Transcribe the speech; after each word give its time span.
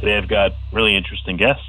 Today 0.00 0.18
I've 0.18 0.28
got 0.28 0.52
really 0.72 0.94
interesting 0.94 1.36
guests. 1.36 1.64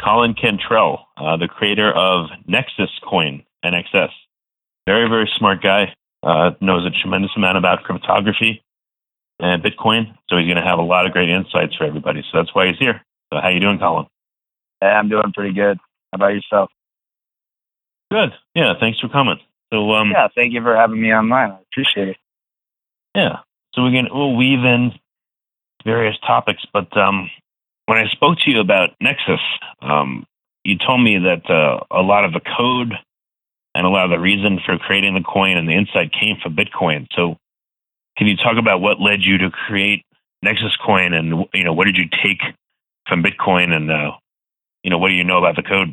Colin 0.00 0.34
Cantrell, 0.34 1.06
uh, 1.16 1.36
the 1.36 1.48
creator 1.48 1.92
of 1.92 2.26
Nexus 2.46 2.90
Coin, 3.08 3.44
NXS. 3.64 4.08
Very, 4.86 5.08
very 5.08 5.30
smart 5.36 5.62
guy. 5.62 5.94
Uh, 6.22 6.52
knows 6.60 6.86
a 6.86 6.90
tremendous 6.90 7.30
amount 7.36 7.58
about 7.58 7.82
cryptography 7.82 8.62
and 9.38 9.62
Bitcoin. 9.62 10.14
So 10.28 10.36
he's 10.36 10.46
going 10.46 10.56
to 10.56 10.62
have 10.62 10.78
a 10.78 10.82
lot 10.82 11.04
of 11.04 11.12
great 11.12 11.28
insights 11.28 11.74
for 11.76 11.84
everybody. 11.84 12.22
So 12.22 12.38
that's 12.38 12.54
why 12.54 12.68
he's 12.68 12.78
here. 12.78 13.02
So 13.32 13.40
how 13.40 13.48
you 13.48 13.60
doing, 13.60 13.78
Colin? 13.78 14.06
Hey, 14.80 14.88
I'm 14.88 15.08
doing 15.08 15.32
pretty 15.34 15.52
good. 15.52 15.78
How 16.12 16.16
about 16.16 16.34
yourself? 16.34 16.70
Good. 18.10 18.32
Yeah. 18.54 18.74
Thanks 18.78 19.00
for 19.00 19.08
coming. 19.08 19.38
So 19.72 19.90
um, 19.92 20.10
yeah, 20.10 20.28
thank 20.34 20.52
you 20.52 20.62
for 20.62 20.76
having 20.76 21.00
me 21.00 21.12
online. 21.12 21.50
I 21.50 21.58
appreciate 21.72 22.08
it. 22.08 22.16
Yeah. 23.14 23.38
So 23.74 23.82
we're 23.82 23.92
gonna 23.92 24.10
we'll 24.12 24.36
weave 24.36 24.64
in 24.64 24.92
various 25.84 26.18
topics, 26.18 26.62
but 26.72 26.94
um, 26.96 27.30
when 27.92 28.06
I 28.06 28.08
spoke 28.08 28.38
to 28.38 28.50
you 28.50 28.58
about 28.58 28.94
Nexus, 29.02 29.38
um, 29.82 30.24
you 30.64 30.78
told 30.78 31.02
me 31.02 31.18
that 31.18 31.50
uh, 31.50 31.80
a 31.90 32.00
lot 32.00 32.24
of 32.24 32.32
the 32.32 32.40
code 32.40 32.94
and 33.74 33.84
a 33.84 33.90
lot 33.90 34.06
of 34.06 34.10
the 34.10 34.18
reason 34.18 34.60
for 34.64 34.78
creating 34.78 35.12
the 35.12 35.20
coin 35.20 35.58
and 35.58 35.68
the 35.68 35.74
insight 35.74 36.10
came 36.10 36.38
from 36.42 36.56
Bitcoin. 36.56 37.06
So, 37.14 37.36
can 38.16 38.28
you 38.28 38.36
talk 38.38 38.56
about 38.56 38.80
what 38.80 38.98
led 38.98 39.20
you 39.20 39.36
to 39.36 39.50
create 39.50 40.06
Nexus 40.42 40.74
Coin, 40.76 41.12
and 41.12 41.44
you 41.52 41.64
know 41.64 41.74
what 41.74 41.84
did 41.84 41.98
you 41.98 42.08
take 42.22 42.40
from 43.06 43.22
Bitcoin, 43.22 43.72
and 43.76 43.90
uh, 43.90 44.12
you 44.82 44.88
know 44.88 44.96
what 44.96 45.08
do 45.08 45.14
you 45.14 45.24
know 45.24 45.36
about 45.36 45.56
the 45.56 45.62
code? 45.62 45.92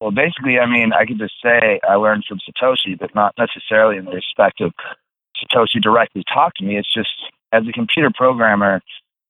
Well, 0.00 0.12
basically, 0.12 0.60
I 0.60 0.66
mean, 0.66 0.92
I 0.92 1.04
could 1.04 1.18
just 1.18 1.34
say 1.42 1.80
I 1.88 1.96
learned 1.96 2.26
from 2.28 2.38
Satoshi, 2.38 2.96
but 2.96 3.12
not 3.12 3.34
necessarily 3.36 3.96
in 3.96 4.04
the 4.04 4.12
respect 4.12 4.60
of 4.60 4.72
Satoshi 5.42 5.82
directly 5.82 6.22
talked 6.32 6.58
to 6.58 6.64
me. 6.64 6.76
It's 6.76 6.94
just 6.94 7.10
as 7.50 7.66
a 7.66 7.72
computer 7.72 8.10
programmer, 8.14 8.82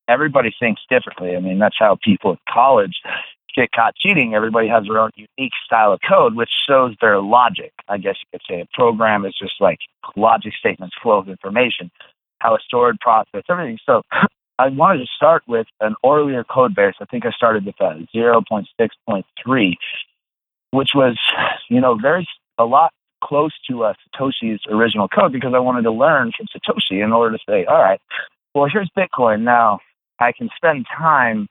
everybody 0.08 0.54
thinks 0.58 0.82
differently. 0.88 1.36
I 1.36 1.40
mean, 1.40 1.58
that's 1.58 1.76
how 1.78 1.98
people 2.02 2.32
at 2.32 2.38
college 2.48 2.94
get 3.54 3.72
caught 3.72 3.96
cheating. 3.96 4.34
Everybody 4.34 4.68
has 4.68 4.84
their 4.84 4.98
own 4.98 5.10
unique 5.16 5.52
style 5.64 5.92
of 5.92 6.00
code, 6.06 6.34
which 6.34 6.50
shows 6.68 6.94
their 7.00 7.20
logic. 7.20 7.72
I 7.88 7.98
guess 7.98 8.16
you 8.20 8.38
could 8.38 8.42
say 8.48 8.60
a 8.60 8.68
program 8.74 9.24
is 9.24 9.34
just 9.38 9.54
like 9.60 9.78
logic 10.14 10.52
statements, 10.58 10.94
flow 11.02 11.18
of 11.18 11.28
information, 11.28 11.90
how 12.40 12.54
a 12.54 12.58
stored 12.60 13.00
process, 13.00 13.42
everything. 13.48 13.78
So 13.86 14.02
I 14.58 14.68
wanted 14.68 15.00
to 15.00 15.06
start 15.14 15.42
with 15.46 15.66
an 15.80 15.94
earlier 16.04 16.44
code 16.44 16.74
base. 16.74 16.94
I 17.00 17.04
think 17.06 17.26
I 17.26 17.30
started 17.30 17.64
with 17.66 17.80
a 17.80 18.06
0.6.3 18.14 19.74
which 20.72 20.90
was, 20.94 21.18
you 21.68 21.80
know, 21.80 21.96
very 21.96 22.26
a 22.58 22.64
lot 22.64 22.92
close 23.22 23.52
to 23.68 23.84
uh, 23.84 23.94
Satoshi's 24.14 24.60
original 24.68 25.08
code 25.08 25.32
because 25.32 25.52
I 25.54 25.58
wanted 25.58 25.82
to 25.82 25.90
learn 25.90 26.32
from 26.36 26.46
Satoshi 26.46 27.02
in 27.02 27.12
order 27.12 27.36
to 27.36 27.42
say, 27.48 27.64
all 27.64 27.80
right, 27.80 28.00
well, 28.54 28.68
here's 28.70 28.90
Bitcoin. 28.96 29.42
Now 29.42 29.80
I 30.18 30.32
can 30.32 30.48
spend 30.56 30.86
time 30.96 31.48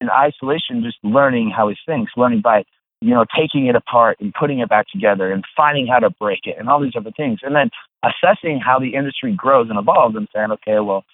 in 0.00 0.10
isolation 0.10 0.82
just 0.82 0.98
learning 1.02 1.50
how 1.50 1.68
he 1.68 1.76
thinks, 1.86 2.12
learning 2.16 2.40
by, 2.40 2.64
you 3.00 3.10
know, 3.10 3.24
taking 3.36 3.66
it 3.66 3.76
apart 3.76 4.18
and 4.20 4.34
putting 4.34 4.58
it 4.58 4.68
back 4.68 4.86
together 4.92 5.30
and 5.30 5.44
finding 5.56 5.86
how 5.86 5.98
to 5.98 6.10
break 6.10 6.40
it 6.44 6.56
and 6.58 6.68
all 6.68 6.80
these 6.80 6.96
other 6.96 7.12
things. 7.16 7.40
And 7.42 7.54
then 7.54 7.70
assessing 8.04 8.60
how 8.60 8.78
the 8.78 8.94
industry 8.94 9.32
grows 9.32 9.70
and 9.70 9.78
evolves 9.78 10.16
and 10.16 10.28
saying, 10.34 10.50
okay, 10.52 10.80
well, 10.80 11.04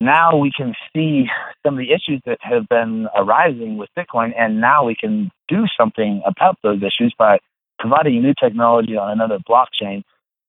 now 0.00 0.36
we 0.36 0.52
can 0.56 0.74
see 0.94 1.26
some 1.64 1.74
of 1.74 1.78
the 1.78 1.90
issues 1.92 2.22
that 2.24 2.38
have 2.40 2.68
been 2.68 3.08
arising 3.16 3.78
with 3.78 3.88
Bitcoin, 3.98 4.32
and 4.38 4.60
now 4.60 4.84
we 4.84 4.94
can 4.94 5.30
do 5.48 5.64
something 5.76 6.22
about 6.24 6.56
those 6.62 6.82
issues 6.82 7.12
by 7.18 7.38
providing 7.80 8.22
new 8.22 8.34
technology 8.40 8.96
on 8.96 9.10
another 9.10 9.38
blockchain 9.48 10.02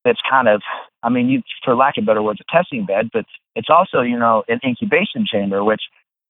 that's 0.05 0.19
kind 0.29 0.47
of, 0.47 0.61
I 1.03 1.09
mean, 1.09 1.29
you, 1.29 1.41
for 1.63 1.75
lack 1.75 1.97
of 1.97 2.05
better 2.05 2.21
words, 2.21 2.39
a 2.41 2.51
testing 2.51 2.85
bed, 2.85 3.09
but 3.13 3.25
it's 3.55 3.69
also, 3.69 4.01
you 4.01 4.17
know, 4.17 4.43
an 4.47 4.59
incubation 4.65 5.25
chamber, 5.25 5.63
which, 5.63 5.81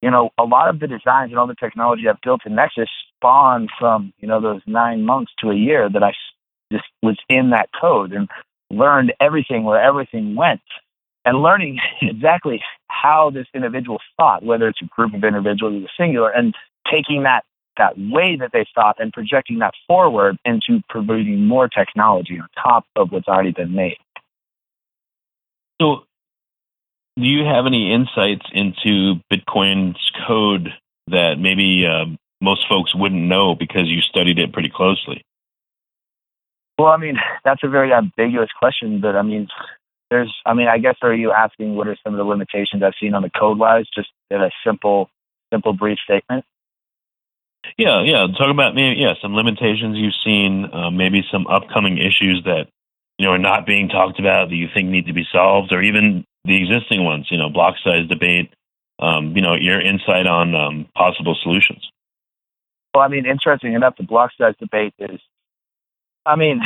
you 0.01 0.11
know, 0.11 0.29
a 0.37 0.43
lot 0.43 0.69
of 0.69 0.79
the 0.79 0.87
designs 0.87 1.31
and 1.31 1.39
all 1.39 1.47
the 1.47 1.55
technology 1.55 2.07
I've 2.07 2.21
built 2.21 2.41
in 2.45 2.55
Nexus 2.55 2.89
spawned 3.17 3.69
from, 3.79 4.13
you 4.19 4.27
know, 4.27 4.39
those 4.39 4.61
nine 4.67 5.03
months 5.03 5.31
to 5.39 5.49
a 5.49 5.55
year 5.55 5.89
that 5.89 6.03
I 6.03 6.13
just 6.71 6.85
was 7.01 7.17
in 7.29 7.49
that 7.49 7.69
code 7.79 8.13
and 8.13 8.29
learned 8.69 9.13
everything 9.19 9.63
where 9.63 9.81
everything 9.81 10.35
went 10.35 10.61
and 11.25 11.41
learning 11.41 11.79
exactly 12.01 12.61
how 12.87 13.29
this 13.29 13.47
individual 13.53 13.99
thought, 14.17 14.43
whether 14.43 14.67
it's 14.67 14.81
a 14.81 14.85
group 14.85 15.13
of 15.13 15.23
individuals 15.23 15.81
or 15.81 15.85
a 15.85 15.89
singular, 15.97 16.29
and 16.29 16.55
taking 16.91 17.23
that 17.23 17.43
that 17.77 17.97
way 17.97 18.35
that 18.35 18.51
they 18.51 18.65
thought 18.75 18.97
and 18.99 19.13
projecting 19.13 19.59
that 19.59 19.73
forward 19.87 20.37
into 20.43 20.81
providing 20.89 21.47
more 21.47 21.69
technology 21.69 22.37
on 22.37 22.47
top 22.61 22.85
of 22.97 23.11
what's 23.11 23.27
already 23.27 23.51
been 23.51 23.73
made. 23.73 23.95
So, 25.81 26.03
do 27.17 27.25
you 27.25 27.45
have 27.45 27.65
any 27.65 27.93
insights 27.93 28.45
into 28.53 29.15
Bitcoin's 29.31 29.99
code 30.27 30.69
that 31.07 31.35
maybe 31.39 31.85
uh, 31.85 32.05
most 32.41 32.67
folks 32.67 32.93
wouldn't 32.95 33.21
know 33.21 33.55
because 33.55 33.87
you 33.87 34.01
studied 34.01 34.39
it 34.39 34.53
pretty 34.53 34.69
closely? 34.69 35.25
Well, 36.77 36.87
I 36.89 36.97
mean, 36.97 37.17
that's 37.43 37.63
a 37.63 37.67
very 37.67 37.93
ambiguous 37.93 38.49
question, 38.57 39.01
but 39.01 39.15
I 39.15 39.21
mean, 39.21 39.47
there's, 40.09 40.33
I 40.45 40.53
mean, 40.53 40.67
I 40.67 40.77
guess 40.77 40.95
are 41.01 41.13
you 41.13 41.31
asking 41.31 41.75
what 41.75 41.87
are 41.87 41.97
some 42.03 42.13
of 42.13 42.17
the 42.17 42.23
limitations 42.23 42.81
I've 42.83 42.93
seen 42.99 43.13
on 43.13 43.21
the 43.21 43.29
code 43.29 43.59
wise? 43.59 43.85
Just 43.93 44.09
in 44.31 44.41
a 44.41 44.49
simple, 44.65 45.09
simple 45.51 45.73
brief 45.73 45.99
statement. 46.03 46.45
Yeah, 47.77 48.01
yeah. 48.01 48.27
Talk 48.37 48.49
about 48.49 48.73
maybe 48.75 48.99
yeah 48.99 49.13
some 49.21 49.35
limitations 49.35 49.97
you've 49.97 50.13
seen, 50.23 50.69
uh, 50.73 50.89
maybe 50.89 51.23
some 51.29 51.45
upcoming 51.47 51.97
issues 51.97 52.41
that 52.45 52.67
you 53.19 53.25
know 53.25 53.33
are 53.33 53.37
not 53.37 53.67
being 53.67 53.89
talked 53.89 54.19
about 54.19 54.49
that 54.49 54.55
you 54.55 54.67
think 54.73 54.89
need 54.89 55.05
to 55.05 55.13
be 55.13 55.27
solved, 55.31 55.71
or 55.71 55.83
even 55.83 56.25
the 56.45 56.57
existing 56.57 57.03
ones. 57.03 57.27
You 57.29 57.37
know, 57.37 57.49
block 57.49 57.75
size 57.83 58.07
debate. 58.07 58.51
Um, 59.01 59.33
you 59.35 59.41
know, 59.41 59.53
your 59.55 59.79
insight 59.79 60.27
on 60.27 60.55
um, 60.55 60.87
possible 60.93 61.37
solutions. 61.41 61.87
Well, 62.93 63.03
I 63.03 63.07
mean, 63.07 63.25
interesting 63.25 63.73
enough, 63.73 63.95
the 63.95 64.03
block 64.03 64.31
size 64.37 64.55
debate 64.59 64.93
is 64.99 65.21
I 66.25 66.35
mean, 66.35 66.61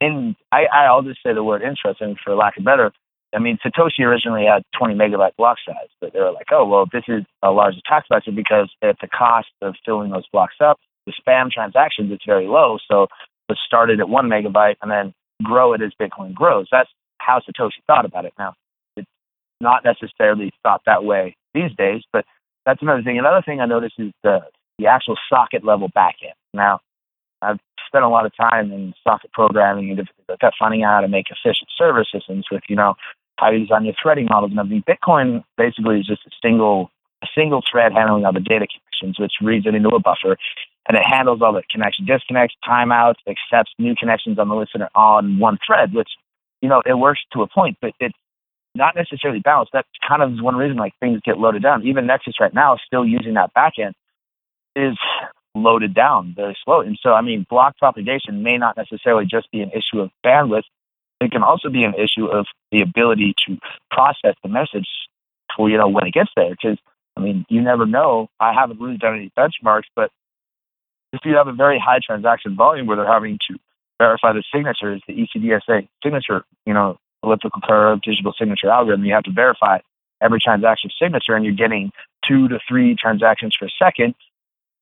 in 0.00 0.34
I, 0.50 0.64
I'll 0.72 1.02
just 1.02 1.22
say 1.24 1.34
the 1.34 1.44
word 1.44 1.62
interesting 1.62 2.16
for 2.22 2.34
lack 2.34 2.56
of 2.56 2.64
better. 2.64 2.92
I 3.34 3.38
mean, 3.38 3.58
Satoshi 3.64 4.00
originally 4.00 4.44
had 4.44 4.62
20 4.78 4.94
megabyte 4.94 5.36
block 5.36 5.58
size, 5.66 5.88
but 6.00 6.12
they 6.12 6.20
were 6.20 6.32
like, 6.32 6.48
oh, 6.50 6.66
well, 6.66 6.86
this 6.92 7.04
is 7.08 7.24
a 7.42 7.50
large 7.50 7.74
attack 7.76 8.04
vector 8.10 8.30
because 8.30 8.70
at 8.82 8.96
the 9.00 9.08
cost 9.08 9.48
of 9.62 9.74
filling 9.86 10.10
those 10.10 10.26
blocks 10.32 10.56
up, 10.60 10.78
the 11.06 11.12
spam 11.12 11.50
transactions, 11.50 12.12
it's 12.12 12.24
very 12.26 12.46
low. 12.46 12.78
So 12.90 13.08
it 13.48 13.58
started 13.66 14.00
at 14.00 14.08
one 14.08 14.28
megabyte 14.28 14.76
and 14.82 14.90
then 14.90 15.14
grow 15.42 15.72
it 15.72 15.82
as 15.82 15.92
Bitcoin 16.00 16.34
grows. 16.34 16.66
That's 16.70 16.90
how 17.18 17.40
Satoshi 17.40 17.82
thought 17.86 18.04
about 18.04 18.24
it. 18.24 18.32
Now, 18.38 18.54
it's 18.96 19.08
not 19.60 19.84
necessarily 19.84 20.52
thought 20.62 20.82
that 20.86 21.04
way 21.04 21.36
these 21.54 21.70
days, 21.76 22.02
but 22.12 22.24
that's 22.66 22.82
another 22.82 23.02
thing. 23.02 23.18
Another 23.18 23.42
thing 23.42 23.60
I 23.60 23.66
noticed 23.66 23.94
is 23.98 24.12
the, 24.22 24.40
the 24.78 24.86
actual 24.86 25.16
socket 25.28 25.64
level 25.64 25.88
backend. 25.88 26.34
Now, 26.54 26.80
I've 27.40 27.58
spent 27.86 28.04
a 28.04 28.08
lot 28.08 28.26
of 28.26 28.34
time 28.36 28.72
in 28.72 28.94
socket 29.04 29.32
programming 29.32 29.88
and 29.88 29.98
different 29.98 30.42
like 30.42 30.52
finding 30.58 30.82
out 30.82 30.94
how 30.94 31.00
to 31.02 31.08
make 31.08 31.26
efficient 31.30 31.68
server 31.76 32.04
systems 32.04 32.46
with, 32.50 32.62
you 32.68 32.76
know, 32.76 32.94
how 33.38 33.50
you 33.50 33.60
design 33.60 33.84
your 33.84 33.94
threading 34.00 34.26
models 34.30 34.52
and 34.52 34.60
everything. 34.60 34.84
Bitcoin 34.88 35.44
basically 35.56 36.00
is 36.00 36.06
just 36.06 36.22
a 36.26 36.30
single 36.42 36.90
a 37.22 37.26
single 37.34 37.62
thread 37.70 37.92
handling 37.92 38.24
all 38.24 38.32
the 38.32 38.40
data 38.40 38.66
connections, 38.66 39.18
which 39.18 39.34
reads 39.40 39.66
it 39.66 39.74
into 39.74 39.90
a 39.90 40.00
buffer, 40.00 40.36
and 40.88 40.96
it 40.96 41.02
handles 41.04 41.42
all 41.42 41.52
the 41.52 41.62
connection 41.70 42.04
disconnects, 42.04 42.56
timeouts, 42.66 43.16
accepts 43.26 43.72
new 43.78 43.94
connections 43.94 44.38
on 44.38 44.48
the 44.48 44.54
listener 44.54 44.88
on 44.94 45.38
one 45.38 45.58
thread, 45.64 45.94
which, 45.94 46.10
you 46.60 46.68
know, 46.68 46.82
it 46.84 46.94
works 46.94 47.20
to 47.32 47.42
a 47.42 47.46
point, 47.46 47.78
but 47.80 47.92
it's 48.00 48.16
not 48.74 48.96
necessarily 48.96 49.40
balanced. 49.40 49.72
That's 49.72 49.88
kind 50.06 50.22
of 50.22 50.42
one 50.42 50.56
reason 50.56 50.76
like 50.76 50.94
things 50.98 51.20
get 51.24 51.38
loaded 51.38 51.62
down. 51.62 51.86
Even 51.86 52.06
Nexus 52.06 52.40
right 52.40 52.54
now 52.54 52.78
still 52.84 53.06
using 53.06 53.34
that 53.34 53.52
backend 53.54 53.92
is 54.74 54.96
loaded 55.54 55.94
down 55.94 56.32
very 56.34 56.56
slow. 56.64 56.80
And 56.80 56.98
so, 57.02 57.12
I 57.12 57.20
mean, 57.20 57.46
block 57.48 57.76
propagation 57.78 58.42
may 58.42 58.56
not 58.56 58.76
necessarily 58.76 59.26
just 59.26 59.50
be 59.50 59.60
an 59.60 59.70
issue 59.70 60.00
of 60.00 60.10
bandwidth. 60.24 60.64
It 61.20 61.30
can 61.30 61.42
also 61.42 61.68
be 61.68 61.84
an 61.84 61.94
issue 61.94 62.26
of 62.26 62.46
the 62.72 62.80
ability 62.80 63.34
to 63.46 63.58
process 63.90 64.34
the 64.42 64.48
message 64.48 64.88
for, 65.54 65.68
you 65.70 65.76
know, 65.76 65.88
when 65.88 66.06
it 66.06 66.14
gets 66.14 66.30
there. 66.34 66.50
Because, 66.50 66.78
I 67.16 67.20
mean, 67.20 67.44
you 67.48 67.60
never 67.60 67.86
know. 67.86 68.28
I 68.40 68.52
haven't 68.52 68.80
really 68.80 68.96
done 68.96 69.16
any 69.16 69.30
benchmarks, 69.36 69.84
but 69.94 70.10
if 71.12 71.20
you 71.24 71.36
have 71.36 71.48
a 71.48 71.52
very 71.52 71.78
high 71.78 72.00
transaction 72.04 72.56
volume 72.56 72.86
where 72.86 72.96
they're 72.96 73.06
having 73.06 73.38
to 73.50 73.58
verify 73.98 74.32
the 74.32 74.42
signatures, 74.52 75.02
the 75.06 75.14
ECDSA 75.14 75.88
signature, 76.02 76.44
you 76.66 76.74
know, 76.74 76.98
elliptical 77.22 77.60
curve 77.62 78.00
digital 78.02 78.32
signature 78.36 78.68
algorithm, 78.68 79.04
you 79.04 79.12
have 79.12 79.24
to 79.24 79.30
verify 79.30 79.78
every 80.20 80.40
transaction 80.40 80.90
signature 81.00 81.34
and 81.34 81.44
you're 81.44 81.54
getting 81.54 81.92
two 82.26 82.48
to 82.48 82.58
three 82.68 82.94
transactions 82.94 83.56
per 83.58 83.68
second, 83.78 84.14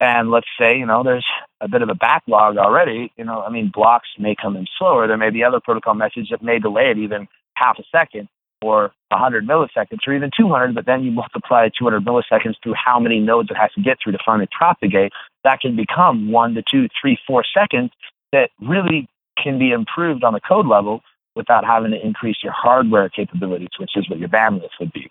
and 0.01 0.31
let's 0.31 0.47
say, 0.59 0.79
you 0.79 0.87
know, 0.87 1.03
there's 1.03 1.27
a 1.61 1.69
bit 1.69 1.83
of 1.83 1.91
a 1.91 1.95
backlog 1.95 2.57
already, 2.57 3.13
you 3.17 3.25
know, 3.25 3.43
I 3.43 3.51
mean, 3.51 3.69
blocks 3.69 4.09
may 4.19 4.35
come 4.35 4.57
in 4.57 4.67
slower. 4.79 5.07
There 5.07 5.19
may 5.19 5.31
be 5.31 5.45
other 5.45 5.61
protocol 5.61 5.95
messages 5.95 6.29
that 6.31 6.43
may 6.43 6.59
delay 6.59 6.91
it 6.91 6.99
even 6.99 7.29
half 7.55 7.79
a 7.79 7.85
second 7.93 8.29
or 8.63 8.93
100 9.09 9.47
milliseconds 9.47 9.99
or 10.07 10.15
even 10.15 10.31
200, 10.37 10.75
but 10.75 10.87
then 10.87 11.03
you 11.03 11.11
multiply 11.11 11.69
200 11.77 12.05
milliseconds 12.05 12.55
through 12.63 12.75
how 12.75 13.01
many 13.01 13.19
nodes 13.19 13.51
it 13.51 13.57
has 13.57 13.71
to 13.73 13.83
get 13.83 13.99
through 14.03 14.13
to 14.13 14.19
finally 14.25 14.49
propagate. 14.57 15.13
That 15.45 15.61
can 15.61 15.77
become 15.77 16.31
one 16.31 16.55
to 16.55 16.63
two, 16.71 16.89
three, 17.01 17.19
four 17.27 17.45
seconds 17.57 17.91
that 18.33 18.51
really 18.61 19.09
can 19.43 19.59
be 19.59 19.71
improved 19.71 20.25
on 20.25 20.33
the 20.33 20.41
code 20.41 20.67
level 20.67 21.01
without 21.35 21.65
having 21.65 21.93
to 21.93 22.07
increase 22.07 22.37
your 22.43 22.53
hardware 22.53 23.09
capabilities, 23.09 23.69
which 23.79 23.91
is 23.97 24.09
what 24.09 24.19
your 24.19 24.29
bandwidth 24.29 24.71
would 24.79 24.93
be. 24.93 25.11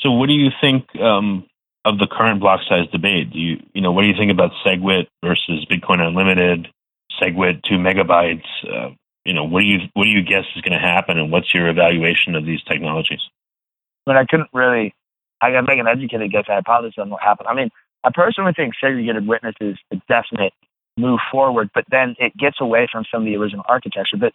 So, 0.00 0.10
what 0.10 0.26
do 0.26 0.34
you 0.34 0.50
think 0.60 0.84
um, 0.96 1.46
of 1.84 1.98
the 1.98 2.08
current 2.10 2.40
block 2.40 2.60
size 2.68 2.88
debate? 2.90 3.32
Do 3.32 3.38
you, 3.38 3.58
you 3.72 3.80
know, 3.80 3.92
what 3.92 4.02
do 4.02 4.08
you 4.08 4.16
think 4.18 4.32
about 4.32 4.50
SegWit 4.66 5.06
versus 5.24 5.64
Bitcoin 5.70 6.00
Unlimited? 6.00 6.68
SegWit 7.20 7.62
two 7.62 7.76
megabytes. 7.76 8.42
Uh, 8.66 8.90
you 9.24 9.32
know, 9.32 9.44
what 9.44 9.60
do 9.60 9.66
you 9.66 9.78
what 9.94 10.04
do 10.04 10.10
you 10.10 10.22
guess 10.22 10.44
is 10.56 10.62
going 10.62 10.72
to 10.72 10.84
happen, 10.84 11.18
and 11.18 11.30
what's 11.30 11.54
your 11.54 11.68
evaluation 11.68 12.34
of 12.34 12.44
these 12.44 12.62
technologies? 12.62 13.20
Mean, 14.06 14.16
I 14.16 14.24
couldn't 14.24 14.48
really. 14.52 14.94
I 15.40 15.50
got 15.50 15.62
to 15.62 15.66
make 15.66 15.78
an 15.78 15.88
educated 15.88 16.30
guess 16.30 16.44
I 16.48 16.54
hypothesis 16.54 16.98
on 16.98 17.10
what 17.10 17.22
happened. 17.22 17.48
I 17.48 17.54
mean, 17.54 17.70
I 18.04 18.10
personally 18.12 18.52
think 18.54 18.74
segregated 18.80 19.26
witness 19.26 19.54
is 19.60 19.76
a 19.90 19.96
definite 20.08 20.52
move 20.96 21.20
forward, 21.30 21.70
but 21.74 21.84
then 21.90 22.14
it 22.18 22.36
gets 22.36 22.60
away 22.60 22.88
from 22.90 23.04
some 23.10 23.22
of 23.22 23.26
the 23.26 23.36
original 23.36 23.64
architecture. 23.68 24.16
But 24.16 24.32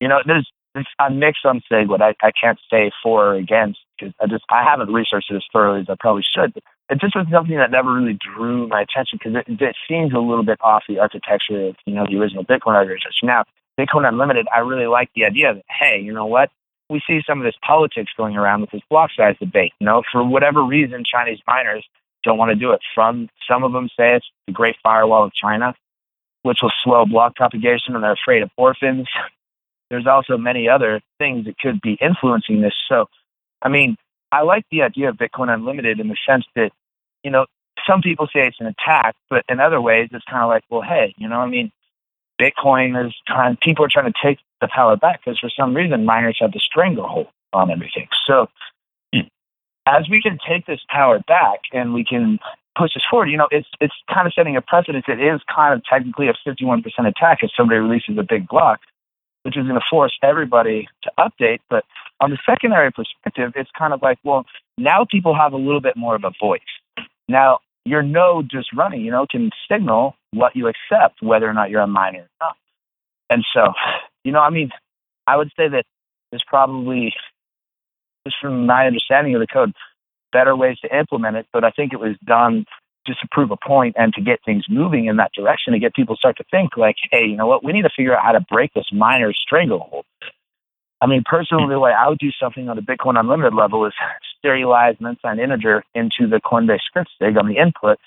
you 0.00 0.08
know, 0.08 0.20
there's, 0.26 0.50
there's 0.74 0.86
I'm 0.98 1.18
mixed 1.18 1.44
on. 1.44 1.62
I, 1.70 2.14
I 2.22 2.32
can't 2.32 2.58
say 2.70 2.90
for 3.02 3.26
or 3.26 3.34
against 3.34 3.80
because 3.98 4.14
I 4.20 4.26
just 4.26 4.44
I 4.50 4.64
haven't 4.64 4.92
researched 4.92 5.30
it 5.30 5.36
as 5.36 5.44
thoroughly 5.52 5.82
as 5.82 5.86
I 5.88 5.94
probably 6.00 6.22
should. 6.22 6.54
But 6.54 6.64
it 6.90 7.00
just 7.00 7.14
was 7.14 7.26
something 7.30 7.56
that 7.56 7.70
never 7.70 7.92
really 7.92 8.18
drew 8.18 8.66
my 8.68 8.82
attention 8.82 9.18
because 9.22 9.42
it, 9.46 9.60
it 9.60 9.76
seems 9.88 10.12
a 10.12 10.18
little 10.18 10.44
bit 10.44 10.58
off 10.60 10.84
the 10.88 10.98
architecture 10.98 11.68
of 11.68 11.76
you 11.86 11.94
know 11.94 12.06
the 12.08 12.18
original 12.18 12.44
Bitcoin 12.44 12.74
architecture. 12.74 13.08
Now, 13.24 13.44
Bitcoin 13.82 14.08
Unlimited, 14.08 14.46
I 14.54 14.60
really 14.60 14.86
like 14.86 15.10
the 15.14 15.24
idea 15.24 15.54
that 15.54 15.64
hey, 15.68 16.00
you 16.00 16.12
know 16.12 16.26
what? 16.26 16.50
We 16.88 17.00
see 17.06 17.22
some 17.26 17.38
of 17.38 17.44
this 17.44 17.54
politics 17.66 18.12
going 18.16 18.36
around 18.36 18.60
with 18.60 18.70
this 18.70 18.82
block 18.90 19.10
size 19.16 19.36
debate. 19.40 19.72
You 19.80 19.86
know, 19.86 20.02
for 20.12 20.22
whatever 20.24 20.62
reason, 20.62 21.04
Chinese 21.04 21.40
miners 21.46 21.86
don't 22.22 22.38
want 22.38 22.50
to 22.50 22.54
do 22.54 22.72
it. 22.72 22.80
From 22.94 23.28
some 23.48 23.64
of 23.64 23.72
them 23.72 23.88
say 23.98 24.16
it's 24.16 24.26
the 24.46 24.52
Great 24.52 24.76
Firewall 24.82 25.24
of 25.24 25.32
China, 25.32 25.74
which 26.42 26.58
will 26.62 26.72
slow 26.82 27.06
block 27.06 27.36
propagation, 27.36 27.94
and 27.94 28.04
they're 28.04 28.12
afraid 28.12 28.42
of 28.42 28.50
orphans. 28.56 29.08
There's 29.90 30.06
also 30.06 30.38
many 30.38 30.68
other 30.68 31.00
things 31.18 31.44
that 31.44 31.58
could 31.58 31.80
be 31.80 31.98
influencing 32.00 32.62
this. 32.62 32.74
So, 32.88 33.06
I 33.60 33.68
mean, 33.68 33.96
I 34.30 34.42
like 34.42 34.64
the 34.70 34.82
idea 34.82 35.10
of 35.10 35.16
Bitcoin 35.16 35.52
Unlimited 35.52 36.00
in 36.00 36.08
the 36.08 36.16
sense 36.26 36.46
that, 36.56 36.70
you 37.22 37.30
know, 37.30 37.44
some 37.86 38.00
people 38.00 38.26
say 38.26 38.46
it's 38.46 38.60
an 38.60 38.66
attack, 38.66 39.14
but 39.28 39.44
in 39.48 39.60
other 39.60 39.80
ways, 39.80 40.08
it's 40.12 40.24
kind 40.24 40.42
of 40.42 40.48
like, 40.48 40.64
well, 40.70 40.80
hey, 40.80 41.14
you 41.18 41.28
know, 41.28 41.40
I 41.40 41.46
mean, 41.46 41.72
Bitcoin 42.42 43.06
is 43.06 43.14
trying, 43.26 43.56
people 43.62 43.84
are 43.84 43.90
trying 43.92 44.12
to 44.12 44.18
take 44.22 44.38
the 44.60 44.68
power 44.68 44.96
back 44.96 45.20
because 45.24 45.38
for 45.38 45.50
some 45.50 45.74
reason 45.74 46.04
miners 46.04 46.38
have 46.40 46.52
the 46.52 46.60
stranglehold 46.60 47.28
on 47.52 47.70
everything. 47.70 48.08
So, 48.26 48.48
as 49.86 50.08
we 50.08 50.22
can 50.22 50.38
take 50.48 50.66
this 50.66 50.80
power 50.88 51.20
back 51.26 51.60
and 51.72 51.92
we 51.92 52.04
can 52.04 52.38
push 52.76 52.94
this 52.94 53.04
forward, 53.10 53.28
you 53.28 53.36
know, 53.36 53.48
it's 53.50 53.68
it's 53.80 53.94
kind 54.12 54.26
of 54.26 54.32
setting 54.32 54.56
a 54.56 54.62
precedent. 54.62 55.04
It 55.08 55.20
is 55.20 55.40
kind 55.54 55.74
of 55.74 55.82
technically 55.84 56.28
a 56.28 56.34
51% 56.46 56.84
attack 57.06 57.38
if 57.42 57.50
somebody 57.56 57.78
releases 57.80 58.16
a 58.18 58.22
big 58.22 58.48
block, 58.48 58.80
which 59.42 59.56
is 59.56 59.64
going 59.64 59.78
to 59.78 59.86
force 59.90 60.16
everybody 60.22 60.88
to 61.02 61.10
update. 61.18 61.58
But 61.68 61.84
on 62.20 62.30
the 62.30 62.38
secondary 62.46 62.90
perspective, 62.92 63.52
it's 63.56 63.70
kind 63.76 63.92
of 63.92 64.02
like, 64.02 64.18
well, 64.24 64.46
now 64.78 65.04
people 65.04 65.34
have 65.34 65.52
a 65.52 65.56
little 65.56 65.80
bit 65.80 65.96
more 65.96 66.14
of 66.14 66.24
a 66.24 66.32
voice. 66.40 66.60
Now, 67.28 67.58
your 67.84 68.02
node 68.02 68.50
just 68.50 68.72
running, 68.72 69.02
you 69.02 69.10
know, 69.10 69.26
can 69.30 69.50
signal 69.70 70.14
what 70.32 70.54
you 70.56 70.68
accept, 70.68 71.22
whether 71.22 71.48
or 71.48 71.52
not 71.52 71.70
you're 71.70 71.80
a 71.80 71.86
miner 71.86 72.20
or 72.20 72.28
not. 72.40 72.56
And 73.30 73.44
so, 73.54 73.72
you 74.24 74.32
know, 74.32 74.40
I 74.40 74.50
mean, 74.50 74.70
I 75.26 75.36
would 75.36 75.50
say 75.56 75.68
that 75.68 75.84
there's 76.30 76.44
probably, 76.46 77.14
just 78.26 78.36
from 78.40 78.66
my 78.66 78.86
understanding 78.86 79.34
of 79.34 79.40
the 79.40 79.46
code, 79.46 79.72
better 80.32 80.56
ways 80.56 80.78
to 80.80 80.96
implement 80.96 81.36
it, 81.36 81.46
but 81.52 81.64
I 81.64 81.70
think 81.70 81.92
it 81.92 82.00
was 82.00 82.16
done 82.24 82.64
just 83.06 83.20
to 83.20 83.28
prove 83.30 83.50
a 83.50 83.56
point 83.56 83.96
and 83.98 84.14
to 84.14 84.20
get 84.20 84.38
things 84.44 84.64
moving 84.68 85.06
in 85.06 85.16
that 85.16 85.32
direction 85.32 85.72
to 85.72 85.78
get 85.78 85.94
people 85.94 86.16
start 86.16 86.36
to 86.36 86.44
think 86.50 86.76
like, 86.76 86.96
hey, 87.10 87.24
you 87.26 87.36
know 87.36 87.46
what, 87.46 87.64
we 87.64 87.72
need 87.72 87.82
to 87.82 87.90
figure 87.94 88.16
out 88.16 88.24
how 88.24 88.32
to 88.32 88.40
break 88.48 88.72
this 88.74 88.86
miner 88.92 89.32
stranglehold. 89.32 90.04
I 91.00 91.06
mean, 91.06 91.24
personally, 91.26 91.68
the 91.68 91.80
way 91.80 91.92
I 91.92 92.08
would 92.08 92.20
do 92.20 92.30
something 92.40 92.68
on 92.68 92.76
the 92.76 92.82
Bitcoin 92.82 93.18
Unlimited 93.18 93.54
level 93.54 93.84
is 93.86 93.92
serialize 94.44 94.98
an 95.00 95.06
unsigned 95.06 95.40
integer 95.40 95.84
into 95.94 96.26
the 96.26 96.40
Coinbase 96.40 96.80
script 96.80 97.10
sig 97.20 97.36
on 97.36 97.48
the 97.48 97.56
input 97.56 97.98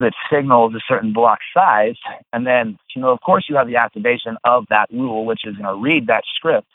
that 0.00 0.12
signals 0.30 0.74
a 0.74 0.80
certain 0.86 1.12
block 1.12 1.38
size. 1.54 1.96
And 2.32 2.46
then, 2.46 2.78
you 2.94 3.02
know, 3.02 3.10
of 3.10 3.20
course, 3.20 3.46
you 3.48 3.56
have 3.56 3.68
the 3.68 3.76
activation 3.76 4.36
of 4.44 4.66
that 4.68 4.90
rule, 4.90 5.24
which 5.24 5.44
is 5.44 5.56
going 5.56 5.74
to 5.74 5.80
read 5.80 6.08
that 6.08 6.24
script 6.34 6.66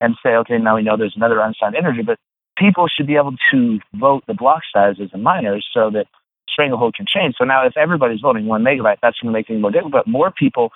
and 0.00 0.16
say, 0.22 0.30
okay, 0.36 0.58
now 0.58 0.76
we 0.76 0.82
know 0.82 0.96
there's 0.96 1.16
another 1.16 1.40
unsigned 1.40 1.74
integer, 1.74 2.02
but 2.02 2.18
people 2.56 2.86
should 2.88 3.06
be 3.06 3.16
able 3.16 3.34
to 3.50 3.80
vote 3.94 4.24
the 4.26 4.34
block 4.34 4.62
sizes 4.72 5.10
and 5.12 5.22
a 5.22 5.24
miner 5.24 5.60
so 5.72 5.90
that 5.90 6.06
stranglehold 6.48 6.94
can 6.94 7.06
change. 7.06 7.34
So 7.38 7.44
now 7.44 7.66
if 7.66 7.76
everybody's 7.76 8.20
voting 8.20 8.46
one 8.46 8.62
megabyte, 8.62 8.98
that's 9.02 9.18
going 9.18 9.32
to 9.32 9.38
make 9.38 9.46
things 9.46 9.60
more 9.60 9.70
difficult. 9.70 9.92
But 9.92 10.06
more 10.06 10.30
people 10.30 10.70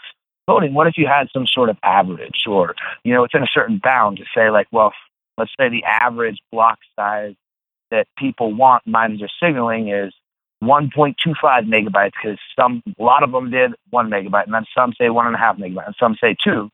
voting, 0.46 0.73
what 0.75 0.87
if 0.87 0.96
you 0.96 1.06
had 1.06 1.29
some 1.32 1.46
sort 1.46 1.69
of 1.69 1.76
average 1.82 2.44
or, 2.46 2.75
you 3.05 3.12
know, 3.12 3.23
within 3.23 3.43
a 3.43 3.49
certain 3.52 3.79
bound 3.82 4.17
to 4.17 4.25
say 4.34 4.50
like, 4.50 4.67
well, 4.73 4.93
let's 5.37 5.52
say 5.61 5.69
the 5.69 5.84
average 5.84 6.38
block 6.50 6.79
size 6.96 7.34
that 7.90 8.06
people 8.17 8.55
want 8.55 8.87
miners 8.87 9.23
are 9.23 9.29
signaling 9.40 9.88
is 9.88 10.12
1.25 10.62 11.14
megabytes 11.67 12.12
because 12.20 12.38
some 12.58 12.82
a 12.99 13.02
lot 13.02 13.23
of 13.23 13.31
them 13.31 13.50
did 13.50 13.73
one 13.90 14.11
megabyte 14.11 14.44
and 14.44 14.55
then 14.55 14.64
some 14.76 14.93
say 14.99 15.08
one 15.08 15.26
and 15.26 15.37
a 15.37 15.38
half 15.38 15.56
megabyte 15.56 15.87
and 15.87 15.94
some 15.99 16.17
say 16.20 16.35
two 16.43 16.70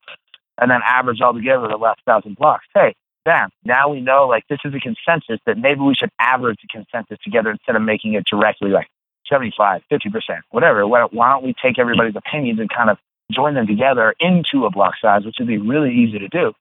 and 0.58 0.70
then 0.70 0.80
average 0.84 1.20
all 1.20 1.34
together 1.34 1.68
the 1.68 1.76
last 1.76 2.00
thousand 2.06 2.36
blocks. 2.36 2.64
Hey 2.74 2.94
bam 3.24 3.50
now 3.64 3.88
we 3.88 4.00
know 4.00 4.26
like 4.26 4.44
this 4.48 4.58
is 4.64 4.74
a 4.74 4.80
consensus 4.80 5.38
that 5.46 5.58
maybe 5.58 5.80
we 5.80 5.94
should 5.94 6.10
average 6.18 6.58
the 6.62 6.68
consensus 6.68 7.18
together 7.22 7.50
instead 7.50 7.76
of 7.76 7.82
making 7.82 8.14
it 8.14 8.24
directly 8.30 8.70
like 8.70 8.86
75 9.28 9.82
50 9.90 10.10
percent 10.10 10.40
whatever. 10.50 10.86
Why 10.86 11.06
don't 11.30 11.44
we 11.44 11.54
take 11.62 11.78
everybody's 11.78 12.16
opinions 12.16 12.60
and 12.60 12.70
kind 12.70 12.88
of 12.88 12.96
join 13.30 13.54
them 13.54 13.66
together 13.66 14.14
into 14.18 14.64
a 14.64 14.70
block 14.70 14.94
size 15.00 15.24
which 15.26 15.36
would 15.38 15.48
be 15.48 15.58
really 15.58 15.94
easy 15.94 16.18
to 16.18 16.28
do 16.28 16.54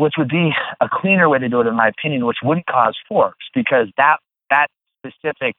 which 0.00 0.14
would 0.18 0.28
be 0.28 0.52
a 0.80 0.88
cleaner 0.90 1.28
way 1.28 1.38
to 1.38 1.48
do 1.48 1.60
it 1.60 1.66
in 1.66 1.76
my 1.76 1.88
opinion 1.88 2.26
which 2.26 2.38
wouldn't 2.42 2.66
cause 2.66 2.96
forks 3.08 3.46
because 3.54 3.88
that 3.96 4.16
that 4.50 4.68
specific 4.98 5.54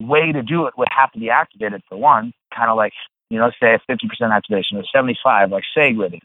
way 0.00 0.32
to 0.32 0.42
do 0.42 0.66
it 0.66 0.74
would 0.76 0.88
have 0.90 1.10
to 1.12 1.18
be 1.18 1.30
activated 1.30 1.82
for 1.88 1.96
one, 1.98 2.32
kind 2.54 2.70
of 2.70 2.76
like, 2.76 2.92
you 3.30 3.38
know, 3.38 3.50
say 3.60 3.74
a 3.74 3.92
50% 3.92 4.34
activation 4.34 4.78
or 4.78 4.84
75, 4.94 5.50
like 5.50 5.64
SegWit. 5.76 6.20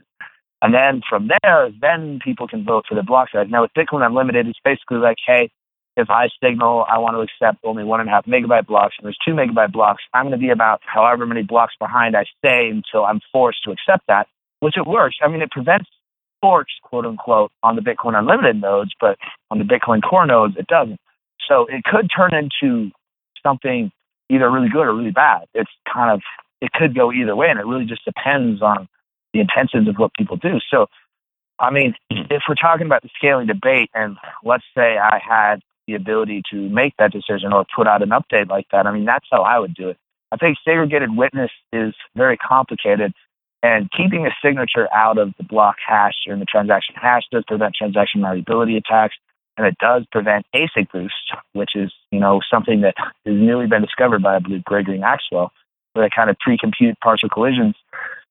And 0.61 0.73
then 0.73 1.01
from 1.07 1.29
there, 1.41 1.69
then 1.81 2.19
people 2.23 2.47
can 2.47 2.63
vote 2.63 2.85
for 2.87 2.95
the 2.95 3.03
block 3.03 3.29
size. 3.31 3.47
Now 3.49 3.63
with 3.63 3.73
Bitcoin 3.73 4.05
Unlimited, 4.05 4.47
it's 4.47 4.59
basically 4.63 4.97
like, 4.97 5.17
hey, 5.25 5.51
if 5.95 6.09
I 6.09 6.29
signal 6.43 6.85
I 6.89 6.97
want 6.97 7.15
to 7.15 7.21
accept 7.21 7.63
only 7.63 7.83
one 7.83 7.99
and 7.99 8.09
a 8.09 8.11
half 8.11 8.25
megabyte 8.25 8.65
blocks 8.65 8.95
and 8.97 9.05
there's 9.05 9.17
two 9.25 9.33
megabyte 9.33 9.71
blocks, 9.71 10.03
I'm 10.13 10.23
going 10.23 10.31
to 10.31 10.37
be 10.37 10.49
about 10.49 10.81
however 10.85 11.25
many 11.25 11.43
blocks 11.43 11.75
behind 11.79 12.15
I 12.15 12.25
stay 12.39 12.69
until 12.69 13.05
I'm 13.05 13.19
forced 13.31 13.63
to 13.65 13.71
accept 13.71 14.05
that, 14.07 14.27
which 14.61 14.77
it 14.77 14.87
works. 14.87 15.17
I 15.21 15.27
mean, 15.27 15.41
it 15.41 15.51
prevents 15.51 15.89
forks, 16.43 16.73
quote 16.83 17.05
unquote, 17.05 17.53
on 17.63 17.77
the 17.77 17.81
Bitcoin 17.81 18.19
Unlimited 18.19 18.59
nodes, 18.59 18.91
but 18.99 19.17
on 19.49 19.59
the 19.59 19.63
Bitcoin 19.63 20.03
Core 20.03 20.25
nodes, 20.25 20.55
it 20.57 20.67
doesn't. 20.67 20.99
So 21.47 21.65
it 21.67 21.85
could 21.85 22.09
turn 22.13 22.33
into 22.33 22.91
something 23.41 23.93
either 24.29 24.51
really 24.51 24.67
good 24.67 24.85
or 24.85 24.93
really 24.93 25.11
bad. 25.11 25.45
It's 25.53 25.71
kind 25.91 26.11
of 26.11 26.21
it 26.59 26.73
could 26.73 26.93
go 26.93 27.13
either 27.13 27.33
way, 27.33 27.47
and 27.49 27.59
it 27.59 27.65
really 27.65 27.85
just 27.85 28.03
depends 28.03 28.61
on 28.61 28.89
the 29.33 29.39
intentions 29.39 29.87
of 29.87 29.95
what 29.95 30.13
people 30.13 30.35
do. 30.35 30.59
So, 30.69 30.87
I 31.59 31.71
mean, 31.71 31.95
if 32.09 32.43
we're 32.47 32.55
talking 32.55 32.85
about 32.85 33.03
the 33.03 33.09
scaling 33.15 33.47
debate, 33.47 33.89
and 33.93 34.17
let's 34.43 34.65
say 34.75 34.97
I 34.97 35.19
had 35.25 35.61
the 35.87 35.95
ability 35.95 36.41
to 36.51 36.69
make 36.69 36.95
that 36.97 37.11
decision 37.13 37.53
or 37.53 37.65
put 37.73 37.87
out 37.87 38.03
an 38.03 38.09
update 38.09 38.49
like 38.49 38.67
that, 38.71 38.85
I 38.85 38.91
mean, 38.91 39.05
that's 39.05 39.27
how 39.31 39.43
I 39.43 39.59
would 39.59 39.73
do 39.73 39.89
it. 39.89 39.97
I 40.31 40.37
think 40.37 40.57
segregated 40.65 41.15
witness 41.15 41.51
is 41.71 41.93
very 42.15 42.37
complicated, 42.37 43.13
and 43.63 43.89
keeping 43.91 44.27
a 44.27 44.31
signature 44.43 44.87
out 44.93 45.17
of 45.17 45.33
the 45.37 45.43
block 45.43 45.77
hash 45.85 46.15
or 46.27 46.33
in 46.33 46.39
the 46.39 46.45
transaction 46.45 46.93
hash 46.95 47.23
does 47.31 47.43
prevent 47.47 47.73
transaction 47.73 48.21
malleability 48.21 48.77
attacks 48.77 49.15
and 49.57 49.65
it 49.65 49.77
does 49.79 50.03
prevent 50.11 50.45
ASIC 50.55 50.91
boost, 50.91 51.33
which 51.53 51.75
is 51.75 51.91
you 52.11 52.19
know 52.19 52.41
something 52.51 52.81
that 52.81 52.95
has 52.97 53.13
newly 53.25 53.67
been 53.67 53.81
discovered 53.81 54.21
by 54.21 54.35
I 54.35 54.39
believe 54.39 54.63
Gregory 54.63 54.99
Maxwell, 54.99 55.51
where 55.93 56.05
they 56.05 56.13
kind 56.13 56.29
of 56.29 56.37
pre-compute 56.39 56.99
partial 57.01 57.29
collisions, 57.29 57.75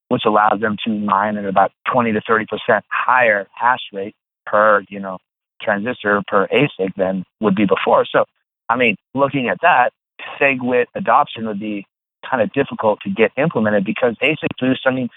which 0.09 0.23
allows 0.27 0.61
them 0.61 0.77
to 0.85 0.91
mine 0.91 1.37
at 1.37 1.45
about 1.45 1.73
20 1.93 2.12
to 2.12 2.21
30 2.21 2.47
percent 2.47 2.85
higher 2.91 3.47
hash 3.55 3.83
rate 3.93 4.15
per 4.47 4.85
you 4.89 5.01
know 5.01 5.19
transistor 5.61 6.23
per 6.27 6.49
ASIC 6.49 6.95
than 6.97 7.25
would 7.41 7.55
be 7.55 7.67
before. 7.67 8.05
So, 8.05 8.25
I 8.69 8.77
mean, 8.77 8.97
looking 9.15 9.49
at 9.49 9.59
that, 9.62 9.93
SegWit 10.41 10.87
adoption 10.95 11.47
would 11.47 11.61
be 11.61 11.87
kind 12.33 12.43
of 12.43 12.53
difficult 12.53 13.01
to 13.03 13.11
get 13.11 13.31
implemented 13.37 13.85
because 13.85 14.17
ASIC 14.23 14.49
boost. 14.59 14.87
I 14.87 14.91
mean, 14.91 15.11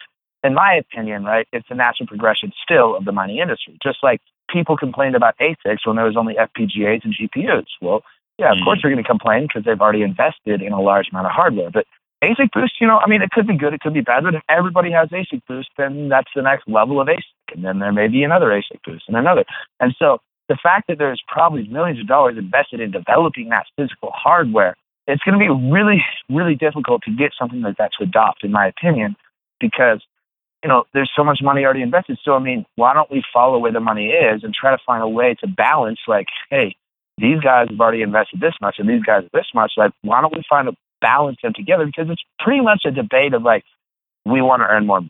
in 0.43 0.53
my 0.53 0.74
opinion, 0.75 1.24
right, 1.24 1.48
it's 1.53 1.67
a 1.69 1.75
natural 1.75 2.07
progression 2.07 2.51
still 2.62 2.95
of 2.95 3.05
the 3.05 3.12
mining 3.12 3.38
industry. 3.38 3.77
Just 3.81 4.00
like 4.03 4.22
people 4.51 4.77
complained 4.77 5.15
about 5.15 5.36
ASICs 5.39 5.86
when 5.86 5.95
there 5.95 6.05
was 6.05 6.17
only 6.17 6.36
FPGAs 6.36 7.05
and 7.05 7.15
GPUs. 7.15 7.67
Well, 7.81 8.03
yeah, 8.38 8.51
of 8.51 8.57
mm 8.57 8.65
course 8.65 8.79
they're 8.81 8.91
going 8.91 9.01
to 9.01 9.07
complain 9.07 9.43
because 9.43 9.63
they've 9.63 9.79
already 9.79 10.01
invested 10.01 10.62
in 10.62 10.74
a 10.74 10.81
large 10.81 11.07
amount 11.10 11.25
of 11.25 11.31
hardware. 11.31 11.72
But 11.72 11.86
ASIC 12.22 12.51
boost, 12.51 12.81
you 12.81 12.88
know, 12.88 13.00
I 13.00 13.07
mean, 13.07 13.22
it 13.22 13.31
could 13.31 13.48
be 13.48 13.57
good, 13.57 13.74
it 13.74 13.79
could 13.79 13.93
be 13.93 14.01
bad, 14.01 14.24
but 14.24 14.36
if 14.36 14.43
everybody 14.50 14.91
has 14.91 15.10
ASIC 15.10 15.41
boost, 15.48 15.69
then 15.77 16.10
that's 16.10 16.29
the 16.36 16.41
next 16.41 16.67
level 16.67 17.00
of 17.00 17.07
ASIC. 17.07 17.24
And 17.53 17.63
then 17.63 17.79
there 17.79 17.93
may 17.93 18.10
be 18.10 18.24
another 18.24 18.48
ASIC 18.48 18.84
boost 18.86 19.05
and 19.07 19.15
another. 19.15 19.45
And 19.79 19.95
so 19.98 20.19
the 20.50 20.57
fact 20.62 20.88
that 20.88 20.98
there's 20.98 21.22
probably 21.27 21.67
millions 21.67 22.00
of 22.00 22.07
dollars 22.07 22.38
invested 22.38 22.81
in 22.81 22.91
developing 22.91 23.50
that 23.50 23.65
physical 23.77 24.12
hardware, 24.13 24.75
it's 25.07 25.21
going 25.24 25.38
to 25.38 25.39
be 25.39 25.71
really, 25.71 26.03
really 26.29 26.55
difficult 26.55 27.03
to 27.03 27.12
get 27.12 27.31
something 27.38 27.62
like 27.62 27.77
that 27.77 27.91
to 27.97 28.03
adopt, 28.03 28.43
in 28.43 28.51
my 28.51 28.67
opinion, 28.67 29.15
because 29.59 30.01
you 30.65 30.69
know, 30.69 30.85
there's 30.95 31.12
so 31.15 31.24
much 31.24 31.41
money 31.43 31.63
already 31.63 31.83
invested. 31.83 32.17
So, 32.24 32.33
I 32.33 32.39
mean, 32.39 32.65
why 32.75 32.95
don't 32.95 33.12
we 33.12 33.24
follow 33.31 33.59
where 33.59 33.71
the 33.71 33.79
money 33.79 34.07
is 34.07 34.43
and 34.43 34.51
try 34.51 34.71
to 34.71 34.81
find 34.83 35.03
a 35.03 35.07
way 35.07 35.35
to 35.41 35.47
balance, 35.47 36.00
like, 36.07 36.25
hey, 36.50 36.75
these 37.19 37.39
guys 37.39 37.67
have 37.69 37.79
already 37.79 38.01
invested 38.01 38.41
this 38.41 38.55
much 38.59 38.77
and 38.79 38.89
these 38.89 39.03
guys 39.03 39.25
this 39.31 39.45
much. 39.53 39.74
Like, 39.77 39.91
why 40.01 40.21
don't 40.21 40.33
we 40.33 40.41
find 40.50 40.67
a 40.67 40.74
balance 41.01 41.38
them 41.43 41.53
together? 41.53 41.85
Because 41.85 42.07
it's 42.09 42.24
pretty 42.39 42.62
much 42.62 42.81
a 42.83 42.89
debate 42.89 43.35
of 43.35 43.43
like, 43.43 43.63
we 44.25 44.41
want 44.41 44.62
to 44.62 44.65
earn 44.65 44.88
more. 44.88 45.01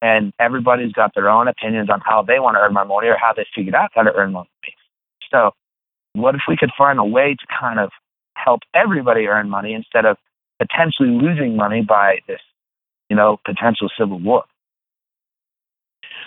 And 0.00 0.32
everybody's 0.40 0.92
got 0.92 1.14
their 1.14 1.28
own 1.28 1.46
opinions 1.46 1.90
on 1.90 2.00
how 2.00 2.22
they 2.22 2.40
want 2.40 2.56
to 2.56 2.60
earn 2.60 2.72
more 2.72 2.86
money 2.86 3.08
or 3.08 3.18
how 3.20 3.34
they 3.34 3.44
figured 3.54 3.74
out 3.74 3.90
how 3.94 4.02
to 4.02 4.14
earn 4.14 4.32
more 4.32 4.46
money. 4.62 4.74
So, 5.30 5.50
what 6.14 6.34
if 6.34 6.40
we 6.48 6.56
could 6.56 6.70
find 6.76 6.98
a 6.98 7.04
way 7.04 7.36
to 7.38 7.46
kind 7.60 7.78
of 7.78 7.90
help 8.42 8.60
everybody 8.74 9.26
earn 9.26 9.48
money 9.48 9.74
instead 9.74 10.04
of 10.04 10.16
potentially 10.58 11.08
losing 11.08 11.56
money 11.56 11.82
by 11.82 12.18
this, 12.26 12.40
you 13.08 13.16
know, 13.16 13.38
potential 13.44 13.88
civil 13.98 14.18
war? 14.18 14.44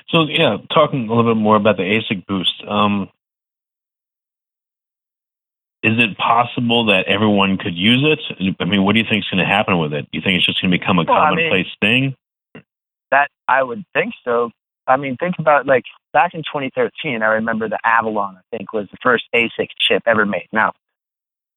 So 0.09 0.23
yeah, 0.27 0.57
talking 0.73 1.07
a 1.07 1.13
little 1.13 1.33
bit 1.33 1.41
more 1.41 1.55
about 1.55 1.77
the 1.77 1.83
ASIC 1.83 2.25
boost. 2.25 2.63
Um, 2.67 3.09
is 5.83 5.99
it 5.99 6.17
possible 6.17 6.85
that 6.85 7.05
everyone 7.07 7.57
could 7.57 7.75
use 7.75 8.03
it? 8.03 8.55
I 8.59 8.65
mean, 8.65 8.85
what 8.85 8.93
do 8.93 8.99
you 8.99 9.05
think 9.09 9.25
is 9.25 9.29
going 9.29 9.45
to 9.45 9.49
happen 9.49 9.77
with 9.79 9.93
it? 9.93 10.03
Do 10.03 10.17
you 10.17 10.21
think 10.21 10.37
it's 10.37 10.45
just 10.45 10.61
going 10.61 10.71
to 10.71 10.77
become 10.77 10.97
a 10.97 11.03
well, 11.03 11.19
commonplace 11.19 11.67
I 11.81 11.85
mean, 11.85 12.15
thing? 12.53 12.63
That 13.11 13.29
I 13.47 13.63
would 13.63 13.83
think 13.93 14.13
so. 14.23 14.51
I 14.87 14.97
mean, 14.97 15.17
think 15.17 15.35
about 15.39 15.65
like 15.65 15.83
back 16.13 16.33
in 16.33 16.41
2013. 16.41 17.21
I 17.21 17.25
remember 17.25 17.67
the 17.67 17.79
Avalon. 17.83 18.37
I 18.37 18.57
think 18.57 18.71
was 18.73 18.87
the 18.91 18.97
first 19.01 19.25
ASIC 19.35 19.67
chip 19.77 20.03
ever 20.05 20.25
made. 20.25 20.47
Now, 20.51 20.73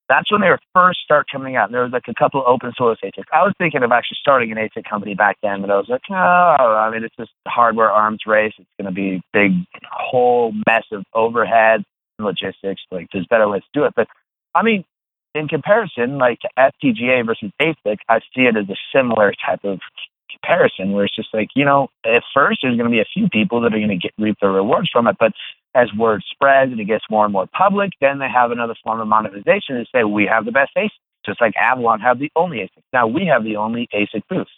that's 0.08 0.30
when 0.30 0.40
they 0.40 0.48
were 0.48 0.60
first 0.74 1.00
start 1.00 1.26
coming 1.30 1.56
out. 1.56 1.72
There 1.72 1.82
was 1.82 1.92
like 1.92 2.08
a 2.08 2.14
couple 2.14 2.40
of 2.40 2.46
open 2.46 2.72
source 2.76 2.98
ASICs. 3.02 3.24
I 3.32 3.42
was 3.42 3.54
thinking 3.58 3.82
of 3.82 3.92
actually 3.92 4.18
starting 4.20 4.52
an 4.52 4.58
ASIC 4.58 4.84
company 4.88 5.14
back 5.14 5.38
then, 5.42 5.60
but 5.60 5.70
I 5.70 5.76
was 5.76 5.88
like, 5.88 6.02
oh, 6.10 6.14
I 6.14 6.90
mean, 6.90 7.04
it's 7.04 7.16
just 7.16 7.32
hardware 7.46 7.90
arms 7.90 8.20
race. 8.26 8.52
It's 8.58 8.68
going 8.80 8.92
to 8.92 8.94
be 8.94 9.22
big 9.32 9.52
whole 9.90 10.52
mess 10.66 10.84
of 10.92 11.04
overhead 11.14 11.84
and 12.18 12.26
logistics. 12.26 12.82
Like, 12.90 13.08
there's 13.12 13.26
better 13.26 13.48
ways 13.48 13.62
to 13.62 13.80
do 13.80 13.84
it. 13.84 13.94
But 13.96 14.08
I 14.54 14.62
mean, 14.62 14.84
in 15.34 15.48
comparison, 15.48 16.18
like 16.18 16.40
to 16.40 16.48
FPGA 16.58 17.26
versus 17.26 17.50
ASIC, 17.60 17.98
I 18.08 18.20
see 18.34 18.42
it 18.42 18.56
as 18.56 18.68
a 18.68 18.76
similar 18.94 19.32
type 19.44 19.64
of 19.64 19.80
comparison 20.30 20.92
where 20.92 21.04
it's 21.04 21.16
just 21.16 21.32
like, 21.32 21.48
you 21.54 21.64
know, 21.64 21.88
at 22.04 22.22
first 22.34 22.60
there's 22.62 22.76
going 22.76 22.90
to 22.90 22.94
be 22.94 23.00
a 23.00 23.06
few 23.12 23.28
people 23.28 23.60
that 23.60 23.74
are 23.74 23.78
going 23.78 23.88
to 23.88 23.96
get 23.96 24.12
reap 24.18 24.36
the 24.40 24.48
rewards 24.48 24.88
from 24.90 25.06
it, 25.06 25.16
but 25.18 25.32
as 25.76 25.92
word 25.92 26.22
spreads 26.30 26.72
and 26.72 26.80
it 26.80 26.86
gets 26.86 27.04
more 27.10 27.24
and 27.24 27.32
more 27.32 27.46
public, 27.46 27.90
then 28.00 28.18
they 28.18 28.28
have 28.28 28.50
another 28.50 28.74
form 28.82 29.00
of 29.00 29.08
monetization 29.08 29.76
and 29.76 29.86
say, 29.94 30.04
we 30.04 30.26
have 30.26 30.44
the 30.44 30.52
best 30.52 30.72
ASIC, 30.76 30.90
just 31.24 31.40
like 31.40 31.54
Avalon 31.56 32.00
have 32.00 32.18
the 32.18 32.30
only 32.34 32.58
ASIC. 32.58 32.82
Now 32.92 33.06
we 33.06 33.26
have 33.26 33.44
the 33.44 33.56
only 33.56 33.88
ASIC 33.94 34.22
boost, 34.28 34.50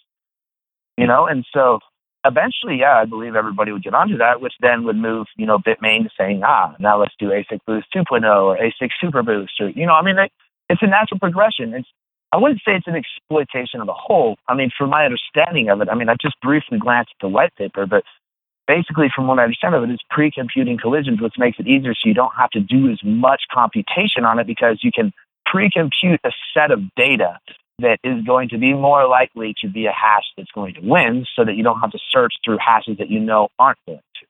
you 0.97 1.07
know, 1.07 1.27
and 1.27 1.45
so 1.53 1.81
eventually, 2.25 2.79
yeah, 2.79 2.97
I 2.97 3.05
believe 3.05 3.35
everybody 3.35 3.73
would 3.73 3.83
get 3.83 3.95
onto 3.95 4.19
that, 4.19 4.41
which 4.41 4.55
then 4.61 4.85
would 4.85 4.97
move, 4.97 5.27
you 5.37 5.47
know, 5.47 5.59
Bitmain 5.59 6.05
to 6.05 6.11
saying, 6.17 6.43
ah, 6.45 6.75
now 6.79 7.01
let's 7.01 7.15
do 7.19 7.31
ASIC 7.31 7.61
Boost 7.67 7.89
2.0 7.95 8.25
or 8.43 8.57
ASIC 8.57 8.91
Super 9.01 9.23
Boost, 9.23 9.61
or 9.61 9.71
you 9.71 9.87
know, 9.87 9.95
I 9.95 10.03
mean, 10.03 10.17
it's 10.69 10.83
a 10.83 10.87
natural 10.87 11.19
progression. 11.19 11.75
It's 11.75 11.89
I 12.31 12.37
wouldn't 12.37 12.61
say 12.61 12.73
it's 12.75 12.87
an 12.87 12.95
exploitation 12.95 13.81
of 13.81 13.87
the 13.87 13.95
whole. 13.95 14.37
I 14.49 14.55
mean, 14.55 14.71
from 14.77 14.91
my 14.91 15.05
understanding 15.07 15.71
of 15.71 15.81
it, 15.81 15.89
I 15.89 15.95
mean, 15.95 16.11
I 16.11 16.15
just 16.21 16.39
briefly 16.43 16.79
glanced 16.79 17.13
at 17.19 17.23
the 17.23 17.29
white 17.29 17.55
paper, 17.57 17.87
but 17.87 18.05
basically, 18.69 19.09
from 19.13 19.27
what 19.27 19.41
I 19.41 19.45
understand 19.45 19.75
of 19.75 19.83
it, 19.83 19.91
it's 19.91 20.03
pre-computing 20.11 20.79
collisions, 20.79 21.21
which 21.21 21.35
makes 21.39 21.59
it 21.59 21.67
easier 21.67 21.95
so 21.95 22.07
you 22.09 22.15
don't 22.15 22.35
have 22.37 22.51
to 22.51 22.61
do 22.61 22.91
as 22.91 23.01
much 23.03 23.43
computation 23.51 24.25
on 24.25 24.39
it 24.39 24.47
because 24.47 24.79
you 24.83 24.93
can 24.95 25.13
pre-compute 25.47 26.21
a 26.23 26.31
set 26.55 26.71
of 26.71 26.81
data 26.95 27.39
that 27.81 27.99
is 28.05 28.23
going 28.25 28.51
to 28.51 28.59
be 28.59 28.75
more 28.75 29.09
likely 29.09 29.55
to 29.63 29.69
be 29.69 29.87
a 29.87 29.93
hash 29.93 30.25
that's 30.37 30.51
going 30.53 30.75
to 30.75 30.81
win 30.83 31.25
so 31.35 31.45
that 31.45 31.55
you 31.55 31.63
don't 31.63 31.81
have 31.81 31.93
to 31.93 31.99
search 32.11 32.35
through 32.45 32.59
hashes 32.61 32.99
that 32.99 33.09
you 33.09 33.21
know 33.21 33.49
aren't 33.59 33.79
going 33.87 33.99
to, 33.99 34.27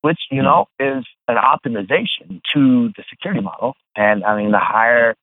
which, 0.00 0.18
you 0.30 0.38
hmm. 0.40 0.44
know, 0.44 0.66
is 0.80 1.04
an 1.28 1.36
optimization 1.36 2.40
to 2.54 2.88
the 2.96 3.04
security 3.10 3.42
model. 3.42 3.74
And 3.94 4.24
I 4.24 4.40
mean, 4.40 4.52
the 4.52 4.60
higher 4.60 5.14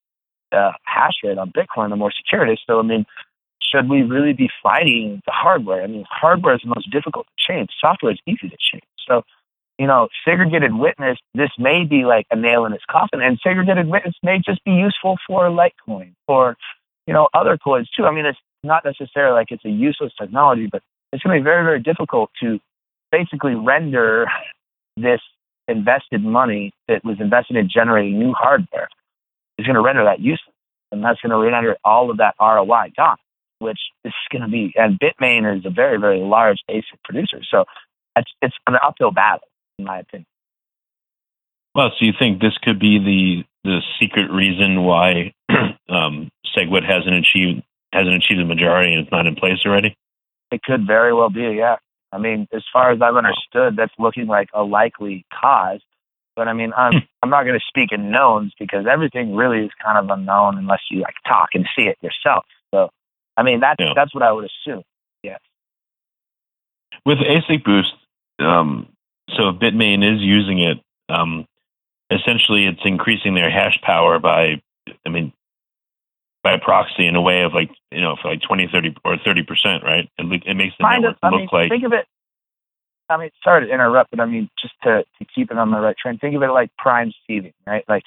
uh, 0.52 0.74
hash 0.84 1.14
rate 1.24 1.38
on 1.38 1.52
Bitcoin, 1.52 1.90
the 1.90 1.96
more 1.96 2.12
secure 2.12 2.46
it 2.46 2.54
is. 2.54 2.60
So, 2.68 2.80
I 2.80 2.84
mean, 2.84 3.06
should 3.72 3.90
we 3.90 4.02
really 4.02 4.34
be 4.34 4.50
fighting 4.62 5.22
the 5.26 5.32
hardware? 5.32 5.84
I 5.84 5.88
mean, 5.88 6.06
hardware 6.10 6.56
is 6.56 6.62
the 6.62 6.70
most 6.70 6.92
difficult 6.92 7.28
to 7.28 7.54
change. 7.54 7.70
Software 7.80 8.12
is 8.12 8.20
easy 8.28 8.50
to 8.50 8.58
change. 8.60 8.84
So, 9.08 9.24
you 9.80 9.88
know, 9.88 10.10
segregated 10.26 10.74
witness, 10.74 11.18
this 11.34 11.50
may 11.58 11.86
be 11.86 12.06
like 12.06 12.28
a 12.32 12.36
nail 12.36 12.66
in 12.66 12.74
its 12.74 12.84
coffin, 12.90 13.22
and 13.22 13.40
segregated 13.42 13.88
witness 13.88 14.16
may 14.24 14.40
just 14.40 14.64
be 14.64 14.72
useful 14.72 15.18
for 15.28 15.50
Litecoin, 15.50 16.14
or, 16.28 16.56
you 17.08 17.14
know, 17.14 17.30
other 17.34 17.58
coins 17.58 17.90
too. 17.96 18.06
I 18.06 18.12
mean, 18.12 18.26
it's 18.26 18.40
not 18.64 18.86
necessarily 18.86 19.34
like 19.34 19.52
it's 19.52 19.66
a 19.66 19.70
useless 19.70 20.14
technology, 20.20 20.68
but 20.72 20.84
it's 21.12 21.24
going 21.24 21.36
to 21.36 21.42
be 21.42 21.44
very, 21.44 21.64
very 21.64 21.80
difficult 21.80 22.30
to 22.42 22.60
basically 23.12 23.56
render 23.56 24.28
this 24.98 25.22
invested 25.68 26.24
money 26.24 26.74
that 26.88 27.04
was 27.04 27.20
invested 27.20 27.58
in 27.58 27.70
generating 27.70 28.20
new 28.20 28.34
hardware 28.34 28.88
is 29.58 29.66
going 29.66 29.76
to 29.76 29.82
render 29.82 30.04
that 30.04 30.20
useless. 30.20 30.54
And 30.92 31.04
that's 31.04 31.20
going 31.22 31.32
to 31.32 31.38
render 31.38 31.78
all 31.86 32.12
of 32.12 32.18
that 32.18 32.36
ROI 32.40 32.92
gone, 32.98 33.18
which 33.62 33.80
is 34.04 34.14
going 34.32 34.42
to 34.42 34.48
be, 34.48 34.74
and 34.76 35.00
Bitmain 35.00 35.58
is 35.58 35.66
a 35.66 35.70
very, 35.70 35.98
very 35.98 36.20
large 36.20 36.58
ASIC 36.70 36.84
producer. 37.04 37.40
So 37.50 37.66
it's, 38.16 38.32
it's 38.42 38.56
an 38.68 38.76
uphill 38.84 39.12
battle, 39.12 39.48
in 39.78 39.86
my 39.86 40.00
opinion. 40.00 40.26
Well, 41.74 41.92
so 41.98 42.06
you 42.06 42.14
think 42.18 42.42
this 42.42 42.58
could 42.62 42.80
be 42.80 43.00
the 43.00 43.44
the 43.64 43.82
secret 44.00 44.32
reason 44.32 44.84
why 44.84 45.34
um, 45.90 46.30
SegWit 46.58 46.84
hasn't 46.84 47.14
achieved 47.14 47.62
hasn't 47.94 48.16
achieved 48.16 48.40
the 48.40 48.46
majority 48.46 48.94
and 48.94 49.04
it's 49.04 49.12
not 49.12 49.28
in 49.28 49.36
place 49.36 49.60
already? 49.66 49.96
It 50.52 50.64
could 50.64 50.86
very 50.86 51.14
well 51.14 51.30
be, 51.30 51.56
yeah. 51.58 51.78
I 52.12 52.18
mean, 52.18 52.48
as 52.54 52.64
far 52.74 52.92
as 52.92 53.02
I've 53.02 53.16
understood, 53.16 53.78
that's 53.78 53.94
looking 53.98 54.28
like 54.28 54.50
a 54.54 54.64
likely 54.64 55.26
cause. 55.34 55.80
But 56.36 56.48
I 56.48 56.54
mean, 56.54 56.74
I'm 56.76 57.02
I'm 57.22 57.30
not 57.30 57.44
going 57.44 57.60
to 57.60 57.66
speak 57.68 57.92
in 57.92 58.12
knowns 58.12 58.54
because 58.60 58.86
everything 58.90 59.36
really 59.36 59.66
is 59.66 59.72
kind 59.84 59.98
of 59.98 60.10
unknown 60.10 60.58
unless 60.58 60.82
you 60.90 61.02
like 61.02 61.16
talk 61.28 61.50
and 61.54 61.68
see 61.76 61.84
it 61.84 61.98
yourself. 62.02 62.46
So, 62.74 62.90
I 63.38 63.44
mean, 63.44 63.60
that's 63.60 63.80
yeah. 63.80 63.94
that's 63.96 64.14
what 64.14 64.24
I 64.24 64.32
would 64.32 64.46
assume. 64.46 64.84
Yes. 65.24 65.40
With 67.06 67.20
ASIC 67.20 67.64
Boost, 67.64 67.94
um, 68.40 68.88
so 69.36 69.54
Bitmain 69.54 70.04
is 70.04 70.22
using 70.22 70.60
it, 70.60 70.80
um, 71.10 71.46
essentially 72.12 72.66
it's 72.66 72.82
increasing 72.84 73.34
their 73.34 73.50
hash 73.50 73.80
power 73.82 74.20
by, 74.20 74.62
I 75.06 75.10
mean, 75.10 75.34
by 76.44 76.58
proxy 76.58 77.08
in 77.08 77.16
a 77.16 77.22
way 77.22 77.42
of 77.44 77.54
like, 77.54 77.72
you 77.92 78.02
know, 78.02 78.16
for 78.22 78.30
like 78.30 78.42
20, 78.42 78.70
30, 78.72 78.96
or 79.06 79.16
30%, 79.16 79.84
right? 79.84 80.10
It, 80.18 80.44
it 80.46 80.56
makes 80.56 80.76
the 80.78 80.84
kind 80.84 81.04
network 81.04 81.18
of, 81.24 81.32
look 81.32 81.40
mean, 81.40 81.50
like. 81.52 81.70
Think 81.70 81.86
of 81.86 81.94
it 81.94 82.06
I 83.12 83.18
mean, 83.18 83.30
sorry 83.44 83.68
to 83.68 83.74
interrupt, 83.74 84.12
but 84.12 84.20
I 84.20 84.26
mean, 84.26 84.50
just 84.60 84.74
to, 84.84 85.04
to 85.20 85.26
keep 85.36 85.52
it 85.52 85.58
on 85.58 85.72
the 85.72 85.80
right 85.80 85.96
train, 85.98 86.18
think 86.18 86.36
of 86.36 86.44
it 86.44 86.48
like 86.48 86.76
prime 86.78 87.12
sieving, 87.30 87.54
right? 87.68 87.84
Like, 87.88 88.04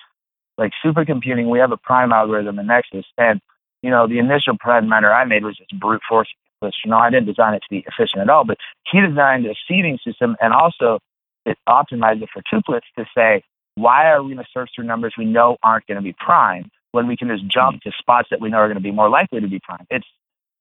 like 0.56 0.72
supercomputing, 0.84 1.50
we 1.50 1.58
have 1.58 1.72
a 1.72 1.76
prime 1.76 2.12
algorithm 2.12 2.58
in 2.58 2.66
Nexus, 2.66 3.04
and 3.18 3.40
you 3.84 3.90
know, 3.90 4.08
the 4.08 4.18
initial 4.18 4.56
prime 4.58 4.88
matter 4.88 5.12
I 5.12 5.26
made 5.26 5.44
was 5.44 5.58
just 5.58 5.78
brute 5.78 6.00
force, 6.08 6.32
you 6.62 6.90
know 6.90 6.96
I 6.96 7.10
didn't 7.10 7.26
design 7.26 7.52
it 7.52 7.58
to 7.58 7.68
be 7.68 7.84
efficient 7.86 8.22
at 8.22 8.30
all, 8.30 8.44
but 8.44 8.56
he 8.90 8.98
designed 9.02 9.44
a 9.44 9.54
seeding 9.68 9.98
system 10.02 10.36
and 10.40 10.54
also 10.54 11.00
it 11.44 11.58
optimized 11.68 12.22
it 12.22 12.30
for 12.32 12.42
tuplets 12.50 12.88
to 12.96 13.04
say, 13.14 13.42
why 13.74 14.06
are 14.06 14.22
we 14.22 14.32
going 14.32 14.42
to 14.42 14.50
search 14.54 14.70
through 14.74 14.86
numbers 14.86 15.12
we 15.18 15.26
know 15.26 15.58
aren't 15.62 15.86
going 15.86 15.96
to 15.96 16.02
be 16.02 16.14
prime 16.18 16.70
when 16.92 17.06
we 17.06 17.14
can 17.14 17.28
just 17.28 17.46
jump 17.46 17.82
to 17.82 17.92
spots 17.98 18.28
that 18.30 18.40
we 18.40 18.48
know 18.48 18.56
are 18.56 18.68
going 18.68 18.78
to 18.78 18.82
be 18.82 18.90
more 18.90 19.10
likely 19.10 19.38
to 19.42 19.48
be 19.48 19.60
prime? 19.60 19.86
It's 19.90 20.06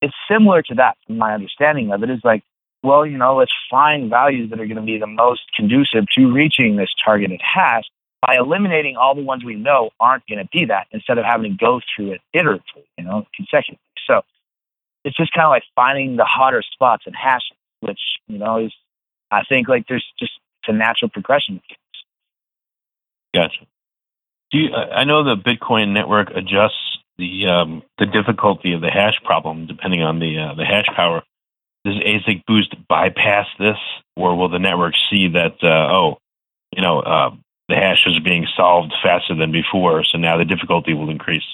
it's 0.01 0.13
similar 0.29 0.61
to 0.63 0.75
that, 0.75 0.97
my 1.07 1.33
understanding 1.33 1.93
of 1.93 2.03
it. 2.03 2.09
Is 2.09 2.19
like 2.25 2.43
well, 2.83 3.05
you 3.05 3.17
know, 3.17 3.37
let's 3.37 3.53
find 3.71 4.09
values 4.09 4.49
that 4.49 4.59
are 4.59 4.65
going 4.65 4.75
to 4.75 4.81
be 4.81 4.97
the 4.97 5.07
most 5.07 5.43
conducive 5.55 6.03
to 6.17 6.29
reaching 6.29 6.75
this 6.75 6.89
targeted 7.05 7.39
hash 7.41 7.85
by 8.25 8.37
eliminating 8.37 8.95
all 8.95 9.15
the 9.15 9.21
ones 9.21 9.43
we 9.43 9.55
know 9.55 9.89
aren't 9.99 10.25
going 10.27 10.39
to 10.39 10.47
be 10.51 10.65
that 10.65 10.87
instead 10.91 11.17
of 11.17 11.25
having 11.25 11.51
to 11.51 11.57
go 11.57 11.81
through 11.93 12.13
it 12.13 12.21
iteratively, 12.33 12.85
you 12.97 13.03
know, 13.03 13.25
consecutively. 13.35 13.79
So 14.07 14.21
it's 15.03 15.17
just 15.17 15.33
kind 15.33 15.45
of 15.45 15.49
like 15.49 15.63
finding 15.75 16.15
the 16.15 16.23
hotter 16.23 16.63
spots 16.71 17.03
and 17.05 17.15
hashes, 17.15 17.57
which, 17.81 17.99
you 18.27 18.37
know, 18.37 18.65
is, 18.65 18.73
I 19.29 19.43
think 19.43 19.67
like 19.67 19.87
there's 19.89 20.05
just, 20.17 20.31
it's 20.61 20.69
a 20.69 20.73
natural 20.73 21.09
progression. 21.09 21.61
Gotcha. 23.33 23.65
Do 24.51 24.59
you, 24.59 24.73
I 24.73 25.03
know 25.03 25.23
the 25.23 25.35
Bitcoin 25.35 25.91
network 25.93 26.29
adjusts 26.29 26.99
the 27.17 27.47
um, 27.47 27.83
the 27.99 28.05
difficulty 28.05 28.73
of 28.73 28.81
the 28.81 28.89
hash 28.89 29.19
problem 29.23 29.67
depending 29.67 30.01
on 30.01 30.19
the 30.19 30.37
uh, 30.39 30.53
the 30.55 30.65
hash 30.65 30.87
power. 30.95 31.23
does 31.85 31.95
ASIC 31.95 32.43
boost 32.45 32.75
bypass 32.87 33.47
this, 33.59 33.77
or 34.15 34.35
will 34.35 34.49
the 34.49 34.59
network 34.59 34.95
see 35.09 35.29
that 35.29 35.55
uh, 35.63 35.93
oh, 35.93 36.17
you 36.75 36.81
know, 36.81 36.99
uh, 36.99 37.31
the 37.69 37.75
hash 37.75 38.05
is 38.05 38.19
being 38.19 38.47
solved 38.55 38.93
faster 39.01 39.35
than 39.35 39.51
before, 39.51 40.03
so 40.03 40.17
now 40.17 40.37
the 40.37 40.45
difficulty 40.45 40.93
will 40.93 41.09
increase? 41.09 41.45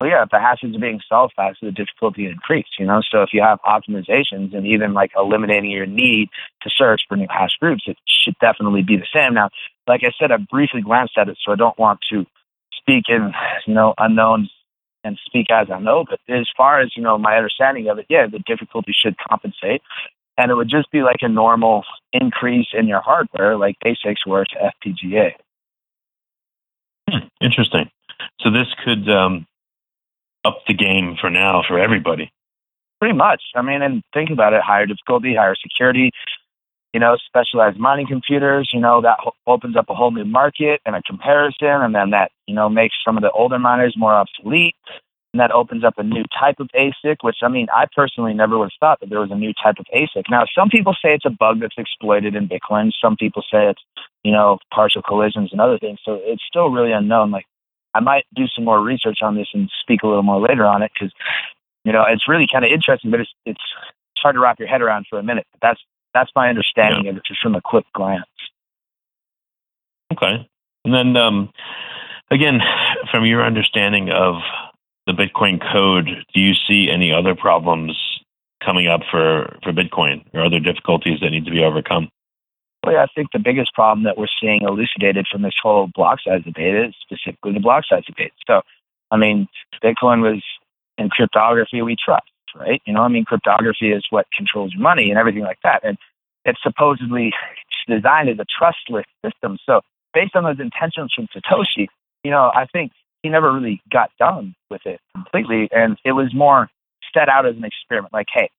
well, 0.00 0.10
yeah, 0.10 0.22
if 0.22 0.30
the 0.30 0.38
hashes 0.38 0.76
are 0.76 0.80
being 0.80 1.00
solved 1.08 1.34
faster, 1.34 1.66
the 1.66 1.72
difficulty 1.72 2.26
increases, 2.26 2.70
you 2.78 2.86
know? 2.86 3.02
So 3.10 3.22
if 3.22 3.30
you 3.32 3.42
have 3.42 3.58
optimizations 3.62 4.54
and 4.54 4.66
even 4.66 4.94
like 4.94 5.10
eliminating 5.16 5.70
your 5.70 5.86
need 5.86 6.28
to 6.62 6.70
search 6.70 7.02
for 7.08 7.16
new 7.16 7.26
hash 7.28 7.56
groups, 7.60 7.82
it 7.86 7.96
should 8.06 8.36
definitely 8.40 8.82
be 8.82 8.96
the 8.96 9.06
same. 9.12 9.34
Now, 9.34 9.50
like 9.88 10.02
I 10.04 10.12
said, 10.18 10.30
I 10.30 10.36
briefly 10.36 10.82
glanced 10.82 11.18
at 11.18 11.28
it, 11.28 11.38
so 11.44 11.52
I 11.52 11.56
don't 11.56 11.78
want 11.78 12.00
to 12.10 12.26
speak 12.72 13.04
in, 13.08 13.32
you 13.66 13.74
know, 13.74 13.94
unknowns 13.98 14.50
and 15.02 15.18
speak 15.26 15.50
as 15.50 15.68
I 15.72 15.80
know. 15.80 16.04
But 16.08 16.20
as 16.32 16.48
far 16.56 16.80
as, 16.80 16.92
you 16.96 17.02
know, 17.02 17.18
my 17.18 17.36
understanding 17.36 17.88
of 17.88 17.98
it, 17.98 18.06
yeah, 18.08 18.26
the 18.28 18.38
difficulty 18.38 18.94
should 18.96 19.16
compensate. 19.18 19.82
And 20.38 20.50
it 20.50 20.54
would 20.54 20.70
just 20.70 20.90
be 20.92 21.02
like 21.02 21.18
a 21.20 21.28
normal 21.28 21.82
increase 22.12 22.68
in 22.72 22.86
your 22.86 23.00
hardware, 23.00 23.56
like 23.56 23.76
ASICs 23.84 24.24
were 24.26 24.44
to 24.44 24.72
FPGA. 24.86 25.32
Hmm, 27.10 27.26
interesting. 27.40 27.90
So 28.40 28.50
this 28.50 28.68
could 28.84 29.08
um, 29.10 29.46
up 30.44 30.60
the 30.66 30.74
game 30.74 31.16
for 31.20 31.28
now 31.28 31.62
for 31.66 31.78
everybody. 31.78 32.30
Pretty 33.00 33.16
much. 33.16 33.42
I 33.54 33.62
mean, 33.62 33.82
and 33.82 34.02
think 34.14 34.30
about 34.30 34.52
it: 34.52 34.62
higher 34.62 34.86
difficulty, 34.86 35.34
higher 35.34 35.56
security. 35.60 36.10
You 36.94 37.00
know, 37.00 37.16
specialized 37.26 37.78
mining 37.78 38.06
computers. 38.06 38.70
You 38.72 38.80
know, 38.80 39.00
that 39.02 39.18
ho- 39.20 39.34
opens 39.46 39.76
up 39.76 39.86
a 39.88 39.94
whole 39.94 40.10
new 40.10 40.24
market 40.24 40.80
and 40.86 40.96
a 40.96 41.02
comparison, 41.02 41.68
and 41.68 41.94
then 41.94 42.10
that 42.10 42.30
you 42.46 42.54
know 42.54 42.68
makes 42.68 42.96
some 43.04 43.16
of 43.16 43.22
the 43.22 43.30
older 43.30 43.58
miners 43.58 43.94
more 43.96 44.14
obsolete. 44.14 44.74
And 45.34 45.40
that 45.40 45.50
opens 45.50 45.84
up 45.84 45.94
a 45.98 46.02
new 46.02 46.24
type 46.40 46.58
of 46.58 46.68
ASIC, 46.68 47.16
which 47.20 47.38
I 47.42 47.48
mean, 47.48 47.66
I 47.74 47.84
personally 47.94 48.32
never 48.32 48.56
would 48.58 48.70
have 48.72 48.80
thought 48.80 49.00
that 49.00 49.10
there 49.10 49.20
was 49.20 49.30
a 49.30 49.36
new 49.36 49.52
type 49.52 49.76
of 49.78 49.84
ASIC. 49.94 50.24
Now, 50.30 50.44
some 50.54 50.70
people 50.70 50.94
say 50.94 51.14
it's 51.14 51.26
a 51.26 51.30
bug 51.30 51.60
that's 51.60 51.76
exploited 51.76 52.34
in 52.34 52.48
Bitcoin. 52.48 52.92
Some 52.98 53.16
people 53.16 53.42
say 53.42 53.68
it's, 53.68 53.82
you 54.24 54.32
know, 54.32 54.58
partial 54.72 55.02
collisions 55.02 55.52
and 55.52 55.60
other 55.60 55.78
things. 55.78 55.98
So 56.02 56.18
it's 56.22 56.42
still 56.48 56.70
really 56.70 56.92
unknown. 56.92 57.30
Like 57.30 57.44
I 57.94 58.00
might 58.00 58.26
do 58.34 58.46
some 58.46 58.64
more 58.64 58.80
research 58.80 59.18
on 59.22 59.34
this 59.34 59.48
and 59.52 59.70
speak 59.80 60.02
a 60.02 60.06
little 60.06 60.22
more 60.22 60.40
later 60.40 60.64
on 60.64 60.82
it 60.82 60.92
because 60.94 61.12
you 61.84 61.92
know 61.92 62.04
it's 62.08 62.28
really 62.28 62.46
kind 62.50 62.64
of 62.64 62.70
interesting, 62.70 63.10
but 63.10 63.20
it's 63.20 63.30
it's 63.44 63.60
hard 64.18 64.34
to 64.36 64.40
wrap 64.40 64.58
your 64.58 64.68
head 64.68 64.82
around 64.82 65.06
for 65.08 65.18
a 65.18 65.22
minute. 65.22 65.46
But 65.52 65.60
that's 65.60 65.80
that's 66.14 66.30
my 66.36 66.48
understanding 66.48 67.04
yeah. 67.04 67.12
of 67.12 67.16
it 67.16 67.24
just 67.26 67.40
from 67.40 67.54
a 67.54 67.60
quick 67.60 67.86
glance. 67.94 68.24
Okay, 70.12 70.48
and 70.84 70.94
then 70.94 71.16
um, 71.16 71.52
again, 72.30 72.60
from 73.10 73.24
your 73.24 73.44
understanding 73.44 74.10
of 74.10 74.34
the 75.08 75.14
Bitcoin 75.14 75.58
code, 75.72 76.06
do 76.34 76.40
you 76.40 76.52
see 76.68 76.90
any 76.90 77.12
other 77.12 77.34
problems 77.34 77.96
coming 78.62 78.88
up 78.88 79.00
for 79.10 79.56
for 79.64 79.72
Bitcoin 79.72 80.22
or 80.34 80.44
other 80.44 80.60
difficulties 80.60 81.20
that 81.20 81.30
need 81.30 81.46
to 81.46 81.50
be 81.50 81.64
overcome? 81.64 82.10
Well, 82.84 82.94
yeah, 82.94 83.02
I 83.02 83.06
think 83.14 83.28
the 83.32 83.38
biggest 83.38 83.74
problem 83.74 84.04
that 84.04 84.18
we're 84.18 84.28
seeing 84.40 84.62
elucidated 84.62 85.26
from 85.30 85.42
this 85.42 85.54
whole 85.60 85.88
block 85.94 86.18
size 86.24 86.44
debate 86.44 86.74
is 86.74 86.94
specifically 87.00 87.54
the 87.54 87.60
block 87.60 87.84
size 87.88 88.04
debate. 88.06 88.32
So, 88.46 88.60
I 89.10 89.16
mean, 89.16 89.48
Bitcoin 89.82 90.20
was 90.22 90.42
in 90.98 91.08
cryptography 91.08 91.80
we 91.82 91.96
trust, 91.96 92.28
right? 92.54 92.82
You 92.86 92.92
know, 92.92 93.02
I 93.02 93.08
mean, 93.08 93.24
cryptography 93.24 93.90
is 93.90 94.06
what 94.10 94.26
controls 94.36 94.74
your 94.74 94.82
money 94.82 95.10
and 95.10 95.18
everything 95.18 95.42
like 95.42 95.58
that. 95.64 95.80
And 95.84 95.96
it's 96.44 96.62
supposedly 96.62 97.32
designed 97.88 98.28
as 98.28 98.38
a 98.38 98.46
trustless 98.58 99.06
system. 99.24 99.58
So, 99.64 99.80
based 100.12 100.36
on 100.36 100.44
those 100.44 100.60
intentions 100.60 101.12
from 101.14 101.28
Satoshi, 101.34 101.88
you 102.22 102.30
know, 102.30 102.50
I 102.54 102.66
think 102.66 102.92
he 103.22 103.28
never 103.28 103.52
really 103.52 103.80
got 103.90 104.10
done 104.18 104.54
with 104.70 104.82
it 104.86 105.00
completely. 105.14 105.68
And 105.72 105.96
it 106.04 106.12
was 106.12 106.32
more 106.34 106.70
set 107.14 107.28
out 107.28 107.46
as 107.46 107.56
an 107.56 107.64
experiment 107.64 108.12
like, 108.12 108.26
hey, 108.32 108.50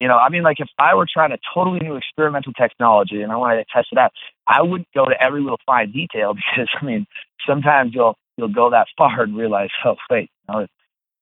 you 0.00 0.08
know, 0.08 0.16
I 0.16 0.28
mean, 0.28 0.42
like 0.42 0.60
if 0.60 0.68
I 0.78 0.94
were 0.94 1.06
trying 1.10 1.32
a 1.32 1.38
totally 1.54 1.78
new 1.78 1.96
experimental 1.96 2.52
technology 2.52 3.22
and 3.22 3.32
I 3.32 3.36
wanted 3.36 3.56
to 3.56 3.64
test 3.72 3.88
it 3.92 3.98
out, 3.98 4.12
I 4.46 4.62
wouldn't 4.62 4.88
go 4.94 5.06
to 5.06 5.22
every 5.22 5.40
little 5.40 5.60
fine 5.64 5.92
detail 5.92 6.34
because 6.34 6.68
I 6.80 6.84
mean, 6.84 7.06
sometimes 7.46 7.94
you'll 7.94 8.16
you'll 8.36 8.52
go 8.52 8.70
that 8.70 8.88
far 8.98 9.22
and 9.22 9.36
realize, 9.36 9.70
oh 9.84 9.96
wait, 10.10 10.30
no, 10.48 10.60
it 10.60 10.70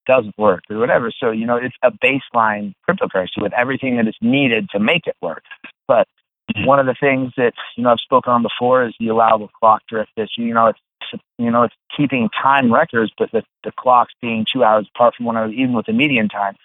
doesn't 0.07 0.37
work 0.39 0.65
or 0.71 0.79
whatever. 0.79 1.13
So 1.17 1.31
you 1.31 1.47
know, 1.47 1.57
it's 1.57 1.77
a 1.83 1.93
baseline 1.93 2.75
cryptocurrency 2.89 3.41
with 3.41 3.53
everything 3.53 3.97
that 3.97 4.09
is 4.09 4.17
needed 4.21 4.69
to 4.71 4.81
make 4.81 5.07
it 5.07 5.17
work. 5.21 5.45
But 5.87 6.09
one 6.65 6.79
of 6.79 6.87
the 6.87 6.97
things 6.99 7.33
that 7.37 7.53
you 7.77 7.85
know 7.85 7.91
I've 7.91 8.01
spoken 8.01 8.33
on 8.33 8.43
before 8.43 8.85
is 8.87 8.95
the 8.99 9.09
allowable 9.09 9.51
clock 9.61 9.83
drift 9.89 10.13
issue. 10.17 10.43
You 10.43 10.55
know, 10.55 10.69
it's 10.69 10.81
you 11.39 11.51
know 11.51 11.65
it's 11.65 11.75
keeping 11.97 12.29
time 12.41 12.73
records, 12.73 13.13
but 13.19 13.31
the 13.33 13.43
the 13.65 13.73
clocks 13.79 14.13
being 14.21 14.47
two 14.51 14.65
hours 14.65 14.89
apart 14.95 15.15
from 15.17 15.27
one 15.27 15.37
another, 15.37 15.53
even 15.53 15.73
with 15.73 15.87
the 15.87 15.93
median 15.93 16.29
time 16.29 16.57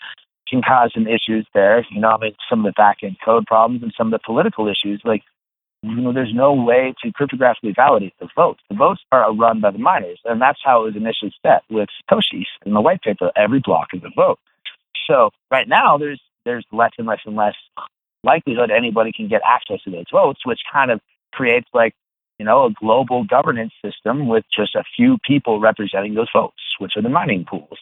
can 0.50 0.62
cause 0.62 0.92
some 0.94 1.08
issues 1.08 1.46
there. 1.54 1.86
You 1.92 2.02
know, 2.02 2.10
I 2.10 2.18
mean, 2.18 2.36
some 2.50 2.66
of 2.66 2.66
the 2.66 2.78
back 2.78 2.98
end 3.04 3.18
code 3.24 3.46
problems 3.46 3.84
and 3.84 3.94
some 3.98 4.08
of 4.08 4.12
the 4.12 4.24
political 4.26 4.68
issues. 4.68 5.02
Like, 5.04 5.24
you 5.82 5.96
know, 5.96 6.14
there's 6.14 6.34
no 6.34 6.54
way 6.54 6.94
to 7.04 7.12
cryptographically 7.12 7.76
validate 7.76 8.14
the 8.20 8.30
votes. 8.36 8.62
The 8.70 8.76
votes 8.76 9.02
are 9.12 9.34
run 9.34 9.62
by 9.62 9.72
the 9.72 9.78
miners, 9.78 10.20
and 10.26 10.42
that's 10.42 10.60
how 10.64 10.82
it 10.82 10.86
was 10.86 10.96
initially 10.96 11.34
set 11.44 11.64
with 11.70 11.90
Satoshi's 12.10 12.48
in 12.66 12.74
the 12.74 12.82
white 12.82 13.02
paper. 13.02 13.32
Every 13.36 13.60
block 13.60 13.90
is 13.94 14.02
a 14.04 14.12
vote. 14.16 14.40
So 15.10 15.32
right 15.52 15.68
now, 15.68 15.98
there's 15.98 16.22
there's 16.46 16.66
less 16.72 16.92
and 16.98 17.08
less 17.08 17.20
and 17.26 17.36
less 17.36 17.56
likelihood 18.24 18.72
anybody 18.72 19.12
can 19.12 19.28
get 19.28 19.42
access 19.46 19.82
to 19.84 19.92
those 19.92 20.06
votes, 20.12 20.46
which 20.46 20.62
kind 20.72 20.92
of 20.92 21.00
creates 21.34 21.68
like 21.74 21.94
you 22.40 22.46
know 22.46 22.66
a 22.66 22.72
global 22.72 23.24
governance 23.24 23.74
system 23.84 24.28
with 24.28 24.46
just 24.56 24.76
a 24.76 24.84
few 24.96 25.18
people 25.26 25.60
representing 25.60 26.14
those 26.14 26.30
votes, 26.34 26.62
which 26.80 26.94
are 26.96 27.02
the 27.02 27.10
mining 27.10 27.46
pools. 27.46 27.80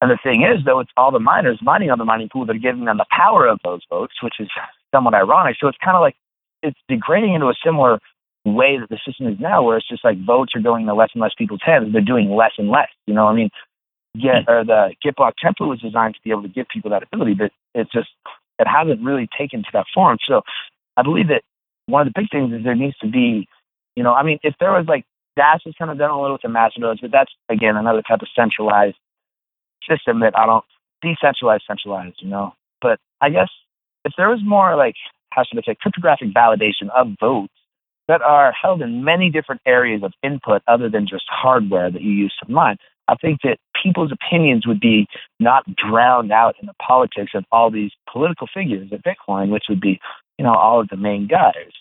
And 0.00 0.10
the 0.10 0.18
thing 0.20 0.42
is, 0.42 0.64
though, 0.64 0.80
it's 0.80 0.90
all 0.96 1.12
the 1.12 1.20
miners 1.20 1.60
mining 1.62 1.90
on 1.90 1.98
the 1.98 2.04
mining 2.04 2.28
pool 2.28 2.44
that 2.46 2.56
are 2.56 2.58
giving 2.58 2.86
them 2.86 2.98
the 2.98 3.06
power 3.10 3.46
of 3.46 3.60
those 3.62 3.82
votes, 3.88 4.14
which 4.20 4.34
is 4.40 4.48
somewhat 4.92 5.14
ironic. 5.14 5.56
So 5.60 5.68
it's 5.68 5.78
kind 5.82 5.96
of 5.96 6.00
like 6.00 6.16
it's 6.62 6.78
degrading 6.88 7.34
into 7.34 7.46
a 7.46 7.54
similar 7.64 8.00
way 8.44 8.78
that 8.78 8.88
the 8.88 8.98
system 9.06 9.28
is 9.28 9.38
now, 9.38 9.62
where 9.62 9.76
it's 9.76 9.88
just 9.88 10.04
like 10.04 10.18
votes 10.24 10.54
are 10.56 10.60
going 10.60 10.82
into 10.82 10.94
less 10.94 11.10
and 11.14 11.22
less 11.22 11.34
people's 11.38 11.60
hands. 11.62 11.92
They're 11.92 12.02
doing 12.02 12.30
less 12.30 12.52
and 12.58 12.68
less. 12.68 12.88
You 13.06 13.14
know, 13.14 13.26
I 13.26 13.32
mean, 13.32 13.50
get 14.20 14.44
hmm. 14.44 14.50
or 14.50 14.64
the 14.64 14.94
Gitblock 15.04 15.32
template 15.42 15.68
was 15.68 15.80
designed 15.80 16.14
to 16.14 16.20
be 16.24 16.30
able 16.30 16.42
to 16.42 16.48
give 16.48 16.66
people 16.68 16.90
that 16.90 17.02
ability, 17.04 17.34
but 17.34 17.52
it 17.74 17.88
just 17.92 18.10
it 18.58 18.66
hasn't 18.66 19.02
really 19.02 19.28
taken 19.38 19.62
to 19.62 19.68
that 19.72 19.86
form. 19.94 20.18
So 20.26 20.42
I 20.96 21.02
believe 21.02 21.28
that 21.28 21.42
one 21.92 22.06
of 22.06 22.12
the 22.12 22.18
big 22.18 22.30
things 22.30 22.52
is 22.54 22.64
there 22.64 22.74
needs 22.74 22.96
to 22.98 23.06
be, 23.06 23.46
you 23.96 24.02
know, 24.02 24.14
I 24.14 24.22
mean, 24.22 24.38
if 24.42 24.54
there 24.58 24.72
was 24.72 24.86
like 24.86 25.04
Dash 25.36 25.60
has 25.66 25.74
kind 25.78 25.90
of 25.90 25.98
done 25.98 26.10
a 26.10 26.18
little 26.20 26.32
with 26.34 26.42
the 26.42 26.48
masternodes, 26.48 27.02
but 27.02 27.10
that's 27.10 27.32
again 27.50 27.76
another 27.76 28.00
type 28.00 28.22
of 28.22 28.28
centralized 28.34 28.96
system 29.88 30.20
that 30.20 30.36
I 30.36 30.46
don't 30.46 30.64
decentralized, 31.02 31.64
centralized, 31.66 32.22
you 32.22 32.28
know. 32.28 32.54
But 32.80 32.98
I 33.20 33.28
guess 33.28 33.50
if 34.06 34.14
there 34.16 34.30
was 34.30 34.40
more 34.42 34.74
like 34.74 34.96
how 35.30 35.44
should 35.44 35.58
I 35.58 35.62
say 35.62 35.74
cryptographic 35.74 36.30
validation 36.34 36.88
of 36.94 37.14
votes 37.20 37.52
that 38.08 38.22
are 38.22 38.52
held 38.52 38.80
in 38.82 39.04
many 39.04 39.30
different 39.30 39.60
areas 39.66 40.02
of 40.02 40.12
input 40.22 40.62
other 40.66 40.88
than 40.88 41.06
just 41.06 41.24
hardware 41.28 41.90
that 41.90 42.02
you 42.02 42.10
use 42.10 42.34
to 42.42 42.50
mine, 42.50 42.78
I 43.08 43.16
think 43.16 43.40
that 43.42 43.58
people's 43.82 44.12
opinions 44.12 44.66
would 44.66 44.80
be 44.80 45.06
not 45.40 45.64
drowned 45.76 46.32
out 46.32 46.56
in 46.60 46.66
the 46.66 46.74
politics 46.74 47.32
of 47.34 47.44
all 47.52 47.70
these 47.70 47.92
political 48.10 48.46
figures 48.52 48.92
at 48.92 49.04
Bitcoin, 49.04 49.50
which 49.50 49.64
would 49.68 49.80
be, 49.80 50.00
you 50.38 50.44
know, 50.44 50.54
all 50.54 50.80
of 50.80 50.88
the 50.88 50.96
main 50.96 51.26
guys. 51.26 51.72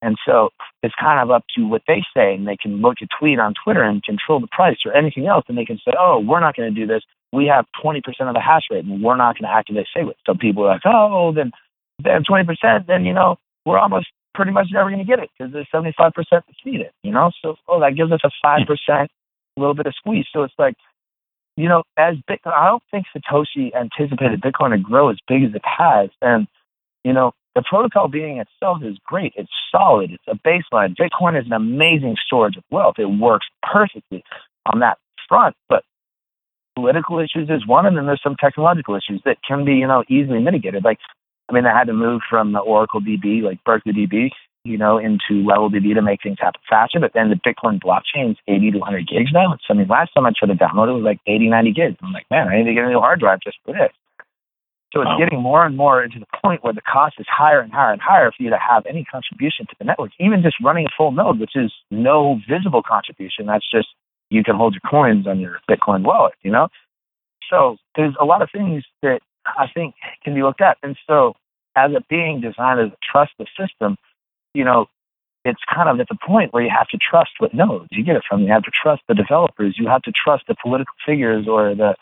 And 0.00 0.16
so 0.24 0.50
it's 0.82 0.94
kind 0.94 1.20
of 1.20 1.30
up 1.30 1.44
to 1.56 1.66
what 1.66 1.82
they 1.88 2.04
say, 2.16 2.34
and 2.34 2.46
they 2.46 2.56
can 2.56 2.80
look 2.80 2.98
at 3.02 3.08
tweet 3.18 3.40
on 3.40 3.54
Twitter 3.64 3.82
and 3.82 4.02
control 4.02 4.38
the 4.38 4.46
price 4.46 4.78
or 4.84 4.92
anything 4.92 5.26
else, 5.26 5.44
and 5.48 5.58
they 5.58 5.64
can 5.64 5.78
say, 5.78 5.92
"Oh, 5.98 6.20
we're 6.20 6.38
not 6.38 6.56
going 6.56 6.72
to 6.72 6.80
do 6.80 6.86
this 6.86 7.02
we 7.32 7.46
have 7.46 7.66
20% 7.82 8.02
of 8.20 8.34
the 8.34 8.40
hash 8.40 8.64
rate 8.70 8.84
and 8.84 9.02
we're 9.02 9.16
not 9.16 9.38
going 9.38 9.50
to 9.50 9.54
activate 9.54 9.86
SegWit. 9.96 10.14
So 10.26 10.34
people 10.34 10.64
are 10.64 10.74
like, 10.74 10.82
oh, 10.84 11.32
then 11.32 11.52
have 12.04 12.22
20%, 12.22 12.86
then, 12.86 13.04
you 13.04 13.12
know, 13.12 13.38
we're 13.66 13.78
almost 13.78 14.06
pretty 14.34 14.52
much 14.52 14.68
never 14.72 14.88
going 14.88 15.04
to 15.04 15.04
get 15.04 15.18
it 15.18 15.30
because 15.36 15.52
there's 15.52 15.68
75% 15.72 16.14
that's 16.14 16.44
needed, 16.64 16.90
you 17.02 17.10
know? 17.10 17.30
So, 17.42 17.56
oh, 17.66 17.80
that 17.80 17.96
gives 17.96 18.12
us 18.12 18.20
a 18.24 18.30
5%, 18.44 19.08
little 19.56 19.74
bit 19.74 19.86
of 19.86 19.94
squeeze. 19.96 20.26
So 20.32 20.44
it's 20.44 20.54
like, 20.58 20.76
you 21.56 21.68
know, 21.68 21.82
as 21.96 22.14
Bitcoin, 22.30 22.52
I 22.54 22.68
don't 22.68 22.82
think 22.92 23.06
Satoshi 23.14 23.74
anticipated 23.74 24.40
Bitcoin 24.40 24.70
to 24.70 24.78
grow 24.78 25.08
as 25.08 25.18
big 25.26 25.42
as 25.42 25.54
it 25.54 25.64
has. 25.64 26.10
And, 26.22 26.46
you 27.02 27.12
know, 27.12 27.32
the 27.58 27.64
protocol 27.68 28.06
being 28.06 28.38
itself 28.38 28.84
is 28.84 28.96
great. 29.04 29.32
It's 29.34 29.50
solid. 29.72 30.12
It's 30.12 30.22
a 30.28 30.38
baseline. 30.46 30.94
Bitcoin 30.94 31.36
is 31.36 31.44
an 31.46 31.52
amazing 31.52 32.14
storage 32.24 32.56
of 32.56 32.62
wealth. 32.70 33.00
It 33.00 33.06
works 33.06 33.46
perfectly 33.64 34.22
on 34.72 34.78
that 34.78 34.98
front. 35.28 35.56
But 35.68 35.82
political 36.76 37.18
issues 37.18 37.50
is 37.50 37.66
one, 37.66 37.84
and 37.84 37.96
then 37.96 38.06
there's 38.06 38.22
some 38.22 38.36
technological 38.36 38.94
issues 38.94 39.20
that 39.24 39.38
can 39.42 39.64
be, 39.64 39.72
you 39.72 39.88
know, 39.88 40.04
easily 40.08 40.38
mitigated. 40.38 40.84
Like, 40.84 40.98
I 41.48 41.52
mean, 41.52 41.66
I 41.66 41.76
had 41.76 41.88
to 41.88 41.92
move 41.92 42.20
from 42.30 42.52
the 42.52 42.60
Oracle 42.60 43.00
DB, 43.00 43.42
like 43.42 43.58
Berkeley 43.64 43.92
DB, 43.92 44.30
you 44.62 44.78
know, 44.78 44.98
into 44.98 45.44
Level 45.44 45.68
DB 45.68 45.94
to 45.94 46.02
make 46.02 46.22
things 46.22 46.38
happen 46.38 46.60
faster. 46.70 47.00
But 47.00 47.10
then 47.12 47.28
the 47.28 47.40
Bitcoin 47.42 47.82
blockchain 47.82 48.30
is 48.30 48.36
80 48.46 48.70
to 48.70 48.78
100 48.78 49.08
gigs 49.08 49.32
now. 49.32 49.58
So, 49.66 49.74
I 49.74 49.76
mean, 49.78 49.88
last 49.88 50.12
time 50.14 50.26
I 50.26 50.32
tried 50.38 50.56
to 50.56 50.64
download 50.64 50.90
it 50.90 50.92
was 50.92 51.02
like 51.02 51.18
80, 51.26 51.48
90 51.48 51.72
gigs. 51.72 51.96
I'm 52.04 52.12
like, 52.12 52.26
man, 52.30 52.46
I 52.46 52.58
need 52.58 52.68
to 52.68 52.74
get 52.74 52.84
a 52.84 52.88
new 52.88 53.00
hard 53.00 53.18
drive 53.18 53.40
just 53.40 53.56
for 53.64 53.72
this. 53.72 53.90
So 54.92 55.02
it's 55.02 55.10
oh. 55.12 55.18
getting 55.18 55.42
more 55.42 55.66
and 55.66 55.76
more 55.76 56.02
into 56.02 56.18
the 56.18 56.26
point 56.42 56.64
where 56.64 56.72
the 56.72 56.80
cost 56.80 57.16
is 57.18 57.26
higher 57.28 57.60
and 57.60 57.72
higher 57.72 57.92
and 57.92 58.00
higher 58.00 58.32
for 58.32 58.42
you 58.42 58.50
to 58.50 58.58
have 58.58 58.86
any 58.86 59.04
contribution 59.04 59.66
to 59.66 59.74
the 59.78 59.84
network, 59.84 60.12
even 60.18 60.42
just 60.42 60.56
running 60.62 60.86
a 60.86 60.88
full 60.96 61.12
node, 61.12 61.38
which 61.38 61.54
is 61.54 61.72
no 61.90 62.40
visible 62.48 62.82
contribution. 62.82 63.46
That's 63.46 63.68
just 63.70 63.88
you 64.30 64.42
can 64.42 64.56
hold 64.56 64.74
your 64.74 64.90
coins 64.90 65.26
on 65.26 65.40
your 65.40 65.60
Bitcoin 65.70 66.02
wallet, 66.04 66.34
you 66.42 66.50
know? 66.50 66.68
So 67.50 67.76
there's 67.96 68.14
a 68.20 68.24
lot 68.24 68.42
of 68.42 68.50
things 68.50 68.84
that 69.02 69.20
I 69.46 69.66
think 69.72 69.94
can 70.24 70.34
be 70.34 70.42
looked 70.42 70.60
at. 70.60 70.78
And 70.82 70.96
so, 71.06 71.34
as 71.76 71.92
it 71.92 72.08
being 72.08 72.40
designed 72.40 72.80
as 72.80 72.88
a 72.88 72.96
trust 73.02 73.32
the 73.38 73.46
system, 73.58 73.96
you 74.54 74.64
know, 74.64 74.86
it's 75.44 75.60
kind 75.72 75.88
of 75.88 76.00
at 76.00 76.08
the 76.08 76.18
point 76.26 76.52
where 76.52 76.62
you 76.62 76.70
have 76.76 76.88
to 76.88 76.98
trust 76.98 77.30
what 77.38 77.54
nodes 77.54 77.88
you 77.90 78.04
get 78.04 78.16
it 78.16 78.22
from. 78.28 78.42
You 78.42 78.52
have 78.52 78.64
to 78.64 78.70
trust 78.70 79.02
the 79.08 79.14
developers. 79.14 79.76
You 79.78 79.86
have 79.88 80.02
to 80.02 80.12
trust 80.12 80.44
the 80.48 80.56
political 80.60 80.94
figures 81.06 81.46
or 81.46 81.74
the, 81.74 81.94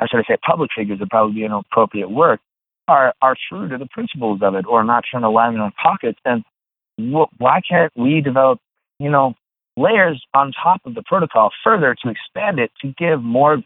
how 0.00 0.06
should 0.06 0.20
I 0.20 0.24
say, 0.26 0.38
public 0.44 0.70
figures 0.74 0.98
would 0.98 1.10
probably 1.10 1.34
be 1.34 1.44
an 1.44 1.52
appropriate 1.52 2.10
word, 2.10 2.40
are, 2.88 3.14
are 3.20 3.36
true 3.48 3.68
to 3.68 3.76
the 3.76 3.86
principles 3.86 4.40
of 4.42 4.54
it 4.54 4.64
or 4.66 4.82
not 4.82 5.04
trying 5.04 5.22
to 5.22 5.28
line 5.28 5.52
their 5.54 5.62
own 5.62 5.72
pockets. 5.72 6.18
And 6.24 6.42
wh- 6.98 7.30
why 7.38 7.60
can't 7.60 7.92
we 7.94 8.22
develop, 8.22 8.58
you 8.98 9.10
know, 9.10 9.34
layers 9.76 10.24
on 10.32 10.52
top 10.52 10.80
of 10.86 10.94
the 10.94 11.02
protocol 11.02 11.50
further 11.62 11.94
to 12.02 12.08
expand 12.08 12.58
it 12.58 12.72
to 12.80 12.94
give 12.98 13.22
more, 13.22 13.62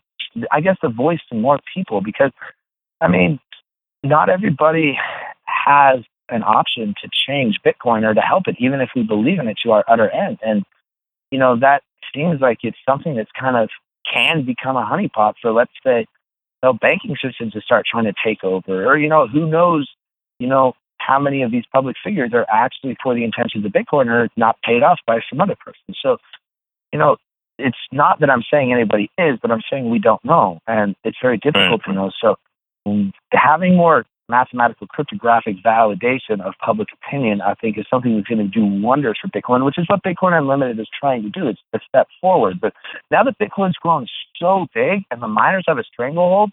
I 0.51 0.61
guess, 0.61 0.77
the 0.83 0.89
voice 0.89 1.21
to 1.31 1.37
more 1.37 1.61
people? 1.73 2.01
Because, 2.01 2.33
I 3.01 3.07
mean, 3.07 3.39
not 4.03 4.29
everybody 4.29 4.99
has 5.47 6.01
an 6.29 6.43
option 6.43 6.95
to 7.01 7.09
change 7.13 7.61
Bitcoin 7.65 8.05
or 8.05 8.13
to 8.13 8.21
help 8.21 8.49
it, 8.49 8.57
even 8.59 8.81
if 8.81 8.91
we 8.97 9.05
believe 9.05 9.39
in 9.39 9.47
it 9.47 9.59
to 9.63 9.71
our 9.71 9.85
utter 9.87 10.11
end. 10.11 10.39
And, 10.45 10.65
you 11.31 11.39
know, 11.39 11.57
that 11.61 11.85
seems 12.13 12.41
like 12.41 12.59
it's 12.65 12.77
something 12.89 13.15
that's 13.15 13.31
kind 13.39 13.57
of 13.57 13.71
can 14.13 14.45
become 14.45 14.77
a 14.77 14.85
honeypot 14.85 15.35
for, 15.41 15.53
let's 15.53 15.73
say, 15.85 16.07
know, 16.65 16.73
banking 16.73 17.17
systems 17.23 17.53
to 17.53 17.61
start 17.61 17.87
trying 17.87 18.05
to 18.05 18.15
take 18.25 18.43
over. 18.43 18.87
Or, 18.87 18.99
you 18.99 19.09
know, 19.09 19.27
who 19.27 19.49
knows, 19.49 19.89
you 20.39 20.47
know, 20.47 20.75
how 20.99 21.19
many 21.19 21.43
of 21.43 21.51
these 21.51 21.65
public 21.73 21.97
figures 22.03 22.31
are 22.33 22.47
actually 22.51 22.97
for 23.03 23.15
the 23.15 23.25
intentions 23.25 23.65
of 23.65 23.73
Bitcoin 23.73 24.07
or 24.07 24.29
not 24.37 24.57
paid 24.63 24.83
off 24.83 24.99
by 25.07 25.21
some 25.29 25.41
other 25.41 25.57
person. 25.57 25.95
So, 26.03 26.17
you 26.93 26.99
know, 26.99 27.17
it's 27.59 27.77
not 27.93 28.21
that 28.21 28.31
I'm 28.31 28.43
saying 28.51 28.73
anybody 28.73 29.11
is, 29.19 29.39
but 29.41 29.51
I'm 29.51 29.63
saying 29.71 29.91
we 29.91 29.99
don't 29.99 30.25
know. 30.25 30.61
And 30.67 30.97
it's 31.05 31.19
very 31.21 31.37
difficult 31.37 31.83
right. 31.87 31.93
to 31.93 31.93
know. 31.93 32.11
So, 32.21 32.37
having 33.33 33.77
more 33.77 34.05
mathematical 34.29 34.87
cryptographic 34.87 35.57
validation 35.65 36.41
of 36.41 36.55
public 36.65 36.89
opinion, 36.93 37.41
I 37.41 37.55
think, 37.55 37.79
is 37.79 37.87
something 37.91 38.17
that's 38.17 38.29
going 38.29 38.39
to 38.39 38.45
do 38.49 38.65
wonders 38.65 39.19
for 39.21 39.29
Bitcoin, 39.29 39.65
which 39.65 39.79
is 39.79 39.87
what 39.89 40.03
Bitcoin 40.03 40.37
Unlimited 40.37 40.79
is 40.81 40.89
trying 40.99 41.23
to 41.23 41.31
do. 41.31 41.49
It's 41.49 41.61
a 41.75 41.81
step 41.89 42.09
forward. 42.21 42.61
But 42.61 42.73
now 43.11 43.23
that 43.25 43.39
Bitcoin's 43.39 43.77
grown 43.77 44.07
so 44.41 44.67
big 44.75 45.03
and 45.11 45.21
the 45.21 45.29
miners 45.29 45.65
have 45.69 45.79
a 45.79 45.85
stranglehold, 45.85 46.51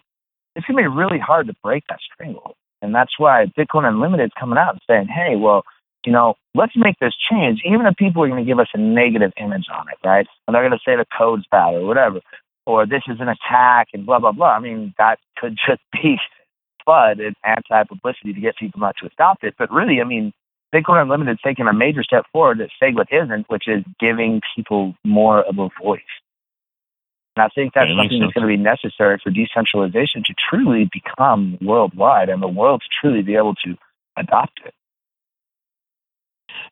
it's 0.54 0.66
going 0.66 0.82
to 0.82 0.90
be 0.90 0.94
really 0.94 1.18
hard 1.18 1.46
to 1.46 1.54
break 1.62 1.84
that 1.88 2.00
stranglehold. 2.12 2.54
And 2.82 2.94
that's 2.94 3.18
why 3.18 3.46
Bitcoin 3.58 3.86
Unlimited 3.86 4.26
is 4.26 4.32
coming 4.38 4.58
out 4.58 4.74
and 4.74 4.80
saying, 4.88 5.06
hey, 5.06 5.36
well, 5.36 5.64
you 6.04 6.12
know, 6.12 6.34
let's 6.54 6.72
make 6.76 6.98
this 6.98 7.14
change, 7.30 7.62
even 7.64 7.86
if 7.86 7.96
people 7.96 8.22
are 8.24 8.28
going 8.28 8.44
to 8.44 8.48
give 8.48 8.58
us 8.58 8.68
a 8.74 8.78
negative 8.78 9.32
image 9.36 9.66
on 9.72 9.86
it, 9.88 9.98
right? 10.04 10.26
And 10.46 10.54
they're 10.54 10.68
going 10.68 10.72
to 10.72 10.84
say 10.84 10.96
the 10.96 11.06
code's 11.16 11.44
bad 11.50 11.74
or 11.74 11.86
whatever, 11.86 12.20
or 12.66 12.86
this 12.86 13.02
is 13.08 13.20
an 13.20 13.28
attack 13.28 13.88
and 13.94 14.04
blah, 14.04 14.18
blah, 14.18 14.32
blah. 14.32 14.50
I 14.50 14.58
mean, 14.58 14.94
that 14.98 15.20
could 15.36 15.56
just 15.66 15.80
be 15.92 16.18
FUD 16.86 17.24
and 17.24 17.36
anti 17.44 17.84
publicity 17.84 18.32
to 18.32 18.40
get 18.40 18.56
people 18.56 18.80
not 18.80 18.96
to 18.98 19.06
adopt 19.06 19.44
it. 19.44 19.54
But 19.58 19.70
really, 19.70 20.00
I 20.00 20.04
mean, 20.04 20.32
Bitcoin 20.74 21.02
Unlimited 21.02 21.34
is 21.34 21.40
taking 21.44 21.66
a 21.66 21.72
major 21.72 22.02
step 22.02 22.24
forward 22.32 22.58
that 22.58 22.70
SegWit 22.82 23.12
isn't, 23.12 23.48
which 23.48 23.68
is 23.68 23.84
giving 24.00 24.40
people 24.56 24.94
more 25.04 25.42
of 25.42 25.58
a 25.58 25.68
voice. 25.82 26.00
And 27.36 27.44
I 27.44 27.48
think 27.48 27.72
that's 27.74 27.90
something 27.90 28.20
that's 28.20 28.32
going 28.32 28.46
to 28.46 28.56
be 28.56 28.56
necessary 28.56 29.18
for 29.22 29.30
decentralization 29.30 30.22
to 30.24 30.34
truly 30.50 30.88
become 30.92 31.58
worldwide 31.62 32.28
and 32.28 32.42
the 32.42 32.48
world 32.48 32.82
to 32.82 32.88
truly 33.00 33.22
be 33.22 33.36
able 33.36 33.54
to 33.64 33.76
adopt 34.16 34.60
it. 34.64 34.74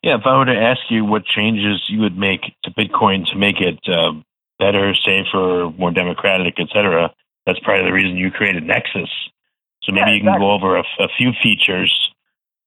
Yeah, 0.03 0.17
if 0.17 0.23
I 0.25 0.37
were 0.37 0.45
to 0.47 0.55
ask 0.55 0.81
you 0.91 1.05
what 1.05 1.25
changes 1.25 1.85
you 1.89 2.01
would 2.01 2.17
make 2.17 2.55
to 2.65 2.71
Bitcoin 2.71 3.27
to 3.31 3.37
make 3.37 3.61
it 3.61 3.79
uh, 3.89 4.13
better, 4.59 4.95
safer, 4.95 5.71
more 5.79 5.91
democratic, 5.91 6.55
et 6.59 6.69
cetera, 6.73 7.13
that's 7.47 7.59
probably 7.61 7.87
the 7.87 7.93
reason 7.93 8.17
you 8.17 8.31
created 8.31 8.65
Nexus. 8.65 9.09
So 9.83 9.93
maybe 9.93 10.11
yeah, 10.11 10.15
you 10.15 10.21
can 10.21 10.29
exactly. 10.29 10.47
go 10.47 10.53
over 10.53 10.77
a, 10.77 10.85
a, 10.99 11.09
few 11.17 11.33
features 11.43 12.13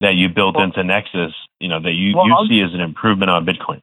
that 0.01 0.15
you 0.15 0.29
built 0.29 0.55
well, 0.55 0.65
into 0.65 0.83
Nexus, 0.83 1.33
you 1.59 1.69
know, 1.69 1.79
that 1.79 1.93
you, 1.93 2.15
well, 2.15 2.27
you 2.27 2.47
see 2.49 2.61
as 2.61 2.73
an 2.73 2.81
improvement 2.81 3.29
on 3.29 3.45
Bitcoin. 3.45 3.81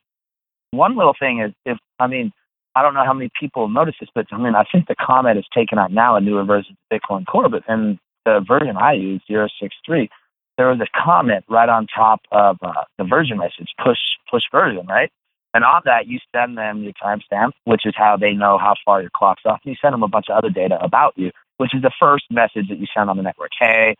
One 0.72 0.96
little 0.96 1.14
thing 1.18 1.40
is 1.40 1.52
if 1.64 1.78
I 1.98 2.06
mean, 2.06 2.32
I 2.74 2.82
don't 2.82 2.94
know 2.94 3.04
how 3.04 3.12
many 3.12 3.30
people 3.38 3.68
notice 3.68 3.94
this, 4.00 4.08
but 4.14 4.26
I 4.30 4.38
mean, 4.38 4.54
I 4.54 4.64
think 4.70 4.86
the 4.86 4.94
Comet 4.94 5.36
is 5.36 5.44
taken 5.54 5.78
out 5.78 5.92
now 5.92 6.16
a 6.16 6.20
newer 6.20 6.44
version 6.44 6.76
of 6.90 7.00
Bitcoin 7.00 7.26
Core, 7.26 7.48
but 7.48 7.62
in 7.68 7.98
the 8.24 8.44
version 8.46 8.76
I 8.76 8.92
use, 8.92 9.22
063, 9.28 10.08
there 10.56 10.68
was 10.68 10.80
a 10.80 10.86
comment 10.94 11.44
right 11.48 11.68
on 11.68 11.86
top 11.86 12.20
of 12.30 12.58
uh, 12.62 12.84
the 12.98 13.04
version 13.04 13.38
message, 13.38 13.68
push 13.82 13.98
push 14.30 14.42
version, 14.52 14.86
right? 14.86 15.10
And 15.52 15.64
on 15.64 15.82
that, 15.84 16.06
you 16.06 16.20
send 16.34 16.56
them 16.56 16.82
your 16.82 16.92
timestamp, 16.92 17.52
which 17.64 17.84
is 17.84 17.94
how 17.96 18.16
they 18.16 18.32
know 18.32 18.56
how 18.56 18.74
far 18.84 19.00
your 19.00 19.10
clock's 19.14 19.42
off. 19.44 19.60
And 19.64 19.72
you 19.72 19.76
send 19.80 19.92
them 19.92 20.02
a 20.02 20.08
bunch 20.08 20.26
of 20.28 20.36
other 20.36 20.50
data 20.50 20.78
about 20.80 21.14
you, 21.16 21.32
which 21.60 21.74
is 21.74 21.82
the 21.82 21.92
first 22.00 22.24
message 22.30 22.70
that 22.70 22.78
you 22.78 22.86
send 22.96 23.10
on 23.10 23.18
the 23.18 23.22
network. 23.22 23.50
Hey, 23.60 23.94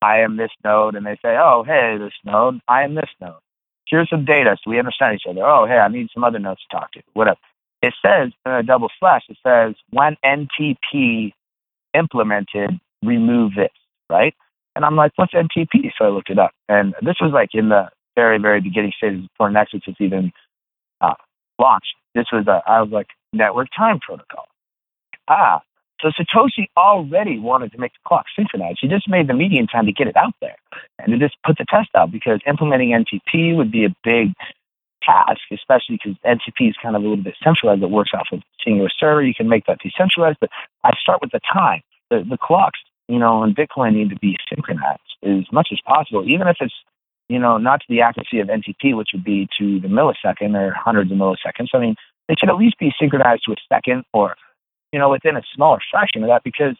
I 0.00 0.20
am 0.20 0.36
this 0.36 0.52
node. 0.62 0.94
And 0.94 1.04
they 1.04 1.16
say, 1.16 1.36
oh, 1.36 1.64
hey, 1.66 1.96
this 1.98 2.12
node, 2.24 2.60
I 2.68 2.84
am 2.84 2.94
this 2.94 3.10
node. 3.20 3.34
Here's 3.88 4.08
some 4.08 4.24
data 4.24 4.56
so 4.62 4.70
we 4.70 4.78
understand 4.78 5.16
each 5.16 5.28
other. 5.28 5.44
Oh, 5.44 5.66
hey, 5.66 5.78
I 5.78 5.88
need 5.88 6.06
some 6.14 6.22
other 6.22 6.38
nodes 6.38 6.60
to 6.60 6.76
talk 6.76 6.92
to, 6.92 7.02
whatever. 7.14 7.40
It 7.82 7.94
says 8.00 8.30
in 8.46 8.52
a 8.52 8.62
double 8.62 8.90
slash, 9.00 9.22
it 9.28 9.38
says, 9.44 9.74
when 9.90 10.16
NTP 10.24 11.32
implemented, 11.94 12.78
remove 13.02 13.56
this, 13.56 13.72
right? 14.08 14.32
And 14.76 14.84
I'm 14.84 14.94
like, 14.94 15.10
what's 15.16 15.34
NTP? 15.34 15.90
So 15.98 16.04
I 16.04 16.08
looked 16.10 16.30
it 16.30 16.38
up. 16.38 16.52
And 16.68 16.94
this 17.02 17.16
was 17.20 17.32
like 17.34 17.48
in 17.54 17.70
the 17.70 17.88
very, 18.14 18.38
very 18.38 18.60
beginning 18.60 18.92
stages 18.96 19.22
before 19.22 19.50
Nexus 19.50 19.80
was 19.84 19.96
even 19.98 20.30
uh, 21.00 21.14
launched. 21.58 21.96
This 22.14 22.26
was, 22.32 22.46
a, 22.46 22.62
I 22.70 22.80
was 22.80 22.92
like, 22.92 23.08
network 23.32 23.66
time 23.76 23.98
protocol. 23.98 24.46
Ah, 25.26 25.60
so 26.02 26.08
Satoshi 26.08 26.66
already 26.76 27.38
wanted 27.38 27.72
to 27.72 27.78
make 27.78 27.92
the 27.92 27.98
clock 28.06 28.26
synchronized. 28.36 28.78
He 28.80 28.88
just 28.88 29.08
made 29.08 29.28
the 29.28 29.34
median 29.34 29.66
time 29.66 29.86
to 29.86 29.92
get 29.92 30.06
it 30.06 30.16
out 30.16 30.34
there 30.40 30.56
and 30.98 31.12
to 31.12 31.18
just 31.18 31.36
put 31.44 31.58
the 31.58 31.64
test 31.68 31.90
out 31.94 32.10
because 32.10 32.40
implementing 32.46 32.90
NTP 32.90 33.56
would 33.56 33.70
be 33.70 33.84
a 33.84 33.94
big 34.04 34.32
task, 35.02 35.40
especially 35.52 35.98
because 36.02 36.16
NTP 36.24 36.70
is 36.70 36.76
kind 36.82 36.96
of 36.96 37.02
a 37.02 37.06
little 37.06 37.22
bit 37.22 37.34
centralized. 37.42 37.82
It 37.82 37.90
works 37.90 38.10
off 38.14 38.28
of 38.32 38.40
a 38.40 38.42
singular 38.64 38.90
server. 38.98 39.22
You 39.22 39.34
can 39.34 39.48
make 39.48 39.66
that 39.66 39.78
decentralized, 39.82 40.38
but 40.40 40.50
I 40.84 40.90
start 41.00 41.20
with 41.20 41.30
the 41.32 41.40
time. 41.52 41.82
The, 42.10 42.24
the 42.28 42.38
clocks, 42.40 42.80
you 43.08 43.18
know, 43.18 43.42
in 43.44 43.54
Bitcoin 43.54 43.94
need 43.94 44.10
to 44.10 44.16
be 44.16 44.36
synchronized 44.48 45.00
as 45.22 45.44
much 45.52 45.68
as 45.72 45.78
possible, 45.86 46.24
even 46.26 46.48
if 46.48 46.56
it's, 46.60 46.74
you 47.28 47.38
know, 47.38 47.58
not 47.58 47.80
to 47.80 47.86
the 47.88 48.00
accuracy 48.00 48.40
of 48.40 48.48
NTP, 48.48 48.96
which 48.96 49.10
would 49.12 49.24
be 49.24 49.48
to 49.58 49.80
the 49.80 49.88
millisecond 49.88 50.54
or 50.54 50.72
hundreds 50.72 51.12
of 51.12 51.18
milliseconds. 51.18 51.68
I 51.74 51.78
mean, 51.78 51.96
they 52.28 52.34
should 52.38 52.48
at 52.48 52.56
least 52.56 52.78
be 52.78 52.92
synchronized 52.98 53.42
to 53.46 53.52
a 53.52 53.56
second 53.72 54.04
or, 54.12 54.36
you 54.92 54.98
know, 54.98 55.10
within 55.10 55.36
a 55.36 55.42
smaller 55.54 55.78
fraction 55.90 56.22
of 56.22 56.28
that 56.28 56.42
because, 56.42 56.76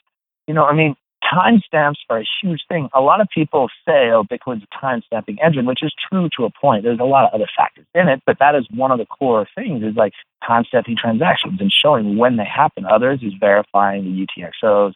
you 0.46 0.54
know, 0.54 0.64
I 0.64 0.74
mean, 0.74 0.96
timestamps 1.22 1.96
are 2.08 2.20
a 2.20 2.26
huge 2.42 2.62
thing. 2.68 2.88
A 2.92 3.00
lot 3.00 3.20
of 3.20 3.28
people 3.32 3.68
say, 3.86 4.10
oh, 4.10 4.24
Bitcoin's 4.24 4.64
a 4.64 4.80
time 4.80 5.02
stamping 5.06 5.38
engine, 5.40 5.66
which 5.66 5.82
is 5.82 5.92
true 6.10 6.28
to 6.36 6.44
a 6.44 6.50
point. 6.50 6.82
There's 6.82 6.98
a 6.98 7.04
lot 7.04 7.24
of 7.24 7.34
other 7.34 7.48
factors 7.56 7.86
in 7.94 8.08
it, 8.08 8.22
but 8.26 8.38
that 8.38 8.54
is 8.54 8.66
one 8.70 8.90
of 8.90 8.98
the 8.98 9.06
core 9.06 9.46
things 9.54 9.82
is 9.82 9.96
like 9.96 10.12
timestamping 10.42 10.96
transactions 10.96 11.60
and 11.60 11.70
showing 11.70 12.16
when 12.16 12.36
they 12.36 12.44
happen. 12.44 12.84
Others 12.86 13.20
is 13.22 13.32
verifying 13.38 14.04
the 14.04 14.26
UTXOs 14.26 14.94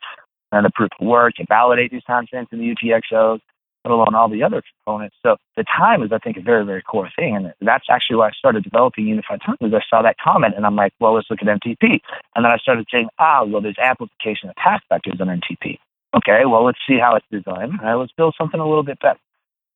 and 0.53 0.65
the 0.65 0.71
proof 0.75 0.91
of 1.01 1.07
work 1.07 1.35
and 1.39 1.49
validate 1.49 1.91
these 1.91 2.05
timestamps 2.09 2.53
in 2.53 2.59
the 2.59 2.75
UTXOs, 2.75 3.41
let 3.85 3.93
alone 3.93 4.15
all 4.15 4.29
the 4.29 4.43
other 4.43 4.63
components. 4.85 5.17
So 5.23 5.37
the 5.57 5.65
time 5.65 6.03
is, 6.03 6.13
I 6.13 6.19
think, 6.19 6.37
a 6.37 6.41
very, 6.41 6.65
very 6.65 6.83
core 6.83 7.11
thing. 7.17 7.37
And 7.37 7.53
that's 7.61 7.87
actually 7.91 8.17
why 8.17 8.29
I 8.29 8.33
started 8.33 8.65
developing 8.65 9.07
Unified 9.07 9.41
Time 9.45 9.57
was 9.61 9.75
I 9.75 9.83
saw 9.89 10.03
that 10.03 10.17
comment 10.19 10.55
and 10.57 10.65
I'm 10.65 10.77
like, 10.77 10.93
well, 11.01 11.15
let's 11.15 11.29
look 11.31 11.41
at 11.43 11.49
NTP. 11.49 12.01
And 12.35 12.45
then 12.45 12.53
I 12.53 12.57
started 12.59 12.87
saying, 12.93 13.09
ah, 13.19 13.45
well, 13.45 13.61
there's 13.61 13.79
amplification 13.79 14.49
of 14.49 14.57
task 14.57 14.85
vectors 14.91 15.21
on 15.21 15.29
NTP 15.29 15.79
okay, 16.17 16.45
well, 16.47 16.65
let's 16.65 16.79
see 16.89 16.99
how 16.99 17.17
it's 17.17 17.27
designed. 17.31 17.81
All 17.81 17.87
right, 17.87 17.95
let's 17.95 18.13
build 18.13 18.35
something 18.39 18.61
a 18.61 18.67
little 18.67 18.83
bit 18.83 19.01
better. 19.01 19.19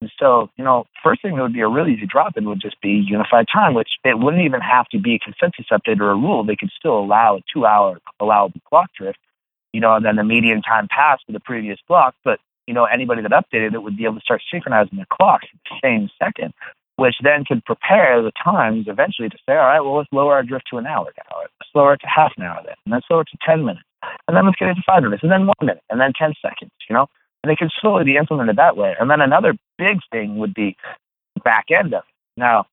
And 0.01 0.11
so, 0.19 0.49
you 0.57 0.63
know, 0.63 0.87
first 1.03 1.23
thing 1.23 1.35
that 1.35 1.43
would 1.43 1.53
be 1.53 1.61
a 1.61 1.69
really 1.69 1.95
easy 1.95 2.07
drop 2.07 2.37
in 2.37 2.45
would 2.49 2.61
just 2.61 2.81
be 2.81 3.05
unified 3.07 3.47
time, 3.53 3.75
which 3.75 3.89
it 4.05 4.19
wouldn't 4.19 4.45
even 4.45 4.61
have 4.61 4.87
to 4.91 4.99
be 4.99 5.17
a 5.17 5.19
consensus 5.19 5.67
update 5.73 6.01
or 6.01 6.11
a 6.11 6.17
rule. 6.17 6.45
They 6.45 6.55
could 6.55 6.71
still 6.79 6.99
allow 6.99 7.37
a 7.37 7.41
two 7.53 7.67
hour 7.67 7.99
allowable 8.21 8.61
clock 8.69 8.91
drift, 8.97 9.19
you 9.73 9.81
know, 9.81 9.95
and 9.95 10.05
then 10.05 10.15
the 10.15 10.25
median 10.25 10.63
time 10.63 10.87
passed 10.89 11.25
for 11.27 11.33
the 11.33 11.41
previous 11.41 11.81
block. 11.89 12.15
But, 12.25 12.39
you 12.69 12.75
know, 12.75 12.85
anybody 12.85 13.23
that 13.23 13.33
updated 13.33 13.75
it 13.75 13.83
would 13.83 13.97
be 13.97 14.05
able 14.05 14.17
to 14.17 14.21
start 14.21 14.43
synchronizing 14.53 14.99
the 14.99 15.07
clocks 15.11 15.47
at 15.53 15.61
the 15.65 15.77
same 15.83 16.09
second, 16.23 16.53
which 16.97 17.17
then 17.23 17.45
could 17.45 17.65
prepare 17.65 18.23
the 18.23 18.33
times 18.43 18.87
eventually 18.87 19.29
to 19.29 19.39
say, 19.49 19.57
all 19.57 19.67
right, 19.67 19.81
well, 19.81 19.97
let's 19.97 20.13
lower 20.13 20.35
our 20.35 20.43
drift 20.43 20.67
to 20.71 20.79
an 20.79 20.87
hour 20.87 21.13
now. 21.17 21.37
Let's 21.41 21.71
lower 21.75 21.95
it 21.95 22.01
to 22.03 22.07
half 22.07 22.33
an 22.37 22.45
hour 22.45 22.61
then. 22.65 22.75
And 22.85 22.93
let's 22.93 23.07
lower 23.11 23.23
it 23.23 23.29
to 23.33 23.39
10 23.45 23.65
minutes 23.65 23.85
and 24.27 24.37
then 24.37 24.47
let's 24.47 24.59
get 24.59 24.69
it 24.69 24.75
to 24.75 24.83
five 24.87 25.03
minutes, 25.03 25.23
and 25.23 25.33
then 25.33 25.47
one 25.47 25.55
minute, 25.61 25.83
and 25.91 26.01
then 26.01 26.13
10 26.19 26.35
seconds, 26.41 26.71
you 26.89 26.95
know? 26.95 27.09
And 27.43 27.51
they 27.51 27.57
can 27.57 27.71
slowly 27.81 28.05
be 28.05 28.17
implemented 28.17 28.57
that 28.57 28.77
way. 28.77 28.95
And 28.99 29.11
then 29.11 29.21
another 29.21 29.55
big 29.77 29.99
thing 30.11 30.39
would 30.39 30.55
be 30.55 30.77
back 31.45 31.67
end 31.71 31.95
of 31.95 32.03
it. 32.03 32.41
Now, 32.41 32.67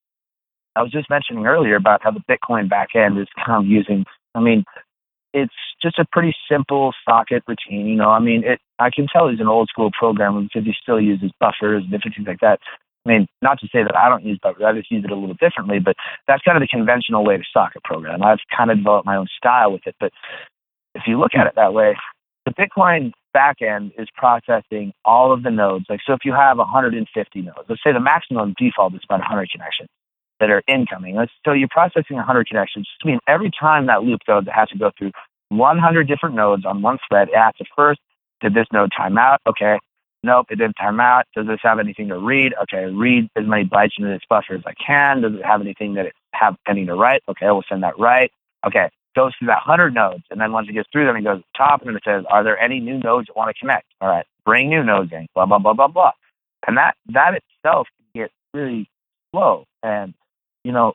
I 0.75 0.81
was 0.81 0.91
just 0.91 1.09
mentioning 1.09 1.45
earlier 1.45 1.75
about 1.75 2.03
how 2.03 2.11
the 2.11 2.23
Bitcoin 2.29 2.69
back 2.69 2.89
end 2.95 3.17
is 3.17 3.27
kind 3.45 3.63
of 3.63 3.69
using, 3.69 4.05
I 4.33 4.39
mean, 4.39 4.65
it's 5.35 5.53
just 5.81 5.99
a 5.99 6.05
pretty 6.05 6.33
simple 6.49 6.93
socket 7.07 7.43
routine. 7.45 7.87
You 7.87 7.95
know, 7.95 8.09
I 8.09 8.19
mean, 8.19 8.45
it, 8.45 8.59
I 8.79 8.89
can 8.89 9.05
tell 9.07 9.27
he's 9.27 9.41
an 9.41 9.47
old 9.47 9.67
school 9.67 9.91
programmer 9.91 10.41
because 10.41 10.63
he 10.63 10.73
still 10.81 10.99
uses 10.99 11.31
buffers 11.39 11.83
and 11.83 11.91
different 11.91 12.15
things 12.15 12.27
like 12.27 12.39
that. 12.39 12.61
I 13.05 13.09
mean, 13.09 13.27
not 13.41 13.59
to 13.59 13.67
say 13.67 13.83
that 13.83 13.95
I 13.95 14.09
don't 14.09 14.23
use 14.23 14.39
buffers, 14.41 14.63
I 14.65 14.71
just 14.71 14.89
use 14.89 15.03
it 15.03 15.11
a 15.11 15.15
little 15.15 15.35
differently, 15.35 15.79
but 15.79 15.95
that's 16.27 16.41
kind 16.43 16.57
of 16.57 16.61
the 16.61 16.67
conventional 16.67 17.23
way 17.23 17.37
to 17.37 17.43
socket 17.53 17.83
program. 17.83 18.23
I've 18.23 18.39
kind 18.55 18.71
of 18.71 18.77
developed 18.77 19.05
my 19.05 19.17
own 19.17 19.27
style 19.37 19.73
with 19.73 19.85
it, 19.85 19.95
but 19.99 20.11
if 20.95 21.03
you 21.05 21.19
look 21.19 21.35
at 21.35 21.45
it 21.45 21.53
that 21.55 21.73
way, 21.73 21.97
the 22.45 22.53
Bitcoin 22.53 23.11
back 23.33 23.61
end 23.61 23.91
is 23.97 24.07
processing 24.15 24.93
all 25.03 25.33
of 25.33 25.43
the 25.43 25.51
nodes. 25.51 25.85
Like, 25.89 25.99
so 26.07 26.13
if 26.13 26.21
you 26.23 26.31
have 26.31 26.57
150 26.57 27.41
nodes, 27.41 27.57
let's 27.67 27.83
say 27.83 27.91
the 27.91 27.99
maximum 27.99 28.55
default 28.57 28.95
is 28.95 29.01
about 29.03 29.19
100 29.19 29.51
connections 29.51 29.89
that 30.39 30.49
are 30.49 30.63
incoming. 30.67 31.17
So 31.45 31.53
you're 31.53 31.67
processing 31.69 32.17
100 32.17 32.47
connections. 32.47 32.87
I 33.03 33.07
mean, 33.07 33.19
every 33.27 33.51
time 33.51 33.87
that 33.87 34.03
loop 34.03 34.21
goes, 34.27 34.45
it 34.47 34.51
has 34.51 34.69
to 34.69 34.77
go 34.77 34.91
through 34.97 35.11
100 35.49 36.07
different 36.07 36.35
nodes 36.35 36.65
on 36.65 36.81
one 36.81 36.97
thread. 37.07 37.29
It 37.29 37.37
has 37.37 37.53
to 37.55 37.65
first, 37.75 37.99
did 38.41 38.53
this 38.53 38.67
node 38.73 38.91
time 38.95 39.17
out? 39.17 39.41
Okay. 39.47 39.79
Nope, 40.23 40.47
it 40.49 40.55
didn't 40.55 40.73
time 40.73 40.99
out. 40.99 41.25
Does 41.35 41.45
this 41.45 41.59
have 41.61 41.77
anything 41.77 42.07
to 42.07 42.17
read? 42.17 42.55
Okay, 42.63 42.85
read 42.85 43.29
as 43.35 43.45
many 43.45 43.63
bytes 43.63 43.91
into 43.99 44.09
this 44.09 44.23
buffer 44.27 44.55
as 44.55 44.63
I 44.65 44.73
can. 44.73 45.21
Does 45.21 45.33
it 45.35 45.45
have 45.45 45.61
anything 45.61 45.93
that 45.93 46.07
it 46.07 46.13
have 46.33 46.55
anything 46.67 46.87
to 46.87 46.95
write? 46.95 47.21
Okay, 47.29 47.45
we'll 47.45 47.63
send 47.69 47.83
that 47.83 47.99
right. 47.99 48.31
Okay, 48.65 48.89
goes 49.15 49.33
through 49.37 49.49
that 49.49 49.61
100 49.67 49.93
nodes. 49.93 50.23
And 50.31 50.41
then 50.41 50.51
once 50.51 50.67
it 50.67 50.73
gets 50.73 50.89
through 50.91 51.05
them, 51.05 51.15
it 51.15 51.23
goes 51.23 51.37
to 51.37 51.43
the 51.43 51.57
top 51.57 51.83
and 51.83 51.95
it 51.95 52.01
says, 52.03 52.23
are 52.31 52.43
there 52.43 52.57
any 52.57 52.79
new 52.79 52.97
nodes 52.97 53.27
that 53.27 53.37
want 53.37 53.55
to 53.55 53.59
connect? 53.59 53.85
All 54.01 54.09
right, 54.09 54.25
bring 54.45 54.67
new 54.67 54.83
nodes 54.83 55.11
in, 55.11 55.27
blah, 55.35 55.45
blah, 55.45 55.59
blah, 55.59 55.73
blah, 55.73 55.87
blah. 55.87 56.11
And 56.67 56.75
that, 56.77 56.95
that 57.13 57.35
itself 57.35 57.87
can 57.95 58.23
get 58.23 58.31
really 58.51 58.89
slow. 59.31 59.65
And, 59.83 60.15
you 60.65 60.71
know, 60.71 60.93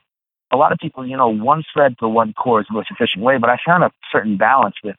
a 0.52 0.56
lot 0.56 0.72
of 0.72 0.78
people, 0.78 1.06
you 1.06 1.16
know, 1.16 1.28
one 1.28 1.62
thread 1.72 1.94
for 1.98 2.08
one 2.08 2.32
core 2.32 2.60
is 2.60 2.66
the 2.68 2.74
most 2.74 2.90
efficient 2.90 3.22
way, 3.22 3.38
but 3.38 3.48
I 3.48 3.56
found 3.64 3.84
a 3.84 3.92
certain 4.12 4.36
balance 4.36 4.74
with 4.82 4.96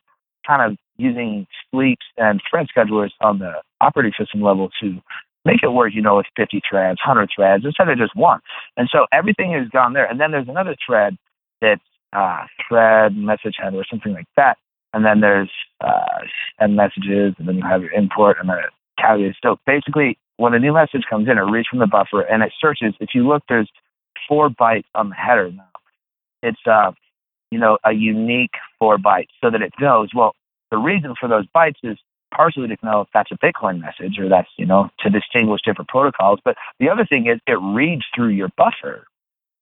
kind 0.47 0.61
of 0.61 0.77
using 0.97 1.45
sleeps 1.69 2.05
and 2.17 2.41
thread 2.49 2.67
schedulers 2.75 3.11
on 3.19 3.39
the 3.39 3.61
operating 3.81 4.13
system 4.17 4.41
level 4.41 4.69
to 4.81 5.01
make 5.43 5.61
it 5.61 5.73
work, 5.73 5.93
you 5.93 6.01
know, 6.01 6.17
with 6.17 6.27
50 6.37 6.61
threads, 6.67 6.99
100 7.05 7.29
threads 7.35 7.65
instead 7.65 7.89
of 7.89 7.97
just 7.97 8.15
one. 8.15 8.39
And 8.77 8.87
so 8.91 9.07
everything 9.11 9.51
has 9.51 9.67
gone 9.67 9.91
there. 9.91 10.05
And 10.05 10.21
then 10.21 10.31
there's 10.31 10.47
another 10.47 10.75
thread 10.85 11.17
that's 11.59 11.81
uh, 12.13 12.45
thread 12.67 13.15
message 13.15 13.55
header 13.61 13.77
or 13.77 13.85
something 13.89 14.13
like 14.13 14.27
that. 14.37 14.57
And 14.93 15.03
then 15.03 15.19
there's 15.19 15.51
uh, 15.81 16.25
send 16.59 16.75
messages, 16.75 17.33
and 17.37 17.47
then 17.47 17.55
you 17.55 17.63
have 17.63 17.81
your 17.81 17.91
import 17.91 18.37
and 18.39 18.49
then 18.49 18.57
it 18.59 18.71
calculates. 18.97 19.37
So 19.41 19.57
basically, 19.65 20.17
when 20.37 20.53
a 20.53 20.59
new 20.59 20.73
message 20.73 21.03
comes 21.09 21.27
in, 21.27 21.37
it 21.37 21.41
reads 21.41 21.67
from 21.67 21.79
the 21.79 21.87
buffer 21.87 22.21
and 22.21 22.41
it 22.43 22.51
searches. 22.59 22.93
If 22.99 23.09
you 23.13 23.27
look, 23.27 23.43
there's 23.47 23.69
four 24.27 24.49
bytes 24.49 24.85
on 24.95 25.09
the 25.09 25.15
header 25.15 25.51
now. 25.51 25.67
It's 26.43 26.59
uh, 26.65 26.91
you 27.51 27.59
know, 27.59 27.77
a 27.83 27.91
unique 27.91 28.53
four 28.79 28.97
bytes 28.97 29.29
so 29.43 29.51
that 29.51 29.61
it 29.61 29.73
knows. 29.79 30.09
Well, 30.15 30.33
the 30.71 30.77
reason 30.77 31.13
for 31.19 31.27
those 31.27 31.45
bytes 31.55 31.75
is 31.83 31.97
partially 32.33 32.67
to 32.69 32.77
know 32.81 33.01
if 33.01 33.09
that's 33.13 33.31
a 33.31 33.37
Bitcoin 33.37 33.81
message 33.81 34.17
or 34.17 34.29
that's 34.29 34.49
you 34.57 34.65
know 34.65 34.89
to 34.99 35.09
distinguish 35.09 35.61
different 35.63 35.89
protocols. 35.89 36.39
But 36.43 36.55
the 36.79 36.89
other 36.89 37.05
thing 37.05 37.27
is 37.27 37.39
it 37.45 37.59
reads 37.61 38.03
through 38.15 38.29
your 38.29 38.49
buffer 38.57 39.05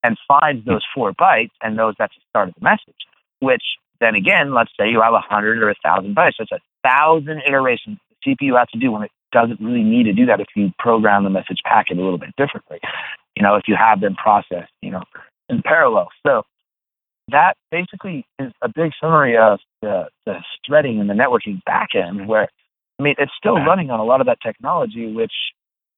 and 0.04 0.18
finds 0.28 0.66
those 0.66 0.86
four 0.96 1.12
bytes 1.14 1.52
and 1.62 1.76
knows 1.76 1.96
that's 1.98 2.16
the 2.16 2.22
start 2.30 2.50
of 2.50 2.56
the 2.56 2.64
message. 2.64 2.96
Which 3.40 3.64
then 4.00 4.16
again, 4.16 4.54
let's 4.54 4.72
say 4.80 4.90
you 4.90 5.02
have 5.02 5.14
a 5.14 5.20
hundred 5.20 5.62
or 5.62 5.70
a 5.70 5.76
thousand 5.84 6.16
bytes. 6.16 6.34
That's 6.38 6.52
a 6.52 6.60
thousand 6.84 7.42
iterations 7.46 7.98
the 8.24 8.36
CPU 8.36 8.58
has 8.58 8.68
to 8.70 8.80
do 8.80 8.92
when 8.92 9.04
it 9.04 9.12
doesn't 9.32 9.60
really 9.60 9.84
need 9.84 10.04
to 10.04 10.14
do 10.14 10.26
that 10.28 10.40
if 10.40 10.48
you 10.56 10.72
program 10.80 11.24
the 11.24 11.30
message 11.30 11.60
packet 11.64 11.98
a 11.98 12.02
little 12.02 12.18
bit 12.18 12.36
differently. 12.38 12.80
You 13.36 13.44
know, 13.44 13.56
if 13.56 13.68
you 13.68 13.76
have 13.76 14.02
them 14.02 14.16
processed, 14.16 14.72
you 14.82 14.92
know, 14.92 15.04
in 15.48 15.62
parallel. 15.62 16.10
So 16.26 16.44
that 17.32 17.56
basically 17.72 18.26
is 18.40 18.52
a 18.62 18.70
big 18.70 18.92
summary 19.00 19.38
of 19.38 19.60
the, 19.82 20.08
the 20.26 20.40
threading 20.66 21.00
and 21.00 21.10
the 21.10 21.14
networking 21.14 21.62
backend 21.68 22.26
where 22.26 22.50
I 23.00 23.04
mean 23.04 23.16
it's 23.18 23.32
still 23.38 23.56
running 23.56 23.92
on 23.92 24.00
a 24.00 24.04
lot 24.04 24.20
of 24.20 24.28
that 24.28 24.42
technology 24.42 25.12
which 25.12 25.32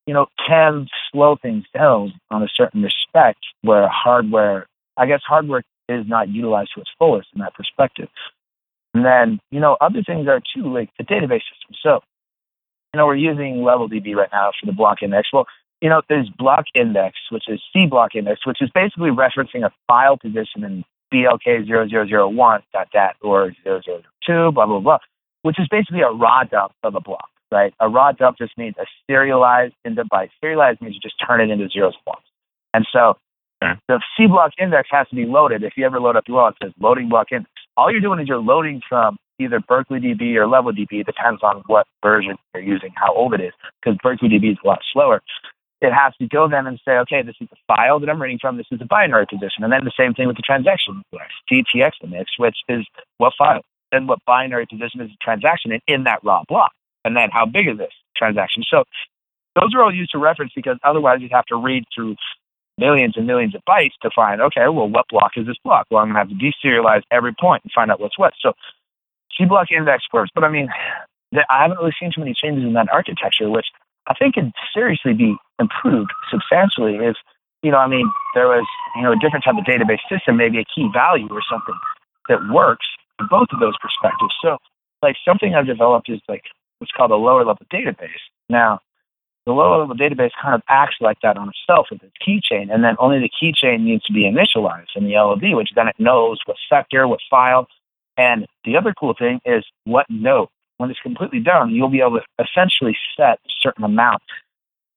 you 0.08 0.14
know, 0.14 0.28
can 0.48 0.88
slow 1.12 1.36
things 1.36 1.66
down 1.74 2.14
on 2.30 2.44
a 2.44 2.48
certain 2.54 2.82
respect 2.82 3.40
where 3.62 3.88
hardware, 3.88 4.68
I 4.98 5.06
guess 5.06 5.22
hardware 5.26 5.64
is 5.90 6.06
not 6.08 6.30
utilized 6.30 6.72
to 6.76 6.82
its 6.82 6.90
fullest 6.98 7.30
in 7.34 7.42
that 7.42 7.54
perspective. 7.54 8.10
And 8.94 9.06
then, 9.06 9.40
you 9.52 9.60
know, 9.60 9.78
other 9.80 10.04
things 10.04 10.28
are 10.28 10.42
too, 10.54 10.74
like 10.74 10.90
the 10.98 11.04
database 11.04 11.44
system. 11.48 11.76
So, 11.82 12.00
you 12.94 12.98
know, 12.98 13.06
we're 13.06 13.16
using 13.16 13.58
LevelDB 13.58 14.16
right 14.16 14.30
now 14.32 14.52
for 14.60 14.66
the 14.66 14.74
block 14.74 15.02
index. 15.02 15.30
Well, 15.32 15.48
you 15.82 15.90
know, 15.90 16.02
there's 16.10 16.30
block 16.30 16.66
index, 16.74 17.18
which 17.30 17.50
is 17.50 17.62
C 17.74 17.86
block 17.86 18.16
index, 18.16 18.46
which 18.46 18.62
is 18.62 18.70
basically 18.74 19.10
referencing 19.10 19.66
a 19.66 19.72
file 19.88 20.18
position 20.18 20.64
in 20.64 20.84
BLK0001 21.14 22.62
dot 22.72 22.88
dat 22.92 23.16
or 23.22 23.52
002, 23.66 24.52
blah, 24.52 24.66
blah, 24.66 24.80
blah, 24.80 25.00
which 25.42 25.60
is 25.60 25.68
basically 25.70 26.02
a 26.02 26.10
raw 26.10 26.44
dump 26.44 26.74
of 26.84 26.96
a 26.96 27.02
block 27.02 27.28
right? 27.52 27.74
A 27.80 27.90
raw 27.90 28.12
dump 28.14 28.38
just 28.38 28.58
means 28.58 28.76
a 28.80 28.86
serialized 29.10 29.76
into 29.84 30.06
byte. 30.06 30.30
Serialized 30.40 30.82
means 30.82 30.96
you 30.96 31.02
just 31.02 31.20
turn 31.26 31.42
it 31.42 31.50
into 31.52 31.68
zeros 31.70 31.94
and 31.94 32.04
ones. 32.06 32.26
And 32.74 32.88
so 32.92 33.18
okay. 33.64 33.80
the 33.88 34.02
C 34.18 34.28
block 34.28 34.54
index 34.58 34.88
has 34.92 35.08
to 35.10 35.16
be 35.16 35.26
loaded. 35.26 35.64
If 35.64 35.74
you 35.76 35.86
ever 35.86 36.00
load 36.00 36.16
up 36.16 36.24
UL, 36.30 36.48
it 36.48 36.56
says 36.64 36.72
loading 36.80 37.10
block 37.10 37.32
index. 37.32 37.52
All 37.78 37.92
you're 37.92 38.02
doing 38.02 38.20
is 38.20 38.28
you're 38.28 38.38
loading 38.38 38.82
from 38.88 39.18
either 39.40 39.60
Berkeley 39.60 40.00
DB 40.00 40.36
or 40.36 40.46
LevelDB. 40.46 41.02
It 41.02 41.06
depends 41.06 41.42
on 41.44 41.64
what 41.68 41.88
version 42.04 42.38
you're 42.54 42.64
using, 42.64 42.92
how 42.96 43.14
old 43.14 43.34
it 43.34 43.42
is, 43.42 43.54
because 43.82 43.98
Berkeley 44.02 44.30
DB 44.30 44.52
is 44.52 44.58
a 44.64 44.68
lot 44.68 44.80
slower. 44.94 45.22
It 45.82 45.92
has 45.92 46.14
to 46.22 46.28
go 46.28 46.48
then 46.48 46.68
and 46.68 46.80
say, 46.86 46.94
okay, 47.00 47.24
this 47.24 47.36
is 47.42 47.48
the 47.50 47.58
file 47.68 48.00
that 48.00 48.10
I'm 48.10 48.22
reading 48.22 48.38
from. 48.40 48.58
This 48.58 48.68
is 48.72 48.80
a 48.82 48.86
binary 48.86 49.26
position. 49.26 49.64
And 49.64 49.74
then 49.74 49.84
the 49.84 49.92
same 49.98 50.14
thing 50.14 50.28
with 50.28 50.38
the 50.38 50.44
transaction, 50.44 51.02
GTX 51.52 51.92
index, 52.04 52.32
which 52.38 52.58
is 52.70 52.86
what 53.18 53.34
file 53.38 53.62
and 53.92 54.08
what 54.08 54.20
binary 54.26 54.68
position 54.68 55.02
is 55.02 55.10
the 55.10 55.18
transaction 55.22 55.72
in, 55.72 55.82
in 55.88 56.04
that 56.04 56.20
raw 56.24 56.44
block 56.48 56.72
and 57.04 57.16
then 57.16 57.30
how 57.32 57.46
big 57.46 57.68
is 57.68 57.78
this 57.78 57.94
transaction? 58.16 58.64
So 58.70 58.84
those 59.56 59.74
are 59.76 59.84
all 59.84 59.94
used 59.94 60.12
to 60.12 60.18
reference 60.18 60.54
because 60.56 60.78
otherwise 60.84 61.20
you'd 61.22 61.32
have 61.32 61.46
to 61.46 61.56
read 61.56 61.84
through 61.94 62.16
millions 62.78 63.16
and 63.18 63.28
millions 63.28 63.56
of 63.56 63.62
bytes 63.68 63.98
to 64.02 64.10
find, 64.16 64.42
okay, 64.42 64.68
well, 64.70 64.88
what 64.88 65.08
block 65.10 65.32
is 65.36 65.46
this 65.46 65.58
block? 65.64 65.88
Well, 65.90 66.02
I'm 66.02 66.12
going 66.12 66.28
to 66.28 66.34
have 66.34 66.40
to 66.40 66.68
deserialize 66.68 67.02
every 67.12 67.34
point 67.40 67.64
and 67.64 67.72
find 67.72 67.92
out 67.92 68.00
what's 68.00 68.18
what. 68.18 68.34
So 68.40 68.54
C 69.38 69.46
block 69.46 69.68
index 69.72 70.04
works, 70.14 70.32
but 70.34 70.44
I 70.44 70.50
mean, 70.50 70.70
I 71.34 71.62
haven't 71.62 71.78
really 71.78 71.96
seen 72.00 72.12
too 72.14 72.22
many 72.22 72.34
changes 72.34 72.64
in 72.64 72.74
that 72.74 72.92
architecture, 72.92 73.50
which 73.50 73.68
I 74.08 74.14
think 74.14 74.36
could 74.36 74.52
seriously 74.74 75.14
be 75.14 75.36
improved 75.60 76.12
substantially 76.30 76.96
if, 76.96 77.16
you 77.62 77.72
know, 77.72 77.78
I 77.78 77.88
mean, 77.88 78.10
there 78.34 78.48
was, 78.48 78.66
you 78.96 79.04
know, 79.04 79.12
a 79.12 79.20
different 79.20 79.46
type 79.46 79.56
of 79.58 79.64
database 79.64 80.00
system, 80.10 80.38
maybe 80.38 80.60
a 80.60 80.66
key 80.66 80.90
value 80.94 81.28
or 81.30 81.42
something 81.50 81.76
that 82.28 82.40
works 82.52 82.88
in 83.20 83.28
both 83.30 83.48
of 83.54 83.60
those 83.60 83.76
perspectives. 83.80 84.34
So, 84.42 84.58
like, 85.02 85.16
something 85.26 85.54
I've 85.54 85.68
developed 85.68 86.10
is 86.10 86.20
like 86.28 86.44
what's 86.80 86.92
called 86.92 87.12
a 87.12 87.16
lower 87.16 87.46
level 87.46 87.66
database. 87.72 88.10
Now, 88.50 88.80
the 89.46 89.54
lower 89.54 89.80
level 89.80 89.96
database 89.96 90.32
kind 90.42 90.56
of 90.56 90.62
acts 90.68 90.96
like 91.02 91.18
that 91.22 91.38
on 91.38 91.50
itself 91.50 91.88
with 91.92 92.02
its 92.04 92.14
keychain, 92.26 92.74
and 92.74 92.84
then 92.84 92.96
only 93.00 93.20
the 93.20 93.30
keychain 93.30 93.82
needs 93.82 94.04
to 94.06 94.14
be 94.14 94.24
initialized 94.24 94.96
in 94.96 95.06
the 95.06 95.14
LLD, 95.14 95.56
which 95.56 95.70
then 95.76 95.88
it 95.88 95.96
knows 95.98 96.40
what 96.46 96.58
sector, 96.70 97.08
what 97.08 97.20
file. 97.30 97.68
And 98.18 98.46
the 98.66 98.78
other 98.78 98.94
cool 98.94 99.16
thing 99.18 99.40
is 99.46 99.64
what 99.86 100.06
node. 100.10 100.50
When 100.82 100.90
it's 100.90 101.00
completely 101.00 101.42
done, 101.42 101.70
you'll 101.70 101.90
be 101.90 102.02
able 102.02 102.22
to 102.22 102.44
essentially 102.44 102.98
set 103.16 103.38
a 103.46 103.52
certain 103.62 103.84
amount 103.84 104.24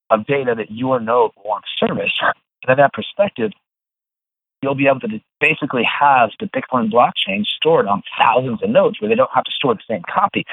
of 0.08 0.24
data 0.24 0.54
that 0.56 0.70
your 0.70 0.98
node 0.98 1.32
wants 1.44 1.68
service. 1.78 2.14
And 2.22 2.70
in 2.70 2.76
that 2.78 2.94
perspective, 2.94 3.52
you'll 4.62 4.76
be 4.76 4.86
able 4.86 5.00
to 5.00 5.20
basically 5.42 5.84
have 5.84 6.30
the 6.40 6.46
Bitcoin 6.46 6.90
blockchain 6.90 7.44
stored 7.44 7.86
on 7.86 8.02
thousands 8.18 8.62
of 8.62 8.70
nodes 8.70 8.98
where 8.98 9.10
they 9.10 9.14
don't 9.14 9.28
have 9.34 9.44
to 9.44 9.50
store 9.50 9.74
the 9.74 9.82
same 9.86 10.00
copy. 10.08 10.46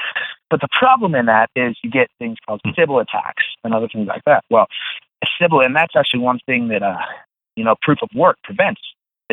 But 0.50 0.60
the 0.60 0.68
problem 0.78 1.14
in 1.14 1.24
that 1.24 1.48
is 1.56 1.78
you 1.82 1.90
get 1.90 2.10
things 2.18 2.36
called 2.44 2.60
Sybil 2.76 2.98
attacks 2.98 3.44
and 3.64 3.72
other 3.72 3.88
things 3.88 4.08
like 4.08 4.24
that. 4.26 4.44
Well, 4.50 4.66
Sybil, 5.40 5.62
and 5.62 5.74
that's 5.74 5.96
actually 5.96 6.20
one 6.20 6.40
thing 6.44 6.68
that, 6.68 6.82
uh, 6.82 6.98
you 7.56 7.64
know, 7.64 7.74
proof 7.80 8.00
of 8.02 8.10
work 8.14 8.36
prevents 8.44 8.82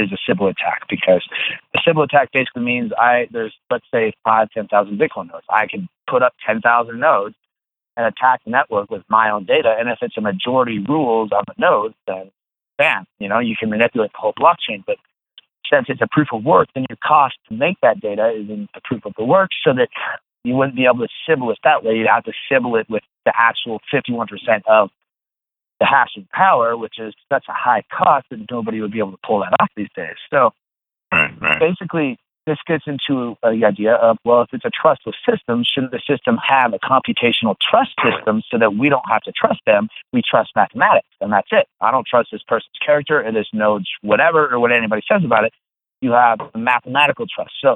is 0.03 0.11
a 0.11 0.17
Sybil 0.27 0.47
attack 0.47 0.83
because 0.89 1.27
a 1.75 1.79
Sybil 1.85 2.03
attack 2.03 2.31
basically 2.31 2.63
means 2.63 2.91
I 2.97 3.27
there's 3.31 3.53
let's 3.69 3.85
say 3.93 4.13
five, 4.23 4.49
ten 4.51 4.67
thousand 4.67 4.99
Bitcoin 4.99 5.31
nodes. 5.31 5.45
I 5.49 5.67
can 5.67 5.87
put 6.09 6.23
up 6.23 6.33
ten 6.45 6.61
thousand 6.61 6.99
nodes 6.99 7.35
and 7.97 8.05
attack 8.05 8.41
the 8.45 8.51
network 8.51 8.89
with 8.89 9.03
my 9.09 9.29
own 9.29 9.45
data. 9.45 9.75
And 9.77 9.89
if 9.89 9.99
it's 10.01 10.17
a 10.17 10.21
majority 10.21 10.79
rules 10.79 11.31
on 11.31 11.43
the 11.47 11.53
nodes, 11.57 11.95
then 12.07 12.31
bam, 12.77 13.05
you 13.19 13.27
know, 13.27 13.39
you 13.39 13.55
can 13.59 13.69
manipulate 13.69 14.11
the 14.13 14.17
whole 14.17 14.33
blockchain. 14.33 14.83
But 14.85 14.97
since 15.71 15.87
it's 15.89 16.01
a 16.01 16.07
proof 16.09 16.29
of 16.33 16.43
work, 16.43 16.69
then 16.73 16.85
your 16.89 16.97
cost 17.03 17.35
to 17.49 17.55
make 17.55 17.77
that 17.81 17.99
data 17.99 18.29
is 18.29 18.49
in 18.49 18.67
the 18.73 18.81
proof 18.83 19.05
of 19.05 19.13
the 19.17 19.25
work 19.25 19.49
so 19.63 19.73
that 19.73 19.89
you 20.43 20.55
wouldn't 20.55 20.77
be 20.77 20.85
able 20.85 20.99
to 20.99 21.09
Sybil 21.27 21.51
it 21.51 21.59
that 21.63 21.83
way. 21.83 21.95
You'd 21.95 22.07
have 22.07 22.23
to 22.23 22.33
Sybil 22.49 22.77
it 22.77 22.89
with 22.89 23.03
the 23.25 23.33
actual 23.35 23.81
51% 23.93 24.29
of 24.67 24.89
the 25.79 25.85
hashing 25.85 26.27
power, 26.31 26.75
which 26.77 26.99
is 26.99 27.13
such 27.31 27.45
a 27.47 27.53
high 27.53 27.83
cost 27.91 28.27
that 28.29 28.39
nobody 28.51 28.81
would 28.81 28.91
be 28.91 28.99
able 28.99 29.11
to 29.11 29.19
pull 29.25 29.39
that 29.39 29.53
off 29.59 29.69
these 29.75 29.89
days. 29.95 30.15
So 30.29 30.51
right, 31.11 31.31
right. 31.41 31.59
basically, 31.59 32.17
this 32.45 32.57
gets 32.65 32.85
into 32.87 33.37
uh, 33.43 33.51
the 33.51 33.63
idea 33.65 33.93
of 33.93 34.17
well, 34.25 34.41
if 34.41 34.49
it's 34.53 34.65
a 34.65 34.71
trustless 34.71 35.15
system, 35.27 35.63
shouldn't 35.63 35.91
the 35.91 36.01
system 36.05 36.37
have 36.37 36.73
a 36.73 36.79
computational 36.79 37.55
trust 37.61 37.91
system 38.03 38.41
so 38.49 38.57
that 38.57 38.75
we 38.75 38.89
don't 38.89 39.07
have 39.07 39.21
to 39.23 39.31
trust 39.31 39.61
them? 39.65 39.87
We 40.11 40.21
trust 40.21 40.51
mathematics, 40.55 41.07
and 41.21 41.31
that's 41.31 41.49
it. 41.51 41.67
I 41.79 41.91
don't 41.91 42.07
trust 42.07 42.29
this 42.31 42.43
person's 42.47 42.77
character 42.83 43.25
or 43.25 43.31
this 43.31 43.47
node's 43.53 43.89
whatever 44.01 44.51
or 44.51 44.59
what 44.59 44.71
anybody 44.71 45.03
says 45.09 45.23
about 45.23 45.45
it. 45.45 45.53
You 46.01 46.11
have 46.11 46.39
a 46.53 46.57
mathematical 46.57 47.25
trust. 47.33 47.51
So 47.61 47.75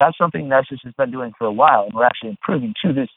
that's 0.00 0.16
something 0.18 0.48
Nexus 0.48 0.80
has 0.84 0.92
been 0.94 1.10
doing 1.10 1.32
for 1.36 1.46
a 1.46 1.52
while, 1.52 1.84
and 1.84 1.94
we're 1.94 2.04
actually 2.04 2.30
improving 2.30 2.74
to 2.84 2.92
this. 2.92 3.08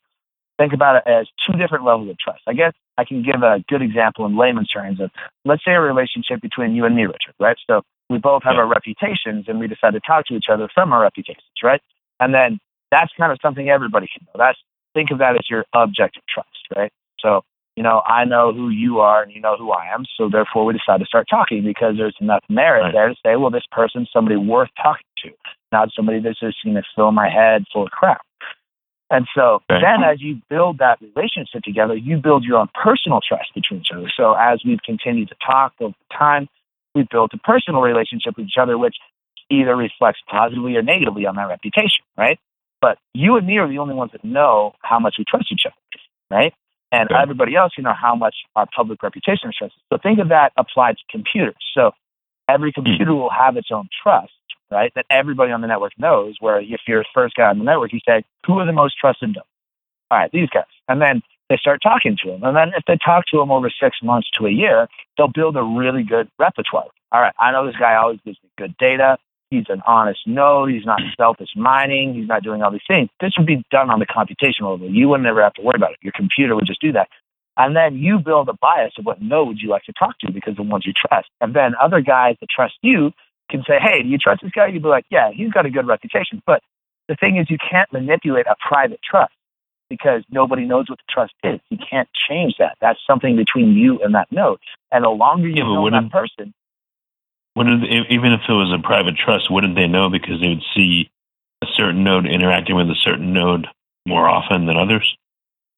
Think 0.58 0.74
about 0.74 0.96
it 0.98 1.04
as 1.06 1.28
two 1.46 1.58
different 1.58 1.86
levels 1.86 2.10
of 2.10 2.18
trust. 2.18 2.42
I 2.48 2.54
guess 2.54 2.74
I 2.98 3.06
can 3.06 3.22
give 3.22 3.44
a 3.44 3.64
good 3.70 3.82
example 3.82 4.26
in 4.26 4.38
layman's 4.38 4.70
terms 4.70 5.00
of, 5.00 5.12
let's 5.46 5.64
say, 5.64 5.74
a 5.74 5.80
relationship 5.82 6.42
between 6.42 6.76
you 6.76 6.86
and 6.86 6.96
me, 6.96 7.04
Richard, 7.04 7.36
right? 7.40 7.58
So 7.70 7.84
we 8.10 8.18
both 8.18 8.44
have 8.44 8.54
yeah. 8.56 8.62
our 8.62 8.68
reputations 8.68 9.46
and 9.48 9.60
we 9.60 9.68
decide 9.68 9.92
to 9.94 10.00
talk 10.00 10.26
to 10.28 10.36
each 10.36 10.50
other 10.52 10.68
from 10.74 10.94
our 10.94 11.02
reputations, 11.02 11.46
right? 11.64 11.82
And 12.20 12.34
then 12.34 12.60
that's 12.92 13.12
kind 13.18 13.32
of 13.32 13.38
something 13.42 13.70
everybody 13.70 14.08
can 14.08 14.26
know. 14.26 14.38
That's 14.38 14.58
think 14.94 15.12
of 15.12 15.20
that 15.20 15.36
as 15.36 15.50
your 15.50 15.66
objective 15.74 16.24
trust, 16.34 16.50
right? 16.76 16.92
So, 17.20 17.42
you 17.76 17.84
know, 17.84 18.02
I 18.08 18.26
know 18.26 18.52
who 18.52 18.70
you 18.70 19.00
are 19.00 19.22
and 19.22 19.32
you 19.32 19.40
know 19.40 19.56
who 19.58 19.72
I 19.72 19.94
am. 19.94 20.06
So 20.18 20.30
therefore 20.30 20.66
we 20.66 20.74
decide 20.74 21.00
to 21.00 21.06
start 21.06 21.28
talking 21.30 21.64
because 21.64 21.96
there's 21.98 22.16
enough 22.20 22.44
merit 22.50 22.82
Right. 22.82 22.94
there 22.94 23.10
to 23.10 23.16
say, 23.24 23.36
well, 23.36 23.52
this 23.52 23.66
person's 23.72 24.10
somebody 24.12 24.38
worth 24.38 24.70
talking 24.82 25.06
to, 25.24 25.32
not 25.72 25.90
somebody 25.96 26.20
that's 26.20 26.40
just 26.40 26.58
going 26.64 26.76
to 26.76 26.84
fill 26.96 27.12
my 27.12 27.30
head 27.30 27.66
full 27.72 27.84
of 27.84 27.92
crap. 27.92 28.22
And 29.10 29.28
so 29.34 29.62
Okay. 29.70 29.82
then 29.82 30.04
as 30.04 30.22
you 30.22 30.42
build 30.50 30.80
that 30.80 31.00
relationship 31.02 31.64
together, 31.64 31.96
you 31.96 32.18
build 32.18 32.44
your 32.44 32.58
own 32.58 32.70
personal 32.74 33.22
trust 33.22 33.54
between 33.54 33.82
each 33.82 33.92
other. 33.92 34.10
So 34.10 34.34
as 34.34 34.64
we've 34.66 34.82
continued 34.84 35.30
to 35.30 35.36
talk 35.36 35.74
over 35.80 35.96
time, 36.12 36.50
we've 36.94 37.08
built 37.08 37.34
a 37.34 37.38
personal 37.38 37.82
relationship 37.82 38.36
with 38.38 38.48
each 38.48 38.58
other, 38.58 38.78
which 38.78 38.98
either 39.50 39.76
reflects 39.76 40.20
positively 40.28 40.76
or 40.76 40.82
negatively 40.82 41.26
on 41.26 41.36
that 41.36 41.48
reputation, 41.48 42.04
right? 42.18 42.40
But 42.82 43.00
you 43.14 43.38
and 43.38 43.48
me 43.48 43.58
are 43.60 43.68
the 43.68 43.80
only 43.80 43.96
ones 43.96 44.12
that 44.12 44.24
know 44.24 44.76
how 44.82 45.00
much 45.00 45.16
we 45.18 45.26
trust 45.26 45.52
each 45.52 45.66
other, 45.66 45.76
right? 46.30 46.54
And 46.92 47.10
Okay. 47.10 47.22
everybody 47.22 47.56
else, 47.56 47.74
you 47.78 47.84
know, 47.84 47.94
how 47.94 48.16
much 48.16 48.36
our 48.56 48.68
public 48.76 49.02
reputation 49.04 49.50
is 49.50 49.56
trusted. 49.56 49.82
So 49.92 49.98
think 49.98 50.20
of 50.20 50.30
that 50.30 50.52
applied 50.58 50.98
to 50.98 51.04
computers. 51.10 51.56
So 51.74 51.94
every 52.48 52.72
hmm. 52.72 52.82
computer 52.82 53.14
will 53.14 53.30
have 53.30 53.58
its 53.58 53.72
own 53.72 53.90
trust, 54.04 54.34
right? 54.72 54.92
That 54.96 55.06
everybody 55.10 55.52
on 55.52 55.62
the 55.62 55.68
network 55.68 55.94
knows. 55.98 56.36
Where 56.40 56.60
if 56.60 56.82
you're 56.88 57.04
the 57.04 57.10
first 57.14 57.36
guy 57.36 57.50
on 57.50 57.60
the 57.60 57.66
network, 57.66 57.94
you 57.94 58.00
say, 58.08 58.24
"Who 58.46 58.60
are 58.60 58.66
the 58.66 58.74
most 58.74 58.98
trusted 58.98 59.30
nodes?" 59.30 59.48
All 60.10 60.18
right, 60.18 60.32
these 60.32 60.50
guys, 60.50 60.66
and 60.88 61.02
then 61.02 61.22
they 61.50 61.58
start 61.58 61.82
talking 61.82 62.18
to 62.24 62.32
them. 62.32 62.44
And 62.44 62.56
then 62.56 62.72
if 62.78 62.84
they 62.86 62.98
talk 62.98 63.26
to 63.28 63.38
them 63.38 63.52
over 63.52 63.70
six 63.70 63.98
months 64.04 64.30
to 64.32 64.48
a 64.48 64.52
year, 64.52 64.88
they'll 65.18 65.28
build 65.28 65.56
a 65.56 65.64
really 65.64 66.04
good 66.04 66.30
repertoire. 66.38 66.88
All 67.12 67.22
right, 67.22 67.34
I 67.40 67.52
know 67.52 67.66
this 67.66 67.76
guy 67.78 67.96
always 67.96 68.20
gives 68.26 68.38
me 68.44 68.50
good 68.58 68.76
data. 68.78 69.18
He's 69.50 69.66
an 69.70 69.82
honest 69.88 70.28
node. 70.28 70.72
He's 70.72 70.86
not 70.86 71.00
selfish 71.16 71.50
mining. 71.56 72.14
He's 72.14 72.28
not 72.28 72.44
doing 72.44 72.62
all 72.62 72.72
these 72.72 72.82
things. 72.86 73.10
This 73.22 73.32
would 73.38 73.48
be 73.48 73.64
done 73.72 73.90
on 73.90 74.00
the 74.00 74.06
computational 74.06 74.72
level. 74.72 74.90
You 74.90 75.08
wouldn't 75.08 75.28
ever 75.28 75.42
have 75.42 75.54
to 75.54 75.62
worry 75.62 75.78
about 75.78 75.92
it. 75.92 76.00
Your 76.02 76.12
computer 76.12 76.54
would 76.56 76.66
just 76.66 76.82
do 76.82 76.92
that. 76.94 77.08
And 77.56 77.76
then 77.76 77.96
you 77.96 78.20
build 78.20 78.50
a 78.50 78.54
bias 78.54 78.94
of 79.00 79.06
what 79.06 79.22
nodes 79.22 79.62
you 79.64 79.70
like 79.70 79.84
to 79.84 79.94
talk 79.94 80.20
to 80.20 80.32
because 80.32 80.56
the 80.58 80.64
ones 80.64 80.86
you 80.86 80.94
trust. 80.94 81.30
And 81.42 81.54
then 81.54 81.74
other 81.82 82.02
guys 82.02 82.36
that 82.42 82.50
trust 82.50 82.76
you 82.82 83.14
can 83.50 83.64
say, 83.68 83.80
hey, 83.80 84.04
do 84.04 84.10
you 84.10 84.18
trust 84.18 84.42
this 84.44 84.52
guy? 84.52 84.68
You'd 84.68 84.84
be 84.84 84.90
like, 84.90 85.06
yeah, 85.10 85.32
he's 85.32 85.52
got 85.52 85.66
a 85.66 85.70
good 85.70 85.88
reputation. 85.88 86.42
But 86.46 86.62
the 87.08 87.16
thing 87.16 87.38
is, 87.38 87.50
you 87.50 87.58
can't 87.58 87.92
manipulate 87.92 88.48
a 88.48 88.56
private 88.68 89.00
trust 89.04 89.34
because 89.90 90.24
nobody 90.30 90.66
knows 90.66 90.90
what 90.90 91.00
the 91.00 91.06
trust 91.10 91.34
is. 91.44 91.60
You 91.70 91.78
can't 91.78 92.10
change 92.30 92.56
that. 92.60 92.78
That's 92.82 93.00
something 93.08 93.36
between 93.36 93.74
you 93.74 94.00
and 94.04 94.14
that 94.16 94.32
node. 94.32 94.60
And 94.92 95.04
the 95.04 95.10
longer 95.10 95.48
you 95.48 95.56
Yeah, 95.56 95.64
know 95.64 95.90
that 95.90 96.12
person, 96.12 96.54
Wouldn't 97.56 97.86
even 97.86 98.34
if 98.34 98.42
it 98.48 98.52
was 98.54 98.72
a 98.78 98.82
private 98.86 99.16
trust, 99.16 99.50
wouldn't 99.50 99.76
they 99.76 99.88
know 99.88 100.10
because 100.10 100.42
they 100.42 100.50
would 100.50 100.64
see 100.76 101.10
a 101.64 101.68
certain 101.76 102.04
node 102.04 102.28
interacting 102.28 102.76
with 102.76 102.90
a 102.90 102.96
certain 102.96 103.34
node 103.34 103.68
more 104.08 104.28
often 104.28 104.66
than 104.66 104.78
others? 104.78 105.16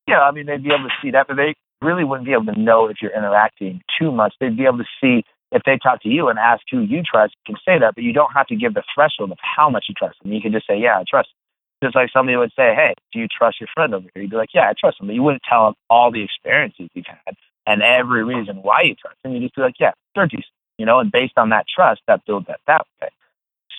Yeah, 0.08 0.22
I 0.22 0.32
mean, 0.32 0.48
they'd 0.48 0.64
be 0.64 0.74
able 0.74 0.90
to 0.90 0.96
see 1.02 1.12
that, 1.12 1.28
but 1.28 1.38
they 1.38 1.54
really 1.82 2.04
wouldn't 2.04 2.26
be 2.26 2.34
able 2.34 2.46
to 2.46 2.60
know 2.60 2.88
if 2.88 2.98
you're 3.02 3.16
interacting 3.16 3.82
too 4.00 4.12
much. 4.12 4.34
They'd 4.40 4.58
be 4.58 4.66
able 4.66 4.80
to 4.80 4.88
see 5.00 5.24
if 5.52 5.64
they 5.66 5.78
talk 5.78 6.02
to 6.04 6.10
you 6.10 6.30
and 6.30 6.38
ask 6.38 6.62
who 6.70 6.82
you 6.82 7.02
trust, 7.04 7.36
you 7.46 7.54
can 7.54 7.62
say 7.66 7.80
that, 7.80 7.96
but 7.96 8.04
you 8.04 8.14
don't 8.14 8.34
have 8.34 8.48
to 8.48 8.56
give 8.56 8.74
the 8.74 8.84
threshold 8.94 9.32
of 9.32 9.38
how 9.42 9.70
much 9.70 9.86
you 9.90 9.96
trust 9.96 10.22
them. 10.22 10.32
You 10.32 10.42
can 10.42 10.52
just 10.52 10.68
say, 10.68 10.78
yeah, 10.78 11.00
I 11.00 11.04
trust. 11.10 11.30
Them. 11.30 11.88
Just 11.88 11.96
like 11.96 12.10
somebody 12.12 12.36
would 12.36 12.52
say, 12.56 12.76
hey, 12.76 12.94
do 13.14 13.20
you 13.20 13.28
trust 13.28 13.60
your 13.62 13.70
friend 13.74 13.96
over 13.96 14.08
here? 14.14 14.24
You'd 14.24 14.32
be 14.32 14.38
like, 14.38 14.54
yeah, 14.54 14.70
I 14.70 14.74
trust 14.78 15.00
him. 15.00 15.08
But 15.08 15.16
you 15.16 15.24
wouldn't 15.24 15.44
tell 15.50 15.66
them 15.66 15.76
all 15.90 16.12
the 16.12 16.24
experiences 16.24 16.90
you've 16.94 17.06
had 17.06 17.36
and 17.66 17.82
every 17.82 18.24
reason 18.24 18.58
why 18.58 18.82
you 18.82 18.96
trust 18.96 19.18
him. 19.24 19.32
You'd 19.32 19.44
just 19.44 19.56
be 19.56 19.62
like, 19.62 19.80
yeah, 19.80 19.92
they're 20.14 20.28
decent, 20.28 20.46
you 20.78 20.86
know, 20.86 21.00
and 21.00 21.12
based 21.12 21.38
on 21.38 21.50
that 21.50 21.66
trust, 21.74 22.02
that 22.08 22.26
builds 22.26 22.48
that 22.48 22.60
that 22.68 22.86
way. 23.02 23.10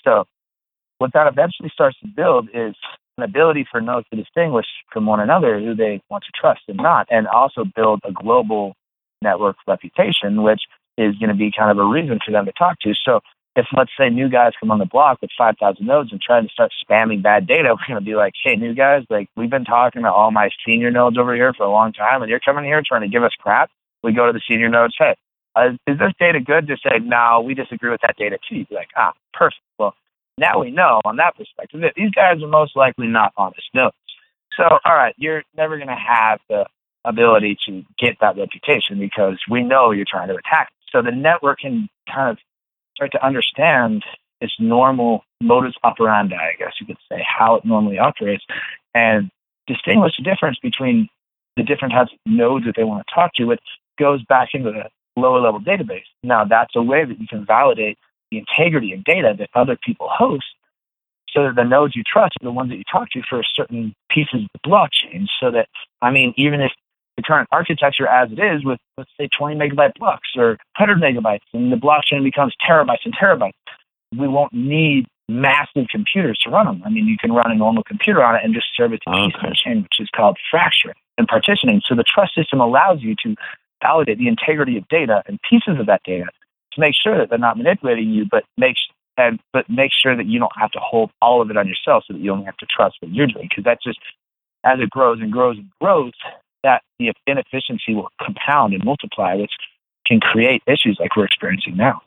So 0.05 0.27
what 0.99 1.13
that 1.13 1.27
eventually 1.27 1.71
starts 1.73 1.99
to 2.01 2.07
build 2.07 2.49
is 2.55 2.75
an 3.19 3.25
ability 3.25 3.67
for 3.71 3.81
nodes 3.81 4.07
to 4.11 4.17
distinguish 4.17 4.67
from 4.93 5.07
one 5.07 5.21
another 5.21 5.59
who 5.59 5.75
they 5.75 6.01
want 6.09 6.25
to 6.25 6.33
trust 6.35 6.63
and 6.69 6.79
not, 6.79 7.07
and 7.11 7.27
also 7.27 7.65
build 7.65 8.01
a 8.05 8.13
global 8.13 8.75
network 9.21 9.57
reputation, 9.67 10.43
which 10.43 10.63
is 11.01 11.17
going 11.17 11.31
to 11.31 11.35
be 11.35 11.51
kind 11.57 11.71
of 11.71 11.79
a 11.79 11.89
reason 11.89 12.19
for 12.25 12.31
them 12.31 12.45
to 12.45 12.53
talk 12.53 12.79
to. 12.81 12.93
So 13.05 13.21
if 13.57 13.67
let's 13.77 13.91
say 13.99 14.11
new 14.11 14.29
guys 14.29 14.53
come 14.61 14.71
on 14.71 14.79
the 14.79 14.87
block 14.87 15.19
with 15.21 15.31
5,000 15.37 15.85
nodes 15.85 16.13
and 16.13 16.21
try 16.21 16.41
to 16.41 16.49
start 16.49 16.73
spamming 16.85 17.23
bad 17.23 17.47
data, 17.47 17.69
we're 17.75 17.95
going 17.95 18.05
to 18.05 18.05
be 18.05 18.15
like, 18.15 18.35
hey, 18.43 18.57
new 18.57 18.75
guys, 18.75 19.05
like 19.11 19.29
we've 19.37 19.51
been 19.51 19.65
talking 19.65 20.03
to 20.03 20.13
all 20.13 20.31
my 20.31 20.51
senior 20.67 20.91
nodes 20.91 21.19
over 21.19 21.35
here 21.35 21.53
for 21.55 21.65
a 21.65 21.71
long 21.71 21.93
time, 21.93 22.23
and 22.23 22.31
you're 22.31 22.41
coming 22.41 22.65
here 22.65 22.83
trying 22.87 23.03
to 23.03 23.09
give 23.09 23.25
us 23.25 23.33
crap. 23.41 23.71
We 24.03 24.13
go 24.13 24.27
to 24.27 24.33
the 24.33 24.43
senior 24.49 24.69
nodes, 24.69 24.95
hey, 24.99 25.15
uh, 25.57 25.71
is 25.87 25.99
this 25.99 26.13
data 26.19 26.41
good? 26.41 26.69
Just 26.69 26.83
say, 26.83 26.99
no, 27.01 27.43
we 27.45 27.55
disagree 27.55 27.91
with 27.91 28.01
that 28.03 28.17
data 28.17 28.39
too. 28.49 28.57
You'd 28.57 28.69
be 28.69 28.75
like, 28.77 28.91
ah, 28.97 29.13
perfect. 29.35 29.61
Well, 29.79 29.95
now 30.39 30.61
we 30.61 30.71
know 30.71 31.01
on 31.05 31.17
that 31.17 31.37
perspective 31.37 31.81
that 31.81 31.95
these 31.97 32.11
guys 32.13 32.43
are 32.43 32.49
most 32.49 32.77
likely 32.77 33.09
not 33.09 33.33
honest 33.37 33.69
nodes. 33.75 33.95
So, 34.57 34.65
all 34.65 34.95
right, 34.95 35.15
you're 35.19 35.43
never 35.57 35.77
going 35.77 35.89
to 35.89 35.95
have 35.95 36.41
the 36.49 36.67
ability 37.05 37.59
to 37.67 37.85
get 37.99 38.17
that 38.21 38.37
reputation 38.37 38.99
because 38.99 39.39
we 39.51 39.63
know 39.63 39.91
you're 39.91 40.07
trying 40.09 40.29
to 40.29 40.37
attack. 40.37 40.71
It. 40.93 40.97
So 40.97 41.03
the 41.03 41.17
network 41.17 41.61
can 41.61 41.89
kind 42.13 42.31
of 42.31 42.39
start 42.97 43.13
to 43.13 43.25
understand 43.25 44.05
its 44.41 44.55
normal 44.59 45.25
modus 45.41 45.75
operandi, 45.85 46.37
I 46.37 46.55
guess 46.59 46.73
you 46.81 46.87
could 46.87 46.99
say, 47.11 47.25
how 47.27 47.57
it 47.57 47.65
normally 47.65 47.99
operates, 47.99 48.45
and 48.95 49.31
distinguish 49.67 50.13
the 50.19 50.25
difference 50.25 50.59
between 50.63 51.09
the 51.57 51.63
different 51.63 51.93
types 51.93 52.13
of 52.13 52.19
nodes 52.27 52.65
that 52.67 52.75
they 52.77 52.85
want 52.85 53.07
to 53.07 53.15
talk 53.15 53.35
to, 53.35 53.45
which 53.45 53.61
goes 53.99 54.23
back 54.25 54.51
into 54.55 54.71
the 54.71 54.89
lower 55.21 55.41
level 55.41 55.61
database. 55.61 56.05
Now, 56.23 56.45
that's 56.45 56.75
a 56.75 56.83
way 56.83 57.05
that 57.05 57.21
you 57.21 57.27
can 57.27 57.45
validate 57.45 57.99
the 58.31 58.39
integrity 58.39 58.93
of 58.93 59.05
data 59.05 59.35
that 59.39 59.51
other 59.55 59.77
people 59.85 60.09
host 60.11 60.47
so 61.29 61.45
that 61.45 61.55
the 61.55 61.65
nodes 61.65 61.95
you 61.95 62.03
trust 62.03 62.35
are 62.41 62.45
the 62.45 62.53
ones 62.53 62.71
that 62.71 62.77
you 62.77 62.85
talk 62.91 63.11
to 63.11 63.23
for 63.29 63.43
certain 63.43 63.95
pieces 64.09 64.43
of 64.43 64.49
the 64.55 64.69
blockchain. 64.69 65.27
So 65.41 65.51
that, 65.51 65.69
I 66.03 66.11
mean, 66.11 66.35
even 66.37 66.61
if 66.61 66.73
the 67.21 67.27
current 67.27 67.49
architecture 67.53 68.07
as 68.07 68.33
it 68.33 68.39
is 68.39 68.65
with, 68.65 68.79
let's 68.97 69.11
say, 69.19 69.29
20 69.37 69.57
megabyte 69.57 69.95
blocks 69.99 70.29
or 70.37 70.59
100 70.79 70.99
megabytes, 70.99 71.41
and 71.53 71.73
the 71.73 71.77
blockchain 71.77 72.25
becomes 72.25 72.55
terabytes 72.67 73.05
and 73.05 73.15
terabytes, 73.15 73.53
we 74.17 74.27
won't 74.27 74.53
need 74.53 75.07
massive 75.29 75.87
computers 75.91 76.39
to 76.39 76.51
run 76.51 76.67
them. 76.67 76.83
I 76.85 76.91
mean, 76.91 77.07
you 77.07 77.17
can 77.19 77.33
run 77.33 77.51
a 77.51 77.55
normal 77.55 77.85
computer 77.85 78.23
on 78.23 78.35
it 78.35 78.41
and 78.43 78.55
just 78.55 78.67
serve 78.77 78.93
it 78.93 79.01
to 79.07 79.11
a 79.11 79.27
piece 79.27 79.35
of 79.43 79.51
the 79.51 79.57
chain, 79.57 79.83
which 79.83 80.01
is 80.01 80.09
called 80.15 80.37
fracturing 80.51 80.97
and 81.19 81.29
partitioning. 81.29 81.81
So 81.87 81.95
the 81.95 82.05
trust 82.05 82.35
system 82.35 82.61
allows 82.61 83.01
you 83.01 83.15
to 83.25 83.37
validate 83.83 84.19
the 84.19 84.29
integrity 84.29 84.77
of 84.77 84.89
data 84.89 85.23
and 85.27 85.39
pieces 85.49 85.79
of 85.79 85.87
that 85.87 86.03
data 86.05 86.27
to 86.73 86.81
make 86.81 86.95
sure 87.01 87.17
that 87.19 87.31
they're 87.31 87.39
not 87.39 87.57
manipulating 87.57 88.11
you, 88.11 88.27
but 88.31 88.45
make 88.57 88.77
and 89.17 89.39
but 89.53 89.69
make 89.69 89.91
sure 89.93 90.17
that 90.17 90.27
you 90.27 90.39
don't 90.39 90.57
have 90.57 90.71
to 90.71 90.79
hold 90.81 91.11
all 91.21 91.43
of 91.43 91.51
it 91.51 91.57
on 91.57 91.69
yourself, 91.69 92.05
so 92.07 92.15
that 92.15 92.21
you 92.21 92.33
only 92.33 92.45
have 92.45 92.57
to 92.57 92.67
trust 92.67 92.97
what 93.01 93.13
you're 93.13 93.27
doing. 93.27 93.49
Because 93.51 93.65
that 93.65 93.79
just 93.83 93.99
as 94.65 94.79
it 94.81 94.91
grows 94.91 95.21
and 95.21 95.33
grows 95.33 95.57
and 95.59 95.69
grows, 95.81 96.13
that 96.63 96.83
the 96.99 97.13
inefficiency 97.27 97.95
will 97.95 98.09
compound 98.23 98.75
and 98.75 98.85
multiply, 98.85 99.35
which 99.35 99.53
can 100.07 100.21
create 100.21 100.63
issues 100.67 100.99
like 101.01 101.17
we're 101.17 101.25
experiencing 101.25 101.77
now. 101.77 102.03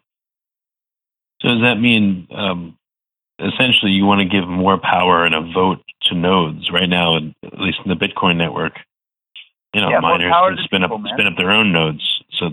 So 1.41 1.49
does 1.49 1.61
that 1.61 1.75
mean 1.75 2.27
um, 2.31 2.77
essentially 3.39 3.91
you 3.91 4.05
want 4.05 4.21
to 4.21 4.25
give 4.25 4.47
more 4.47 4.77
power 4.77 5.25
and 5.25 5.35
a 5.35 5.41
vote 5.41 5.79
to 6.03 6.15
nodes 6.15 6.71
right 6.71 6.89
now, 6.89 7.17
at 7.17 7.59
least 7.59 7.79
in 7.83 7.89
the 7.89 7.95
Bitcoin 7.95 8.37
network? 8.37 8.73
You 9.73 9.81
know, 9.81 9.89
Yeah, 9.89 9.99
miners 9.99 10.31
can 10.31 10.57
spin 10.63 10.81
people, 10.81 10.97
up 10.97 11.01
man. 11.01 11.13
spin 11.13 11.27
up 11.27 11.37
their 11.37 11.51
own 11.51 11.71
nodes. 11.71 12.23
So 12.33 12.51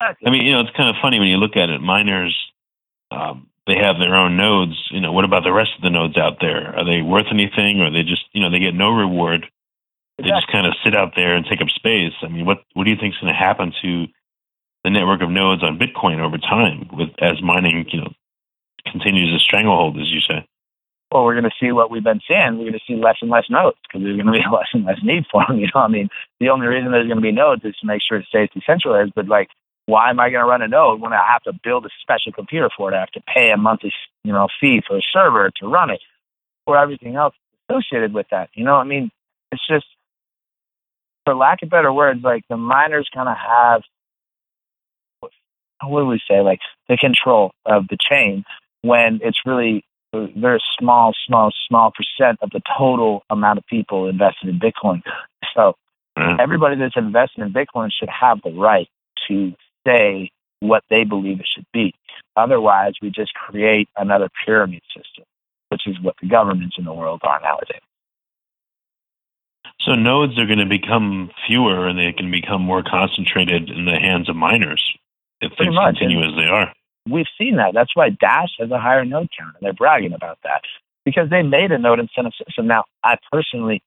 I 0.00 0.30
mean, 0.30 0.44
you 0.44 0.52
know, 0.52 0.60
it's 0.60 0.76
kind 0.76 0.88
of 0.88 0.96
funny 1.00 1.18
when 1.18 1.28
you 1.28 1.38
look 1.38 1.56
at 1.56 1.70
it. 1.70 1.80
Miners, 1.80 2.36
um, 3.10 3.48
they 3.66 3.76
have 3.76 3.98
their 3.98 4.14
own 4.14 4.36
nodes. 4.36 4.76
You 4.90 5.00
know, 5.00 5.12
what 5.12 5.24
about 5.24 5.44
the 5.44 5.52
rest 5.52 5.70
of 5.76 5.82
the 5.82 5.90
nodes 5.90 6.16
out 6.16 6.40
there? 6.40 6.76
Are 6.76 6.84
they 6.84 7.02
worth 7.02 7.26
anything, 7.30 7.80
or 7.80 7.90
they 7.90 8.02
just, 8.02 8.24
you 8.32 8.40
know, 8.40 8.50
they 8.50 8.60
get 8.60 8.74
no 8.74 8.90
reward? 8.90 9.46
They 10.18 10.28
just 10.28 10.48
kind 10.48 10.66
of 10.66 10.74
sit 10.84 10.96
out 10.96 11.12
there 11.14 11.36
and 11.36 11.46
take 11.46 11.60
up 11.60 11.68
space. 11.68 12.12
I 12.22 12.28
mean, 12.28 12.44
what 12.44 12.58
what 12.74 12.84
do 12.84 12.90
you 12.90 12.96
think 12.96 13.14
is 13.14 13.20
going 13.20 13.32
to 13.32 13.38
happen 13.38 13.72
to 13.82 14.06
the 14.84 14.90
network 14.90 15.22
of 15.22 15.30
nodes 15.30 15.62
on 15.62 15.78
Bitcoin 15.78 16.18
over 16.20 16.38
time, 16.38 16.88
with 16.92 17.10
as 17.20 17.40
mining, 17.42 17.86
you 17.90 18.00
know, 18.00 18.12
continues 18.90 19.32
to 19.32 19.38
stranglehold, 19.38 19.98
as 19.98 20.10
you 20.10 20.20
say? 20.20 20.46
well, 21.10 21.24
we're 21.24 21.40
going 21.40 21.44
to 21.44 21.56
see 21.60 21.72
what 21.72 21.90
we've 21.90 22.04
been 22.04 22.20
seeing. 22.28 22.58
We're 22.58 22.70
going 22.70 22.72
to 22.74 22.80
see 22.86 22.96
less 22.96 23.16
and 23.22 23.30
less 23.30 23.46
nodes 23.48 23.78
because 23.82 24.04
there's 24.04 24.20
going 24.20 24.26
to 24.26 24.32
be 24.32 24.44
less 24.52 24.68
and 24.72 24.84
less 24.84 24.98
need 25.02 25.24
for 25.30 25.44
them. 25.46 25.58
You 25.58 25.68
know, 25.74 25.80
I 25.80 25.88
mean, 25.88 26.08
the 26.40 26.50
only 26.50 26.66
reason 26.66 26.92
there's 26.92 27.06
going 27.06 27.18
to 27.18 27.22
be 27.22 27.32
nodes 27.32 27.64
is 27.64 27.76
to 27.80 27.86
make 27.86 28.02
sure 28.06 28.18
it 28.18 28.26
stays 28.26 28.50
decentralized. 28.54 29.12
But 29.14 29.28
like, 29.28 29.48
why 29.86 30.10
am 30.10 30.20
I 30.20 30.28
going 30.28 30.42
to 30.42 30.48
run 30.48 30.62
a 30.62 30.68
node 30.68 31.00
when 31.00 31.14
I 31.14 31.20
have 31.26 31.42
to 31.44 31.52
build 31.64 31.86
a 31.86 31.90
special 32.02 32.32
computer 32.32 32.68
for 32.76 32.92
it? 32.92 32.96
I 32.96 33.00
have 33.00 33.10
to 33.12 33.22
pay 33.22 33.50
a 33.50 33.56
monthly, 33.56 33.92
you 34.22 34.32
know, 34.32 34.48
fee 34.60 34.82
for 34.86 34.98
a 34.98 35.02
server 35.12 35.50
to 35.60 35.66
run 35.66 35.90
it, 35.90 36.00
or 36.66 36.76
everything 36.76 37.16
else 37.16 37.34
associated 37.68 38.12
with 38.12 38.26
that. 38.30 38.50
You 38.52 38.64
know, 38.64 38.74
I 38.74 38.84
mean, 38.84 39.10
it's 39.50 39.66
just, 39.66 39.86
for 41.28 41.34
lack 41.34 41.62
of 41.62 41.68
better 41.68 41.92
words, 41.92 42.22
like 42.22 42.42
the 42.48 42.56
miners 42.56 43.06
kind 43.12 43.28
of 43.28 43.36
have, 43.36 43.82
what 45.82 46.00
do 46.00 46.06
we 46.06 46.20
say, 46.26 46.40
like 46.40 46.60
the 46.88 46.96
control 46.96 47.52
of 47.66 47.86
the 47.88 47.98
chain 48.00 48.44
when 48.80 49.20
it's 49.22 49.40
really 49.44 49.84
a 50.14 50.26
very 50.34 50.58
small, 50.78 51.12
small, 51.26 51.50
small 51.68 51.92
percent 51.92 52.38
of 52.40 52.48
the 52.48 52.62
total 52.78 53.24
amount 53.28 53.58
of 53.58 53.66
people 53.66 54.08
invested 54.08 54.48
in 54.48 54.58
Bitcoin. 54.58 55.02
So 55.54 55.74
Right? 56.16 56.40
everybody 56.40 56.76
that's 56.76 56.96
invested 56.96 57.42
in 57.42 57.52
Bitcoin 57.52 57.90
should 57.92 58.08
have 58.08 58.40
the 58.42 58.50
right 58.50 58.88
to 59.28 59.52
say 59.86 60.32
what 60.60 60.82
they 60.90 61.04
believe 61.04 61.38
it 61.40 61.46
should 61.46 61.66
be. 61.72 61.94
Otherwise, 62.36 62.94
we 63.00 63.10
just 63.10 63.34
create 63.34 63.88
another 63.96 64.28
pyramid 64.44 64.82
system, 64.88 65.24
which 65.68 65.86
is 65.86 66.00
what 66.00 66.16
the 66.20 66.26
governments 66.26 66.76
in 66.76 66.84
the 66.84 66.92
world 66.92 67.20
are 67.22 67.40
nowadays. 67.40 67.82
So 69.80 69.94
nodes 69.94 70.38
are 70.38 70.46
going 70.46 70.58
to 70.58 70.66
become 70.66 71.30
fewer 71.46 71.86
and 71.86 71.98
they 71.98 72.12
can 72.12 72.30
become 72.30 72.62
more 72.62 72.82
concentrated 72.82 73.70
in 73.70 73.84
the 73.84 73.98
hands 74.00 74.28
of 74.28 74.36
miners 74.36 74.82
if 75.40 75.52
Pretty 75.56 75.70
things 75.70 75.74
much, 75.74 75.98
continue 75.98 76.20
as 76.20 76.34
they 76.36 76.50
are. 76.50 76.72
We've 77.08 77.26
seen 77.38 77.56
that. 77.56 77.72
That's 77.74 77.94
why 77.94 78.10
Dash 78.10 78.50
has 78.58 78.70
a 78.70 78.78
higher 78.78 79.04
node 79.04 79.28
count, 79.38 79.54
and 79.54 79.64
they're 79.64 79.72
bragging 79.72 80.12
about 80.12 80.38
that 80.42 80.62
because 81.04 81.30
they 81.30 81.42
made 81.42 81.72
a 81.72 81.78
node 81.78 82.00
incentive 82.00 82.32
system. 82.44 82.66
Now, 82.66 82.84
I 83.02 83.16
personally 83.32 83.82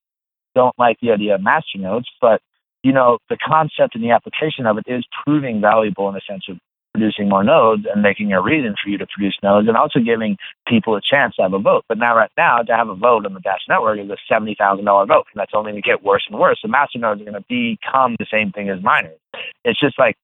don't 0.56 0.78
like 0.80 0.98
the 1.02 1.12
idea 1.12 1.36
of 1.36 1.42
master 1.42 1.78
nodes, 1.78 2.08
but 2.20 2.42
you 2.84 2.94
know 2.94 3.20
the 3.30 3.38
concept 3.38 3.96
and 3.96 4.04
the 4.04 4.12
application 4.12 4.66
of 4.66 4.78
it 4.78 4.86
is 4.88 5.06
proving 5.26 5.62
valuable 5.62 6.08
in 6.10 6.16
the 6.16 6.22
sense 6.28 6.46
of 6.50 6.58
producing 6.94 7.30
more 7.30 7.44
nodes 7.44 7.86
and 7.92 8.02
making 8.02 8.34
a 8.34 8.42
reason 8.42 8.76
for 8.82 8.90
you 8.90 8.98
to 8.98 9.08
produce 9.08 9.38
nodes 9.42 9.68
and 9.68 9.78
also 9.78 10.00
giving 10.00 10.38
people 10.68 10.96
a 10.96 11.02
chance 11.02 11.36
to 11.36 11.42
have 11.42 11.54
a 11.54 11.60
vote. 11.60 11.86
But 11.88 11.98
now, 11.98 12.16
right 12.16 12.32
now, 12.38 12.60
to 12.60 12.76
have 12.76 12.90
a 12.90 12.96
vote 12.96 13.26
on 13.26 13.34
the 13.34 13.40
Dash 13.40 13.62
network 13.70 14.00
is 14.00 14.10
a 14.10 14.18
$70,000 14.32 15.08
vote, 15.08 15.26
and 15.34 15.40
that's 15.40 15.52
only 15.54 15.72
going 15.72 15.82
to 15.82 15.88
get 15.88 16.04
worse 16.04 16.26
and 16.30 16.40
worse. 16.40 16.60
The 16.62 16.70
master 16.70 17.00
nodes 17.00 17.22
are 17.22 17.26
going 17.26 17.42
to 17.42 17.46
become 17.48 18.16
the 18.20 18.26
same 18.32 18.52
thing 18.52 18.70
as 18.70 18.82
miners. 18.84 19.18
It's 19.64 19.80
just 19.80 19.98
like 19.98 20.16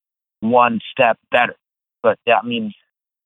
one 0.41 0.79
step 0.91 1.17
better. 1.31 1.55
But 2.03 2.19
yeah, 2.25 2.39
I 2.43 2.71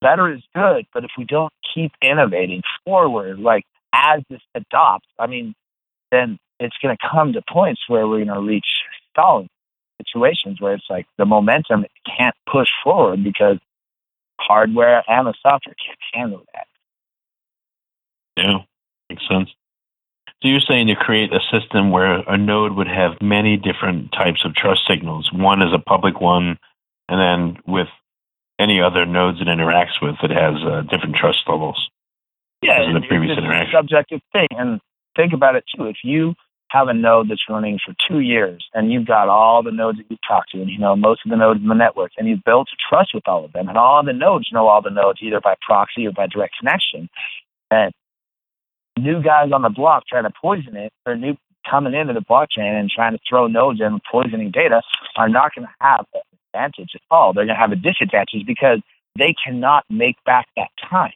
better 0.00 0.32
is 0.32 0.42
good, 0.54 0.86
but 0.92 1.04
if 1.04 1.10
we 1.16 1.24
don't 1.24 1.52
keep 1.74 1.92
innovating 2.02 2.62
forward, 2.84 3.38
like 3.38 3.64
as 3.92 4.22
this 4.28 4.40
adopts, 4.54 5.08
I 5.18 5.26
mean, 5.26 5.54
then 6.10 6.38
it's 6.60 6.76
going 6.82 6.96
to 6.96 7.08
come 7.10 7.32
to 7.32 7.42
points 7.48 7.82
where 7.88 8.06
we're 8.06 8.24
going 8.24 8.36
to 8.36 8.40
reach 8.40 8.66
stalling 9.10 9.48
situations 10.04 10.60
where 10.60 10.74
it's 10.74 10.84
like 10.90 11.06
the 11.18 11.24
momentum 11.24 11.84
can't 12.16 12.34
push 12.50 12.68
forward 12.82 13.22
because 13.24 13.58
hardware 14.40 15.02
and 15.08 15.26
the 15.26 15.34
software 15.42 15.74
can't 15.84 15.98
handle 16.12 16.42
that. 16.54 16.66
Yeah, 18.36 18.58
makes 19.10 19.22
sense. 19.28 19.50
So 20.42 20.48
you're 20.48 20.60
saying 20.60 20.88
to 20.88 20.96
create 20.96 21.32
a 21.32 21.40
system 21.52 21.90
where 21.90 22.18
a 22.28 22.36
node 22.36 22.72
would 22.72 22.88
have 22.88 23.12
many 23.20 23.56
different 23.56 24.10
types 24.12 24.44
of 24.44 24.54
trust 24.54 24.80
signals. 24.88 25.30
One 25.32 25.62
is 25.62 25.72
a 25.72 25.78
public 25.78 26.20
one, 26.20 26.58
and 27.08 27.20
then 27.20 27.62
with 27.66 27.88
any 28.58 28.80
other 28.80 29.06
nodes 29.06 29.40
it 29.40 29.46
interacts 29.46 30.00
with, 30.02 30.16
it 30.22 30.30
has 30.30 30.54
uh, 30.64 30.82
different 30.82 31.14
trust 31.16 31.42
levels. 31.46 31.88
Yeah, 32.62 32.80
of 32.82 32.92
the 32.92 32.96
it's- 32.98 33.08
previous 33.08 33.32
it's 33.32 33.40
a 33.40 33.44
interaction. 33.44 33.72
subjective 33.78 34.20
thing. 34.32 34.48
And 34.52 34.80
think 35.16 35.32
about 35.32 35.54
it 35.56 35.64
too. 35.76 35.86
If 35.86 35.98
you 36.02 36.34
have 36.72 36.88
a 36.88 36.94
node 36.94 37.28
that's 37.28 37.48
running 37.48 37.78
for 37.84 37.94
two 38.08 38.20
years 38.20 38.66
and 38.74 38.92
you've 38.92 39.06
got 39.06 39.28
all 39.28 39.62
the 39.62 39.70
nodes 39.70 39.98
that 39.98 40.06
you've 40.08 40.18
talked 40.26 40.52
to, 40.52 40.60
and 40.60 40.70
you 40.70 40.78
know 40.78 40.96
most 40.96 41.20
of 41.24 41.30
the 41.30 41.36
nodes 41.36 41.60
in 41.60 41.68
the 41.68 41.74
network, 41.74 42.12
and 42.16 42.28
you've 42.28 42.44
built 42.44 42.68
a 42.72 42.76
trust 42.88 43.14
with 43.14 43.26
all 43.26 43.44
of 43.44 43.52
them, 43.52 43.68
and 43.68 43.76
all 43.76 44.02
the 44.04 44.12
nodes 44.12 44.48
know 44.52 44.66
all 44.66 44.82
the 44.82 44.90
nodes 44.90 45.20
either 45.22 45.40
by 45.40 45.54
proxy 45.60 46.06
or 46.06 46.12
by 46.12 46.26
direct 46.26 46.54
connection, 46.58 47.08
and 47.70 47.92
new 48.98 49.22
guys 49.22 49.50
on 49.52 49.62
the 49.62 49.68
block 49.68 50.04
trying 50.08 50.24
to 50.24 50.32
poison 50.40 50.76
it, 50.76 50.92
or 51.06 51.16
new 51.16 51.36
coming 51.68 51.94
into 51.94 52.12
the 52.12 52.20
blockchain 52.20 52.78
and 52.80 52.90
trying 52.90 53.12
to 53.12 53.20
throw 53.28 53.46
nodes 53.46 53.80
in 53.80 54.00
poisoning 54.10 54.50
data 54.50 54.82
are 55.16 55.28
not 55.28 55.54
going 55.54 55.66
to 55.66 55.74
have 55.80 56.04
an 56.12 56.20
advantage 56.52 56.90
at 56.94 57.00
all. 57.10 57.32
They're 57.32 57.46
going 57.46 57.54
to 57.54 57.60
have 57.60 57.70
a 57.70 57.76
disadvantage 57.76 58.44
because 58.46 58.80
they 59.16 59.34
cannot 59.44 59.84
make 59.88 60.16
back 60.24 60.48
that 60.56 60.70
time 60.90 61.12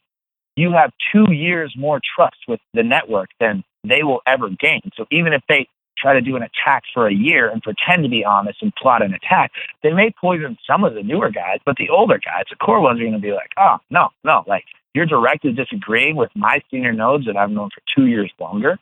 you 0.57 0.71
have 0.71 0.91
two 1.13 1.31
years 1.31 1.73
more 1.77 2.01
trust 2.15 2.37
with 2.47 2.59
the 2.73 2.83
network 2.83 3.29
than 3.39 3.63
they 3.87 4.03
will 4.03 4.21
ever 4.25 4.49
gain. 4.49 4.81
So 4.95 5.05
even 5.11 5.33
if 5.33 5.41
they 5.49 5.67
try 5.97 6.13
to 6.13 6.21
do 6.21 6.35
an 6.35 6.43
attack 6.43 6.83
for 6.93 7.07
a 7.07 7.13
year 7.13 7.49
and 7.49 7.61
pretend 7.61 8.03
to 8.03 8.09
be 8.09 8.23
honest 8.23 8.61
and 8.61 8.73
plot 8.75 9.01
an 9.01 9.13
attack, 9.13 9.51
they 9.83 9.91
may 9.91 10.13
poison 10.19 10.57
some 10.65 10.83
of 10.83 10.93
the 10.93 11.03
newer 11.03 11.29
guys, 11.29 11.59
but 11.65 11.75
the 11.77 11.89
older 11.89 12.19
guys, 12.23 12.43
the 12.49 12.55
core 12.55 12.79
ones, 12.79 12.99
are 12.99 13.03
going 13.03 13.13
to 13.13 13.19
be 13.19 13.31
like, 13.31 13.51
oh, 13.57 13.77
no, 13.89 14.09
no, 14.23 14.43
like 14.47 14.65
you're 14.93 15.05
directly 15.05 15.51
disagreeing 15.51 16.15
with 16.15 16.29
my 16.35 16.61
senior 16.71 16.93
nodes 16.93 17.25
that 17.25 17.37
I've 17.37 17.51
known 17.51 17.69
for 17.73 17.81
two 17.95 18.07
years 18.07 18.31
longer. 18.39 18.77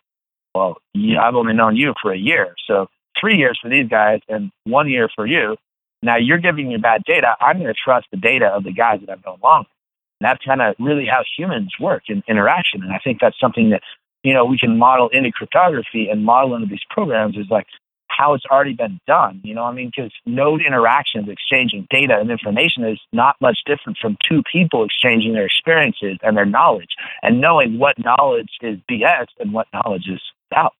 Well, 0.53 0.77
yeah, 0.93 1.21
I've 1.21 1.35
only 1.35 1.53
known 1.53 1.75
you 1.75 1.93
for 2.01 2.13
a 2.13 2.17
year. 2.17 2.55
So 2.67 2.87
three 3.19 3.37
years 3.37 3.59
for 3.61 3.69
these 3.69 3.87
guys 3.89 4.21
and 4.29 4.51
one 4.63 4.89
year 4.89 5.09
for 5.13 5.25
you. 5.25 5.57
Now 6.01 6.17
you're 6.17 6.37
giving 6.37 6.69
me 6.69 6.77
bad 6.77 7.03
data. 7.05 7.35
I'm 7.39 7.57
going 7.59 7.73
to 7.73 7.73
trust 7.73 8.07
the 8.11 8.17
data 8.17 8.47
of 8.47 8.63
the 8.63 8.71
guys 8.71 8.99
that 9.01 9.09
I've 9.09 9.25
known 9.25 9.39
longer. 9.43 9.69
And 10.21 10.29
that's 10.29 10.45
kind 10.45 10.61
of 10.61 10.75
really 10.79 11.05
how 11.05 11.23
humans 11.37 11.73
work 11.79 12.03
in 12.07 12.23
interaction. 12.27 12.83
And 12.83 12.93
I 12.93 12.99
think 12.99 13.19
that's 13.19 13.39
something 13.39 13.71
that, 13.71 13.81
you 14.25 14.33
know, 14.33 14.43
we 14.43 14.57
can 14.57 14.79
model 14.79 15.07
into 15.09 15.31
cryptography 15.31 16.09
and 16.09 16.25
model 16.25 16.55
into 16.55 16.67
these 16.67 16.83
programs 16.89 17.37
is 17.37 17.45
like 17.51 17.67
how 18.07 18.33
it's 18.33 18.45
already 18.49 18.73
been 18.73 18.99
done. 19.05 19.39
You 19.43 19.53
know, 19.53 19.63
I 19.63 19.71
mean, 19.71 19.91
because 19.95 20.11
node 20.25 20.63
interactions, 20.65 21.29
exchanging 21.29 21.85
data 21.91 22.17
and 22.19 22.31
information 22.31 22.85
is 22.85 22.99
not 23.13 23.35
much 23.39 23.59
different 23.67 23.99
from 24.01 24.17
two 24.27 24.41
people 24.51 24.83
exchanging 24.83 25.33
their 25.33 25.45
experiences 25.45 26.17
and 26.23 26.35
their 26.35 26.45
knowledge 26.45 26.89
and 27.21 27.39
knowing 27.39 27.77
what 27.77 27.99
knowledge 27.99 28.49
is 28.61 28.79
BS 28.89 29.27
and 29.39 29.53
what 29.53 29.67
knowledge 29.71 30.07
is 30.07 30.21
valid. 30.51 30.73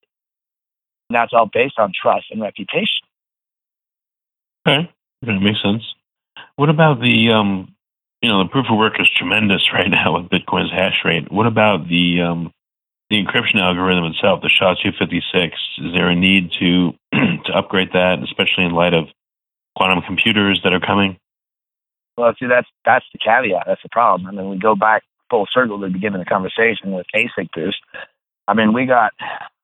And 1.10 1.16
that's 1.16 1.32
all 1.32 1.48
based 1.52 1.78
on 1.78 1.92
trust 1.94 2.26
and 2.32 2.42
reputation. 2.42 3.06
Okay, 4.68 4.92
that 5.22 5.40
makes 5.40 5.62
sense. 5.62 5.84
What 6.56 6.70
about 6.70 7.00
the 7.00 7.30
um, 7.30 7.76
you 8.24 8.30
know, 8.30 8.44
the 8.44 8.50
proof 8.50 8.66
of 8.72 8.78
work 8.80 9.00
is 9.00 9.08
tremendous 9.16 9.70
right 9.74 9.92
now 9.92 10.18
with 10.18 10.32
Bitcoin's 10.32 10.72
hash 10.72 11.02
rate. 11.06 11.32
What 11.32 11.46
about 11.46 11.88
the 11.88 12.24
um, 12.24 12.52
the 13.10 13.24
encryption 13.24 13.62
algorithm 13.62 14.06
itself, 14.06 14.42
the 14.42 14.50
SHA-256? 14.50 15.52
Is 15.80 15.94
there 15.94 16.10
a 16.10 16.16
need 16.16 16.52
to 16.60 16.94
to 17.14 17.54
upgrade 17.54 17.92
that, 17.94 18.20
especially 18.24 18.66
in 18.66 18.72
light 18.72 18.94
of 18.94 19.08
quantum 19.76 20.02
computers 20.02 20.62
that 20.64 20.74
are 20.74 20.80
coming? 20.80 21.18
Well, 22.18 22.34
see, 22.40 22.48
that's 22.48 22.68
that's 22.86 23.06
the 23.14 23.20
caveat. 23.20 23.64
That's 23.68 23.84
the 23.84 23.90
problem. 23.90 24.28
I 24.28 24.32
mean, 24.32 24.50
we 24.50 24.58
go 24.58 24.76
back 24.76 25.04
full 25.30 25.48
circle 25.52 25.80
to 25.80 25.88
the 25.88 25.94
beginning 25.94 26.22
of 26.22 26.26
the 26.26 26.30
conversation 26.30 26.92
with 26.92 27.06
ASIC 27.16 27.50
boost. 27.54 27.78
I 28.48 28.54
mean, 28.54 28.74
we 28.74 28.86
got 28.86 29.12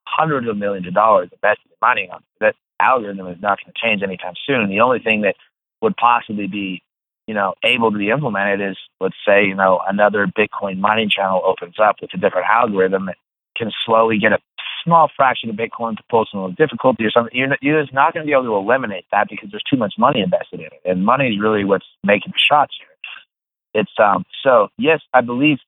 hundreds 0.06 0.48
of 0.48 0.56
millions 0.56 0.86
of 0.86 0.94
dollars 0.94 1.30
invested 1.32 1.70
in 1.70 1.76
mining 1.80 2.10
on 2.10 2.22
that 2.40 2.54
algorithm 2.80 3.28
is 3.28 3.40
not 3.40 3.58
going 3.60 3.72
to 3.72 3.80
change 3.80 4.02
anytime 4.02 4.34
soon. 4.46 4.68
The 4.68 4.80
only 4.80 4.98
thing 4.98 5.22
that 5.22 5.36
would 5.80 5.96
possibly 5.96 6.46
be, 6.46 6.82
you 7.26 7.34
know, 7.34 7.54
able 7.64 7.92
to 7.92 7.98
be 7.98 8.10
implemented 8.10 8.70
is, 8.72 8.76
let's 9.00 9.14
say, 9.26 9.44
you 9.46 9.54
know, 9.54 9.80
another 9.88 10.26
Bitcoin 10.26 10.78
mining 10.78 11.08
channel 11.08 11.42
opens 11.44 11.76
up 11.78 11.96
with 12.02 12.12
a 12.12 12.18
different 12.18 12.48
algorithm 12.48 13.06
that 13.06 13.16
can 13.56 13.70
slowly 13.84 14.18
get 14.18 14.32
a 14.32 14.38
small 14.84 15.10
fraction 15.14 15.50
of 15.50 15.56
Bitcoin 15.56 15.96
to 15.96 16.24
some 16.30 16.54
difficulty 16.54 17.04
or 17.04 17.10
something. 17.10 17.34
You're, 17.34 17.56
you're 17.60 17.80
just 17.82 17.94
not 17.94 18.12
going 18.12 18.24
to 18.24 18.28
be 18.28 18.32
able 18.32 18.44
to 18.44 18.56
eliminate 18.56 19.04
that 19.12 19.28
because 19.28 19.50
there's 19.50 19.62
too 19.70 19.76
much 19.76 19.94
money 19.98 20.20
invested 20.20 20.60
in 20.60 20.66
it, 20.66 20.80
and 20.84 21.04
money 21.04 21.28
is 21.28 21.40
really 21.40 21.64
what's 21.64 21.86
making 22.04 22.32
the 22.32 22.38
shots 22.38 22.74
here. 22.78 22.88
It's 23.74 23.92
um. 23.98 24.24
So 24.42 24.68
yes, 24.78 25.00
I 25.14 25.20
believe 25.20 25.58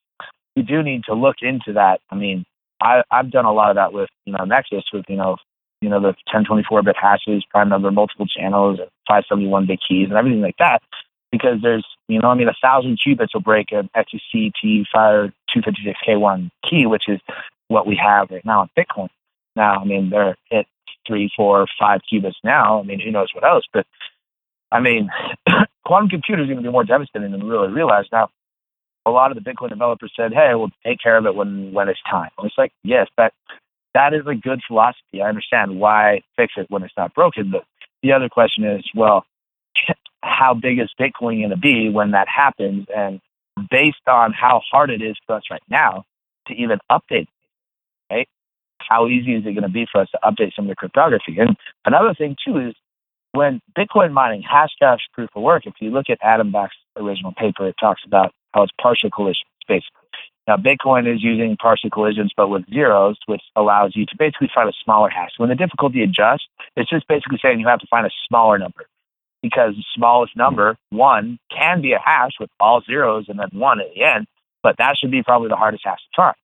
we 0.56 0.62
do 0.62 0.82
need 0.82 1.04
to 1.04 1.14
look 1.14 1.36
into 1.40 1.72
that. 1.74 2.00
I 2.10 2.16
mean, 2.16 2.44
I 2.80 3.02
I've 3.10 3.30
done 3.30 3.44
a 3.44 3.52
lot 3.52 3.70
of 3.70 3.76
that 3.76 3.92
with 3.92 4.10
you 4.26 4.32
know 4.32 4.44
Nexus 4.44 4.84
with 4.92 5.04
you 5.08 5.16
know 5.16 5.36
you 5.80 5.88
know 5.88 6.00
the 6.00 6.14
1024 6.32 6.82
bit 6.82 6.96
hashes, 7.00 7.44
prime 7.50 7.68
number, 7.68 7.90
multiple 7.90 8.26
channels, 8.26 8.78
and 8.78 8.88
571 9.08 9.66
bit 9.66 9.80
keys, 9.86 10.08
and 10.08 10.18
everything 10.18 10.42
like 10.42 10.56
that. 10.58 10.82
Because 11.32 11.60
there's 11.62 11.86
you 12.08 12.20
know 12.20 12.28
I 12.28 12.34
mean 12.34 12.48
a 12.48 12.54
thousand 12.62 12.98
qubits 12.98 13.34
will 13.34 13.40
break 13.40 13.72
an 13.72 13.88
XTC 13.96 14.52
T 14.60 14.86
Fire 14.92 15.32
256K1 15.54 16.50
key, 16.68 16.86
which 16.86 17.08
is 17.08 17.20
what 17.68 17.86
we 17.86 17.96
have 17.96 18.30
right 18.30 18.44
now 18.44 18.62
in 18.62 18.84
Bitcoin. 18.84 19.08
Now, 19.56 19.80
I 19.80 19.84
mean, 19.84 20.10
they're 20.10 20.36
at 20.52 20.66
three, 21.06 21.30
four, 21.36 21.66
five 21.78 22.00
qubits 22.10 22.34
now. 22.42 22.80
I 22.80 22.82
mean, 22.82 23.00
who 23.00 23.10
knows 23.10 23.28
what 23.34 23.44
else? 23.44 23.64
But 23.72 23.86
I 24.70 24.80
mean, 24.80 25.10
quantum 25.84 26.08
computers 26.08 26.44
are 26.44 26.52
going 26.52 26.62
to 26.62 26.68
be 26.68 26.72
more 26.72 26.84
devastating 26.84 27.30
than 27.30 27.44
we 27.44 27.50
really 27.50 27.72
realize. 27.72 28.06
Now, 28.10 28.30
a 29.06 29.10
lot 29.10 29.30
of 29.30 29.42
the 29.42 29.48
Bitcoin 29.48 29.68
developers 29.68 30.12
said, 30.16 30.32
"Hey, 30.32 30.54
we'll 30.54 30.70
take 30.84 31.00
care 31.00 31.16
of 31.16 31.26
it 31.26 31.34
when 31.34 31.72
when 31.72 31.88
it's 31.88 32.02
time." 32.10 32.30
And 32.38 32.46
it's 32.46 32.58
like, 32.58 32.72
yes, 32.82 33.08
that 33.16 33.32
that 33.94 34.14
is 34.14 34.26
a 34.26 34.34
good 34.34 34.60
philosophy. 34.66 35.22
I 35.22 35.28
understand 35.28 35.78
why 35.78 36.22
fix 36.36 36.54
it 36.56 36.70
when 36.70 36.82
it's 36.82 36.96
not 36.96 37.14
broken. 37.14 37.50
But 37.50 37.64
the 38.02 38.12
other 38.12 38.28
question 38.28 38.64
is, 38.64 38.84
well, 38.94 39.24
how 40.22 40.54
big 40.54 40.78
is 40.78 40.90
Bitcoin 40.98 41.40
going 41.40 41.50
to 41.50 41.56
be 41.56 41.90
when 41.90 42.12
that 42.12 42.28
happens? 42.28 42.86
And 42.94 43.20
based 43.70 44.08
on 44.08 44.32
how 44.32 44.62
hard 44.70 44.90
it 44.90 45.02
is 45.02 45.16
for 45.26 45.36
us 45.36 45.44
right 45.50 45.62
now 45.68 46.04
to 46.48 46.54
even 46.54 46.78
update? 46.90 47.28
How 48.88 49.08
easy 49.08 49.34
is 49.34 49.46
it 49.46 49.52
going 49.52 49.62
to 49.62 49.68
be 49.68 49.86
for 49.90 50.00
us 50.00 50.10
to 50.10 50.18
update 50.22 50.54
some 50.54 50.66
of 50.66 50.68
the 50.70 50.76
cryptography? 50.76 51.38
And 51.38 51.56
another 51.84 52.14
thing 52.14 52.36
too 52.44 52.58
is 52.58 52.74
when 53.32 53.60
Bitcoin 53.76 54.12
mining 54.12 54.42
Hashcash 54.42 55.00
proof 55.12 55.30
of 55.34 55.42
work. 55.42 55.66
If 55.66 55.74
you 55.80 55.90
look 55.90 56.08
at 56.08 56.18
Adam 56.22 56.52
Back's 56.52 56.76
original 56.96 57.32
paper, 57.32 57.66
it 57.68 57.74
talks 57.80 58.02
about 58.06 58.32
how 58.52 58.62
it's 58.62 58.72
partial 58.80 59.10
collisions, 59.10 59.44
basically. 59.66 60.00
Now, 60.46 60.56
Bitcoin 60.56 61.12
is 61.12 61.22
using 61.22 61.56
partial 61.56 61.90
collisions, 61.90 62.32
but 62.36 62.48
with 62.48 62.68
zeros, 62.72 63.16
which 63.26 63.40
allows 63.56 63.96
you 63.96 64.04
to 64.06 64.16
basically 64.18 64.50
find 64.54 64.68
a 64.68 64.72
smaller 64.84 65.08
hash. 65.08 65.32
When 65.38 65.48
the 65.48 65.54
difficulty 65.54 66.02
adjusts, 66.02 66.46
it's 66.76 66.90
just 66.90 67.08
basically 67.08 67.38
saying 67.42 67.60
you 67.60 67.66
have 67.66 67.80
to 67.80 67.86
find 67.90 68.06
a 68.06 68.10
smaller 68.28 68.58
number 68.58 68.86
because 69.42 69.74
the 69.74 69.84
smallest 69.94 70.36
number, 70.36 70.76
one, 70.90 71.38
can 71.50 71.82
be 71.82 71.92
a 71.92 71.98
hash 71.98 72.32
with 72.38 72.50
all 72.60 72.82
zeros 72.82 73.26
and 73.28 73.38
then 73.38 73.48
one 73.52 73.80
at 73.80 73.86
the 73.94 74.02
end, 74.02 74.26
but 74.62 74.76
that 74.78 74.96
should 74.96 75.10
be 75.10 75.22
probably 75.22 75.48
the 75.48 75.56
hardest 75.56 75.82
hash 75.84 75.98
to 75.98 76.16
find. 76.16 76.36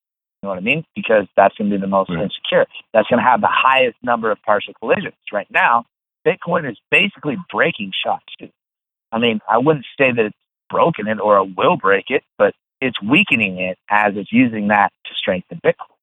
You 0.43 0.47
know 0.47 0.51
what 0.55 0.59
I 0.59 0.63
mean? 0.63 0.85
Because 0.97 1.27
that's 1.37 1.55
going 1.57 1.71
to 1.71 1.77
be 1.77 1.81
the 1.81 1.87
most 1.87 2.09
Right. 2.09 2.23
insecure. 2.23 2.67
That's 2.95 3.09
going 3.09 3.23
to 3.23 3.29
have 3.29 3.43
the 3.43 3.49
highest 3.51 3.99
number 4.03 4.31
of 4.31 4.41
partial 4.43 4.73
collisions. 4.75 5.15
Right 5.31 5.51
now, 5.51 5.85
Bitcoin 6.27 6.71
is 6.71 6.79
basically 6.91 7.37
breaking 7.51 7.93
SHA-2. 8.03 8.51
I 9.13 9.19
mean, 9.19 9.41
I 9.49 9.59
wouldn't 9.59 9.85
say 9.99 10.13
that 10.13 10.25
it's 10.27 10.37
broken 10.71 11.09
it 11.09 11.21
or 11.21 11.39
it 11.39 11.57
will 11.57 11.77
break 11.77 12.11
it, 12.11 12.25
but 12.39 12.55
it's 12.81 13.01
weakening 13.03 13.59
it 13.59 13.79
as 13.91 14.17
it's 14.17 14.33
using 14.33 14.69
that 14.69 14.93
to 15.05 15.15
strengthen 15.15 15.61
Bitcoin. 15.63 15.97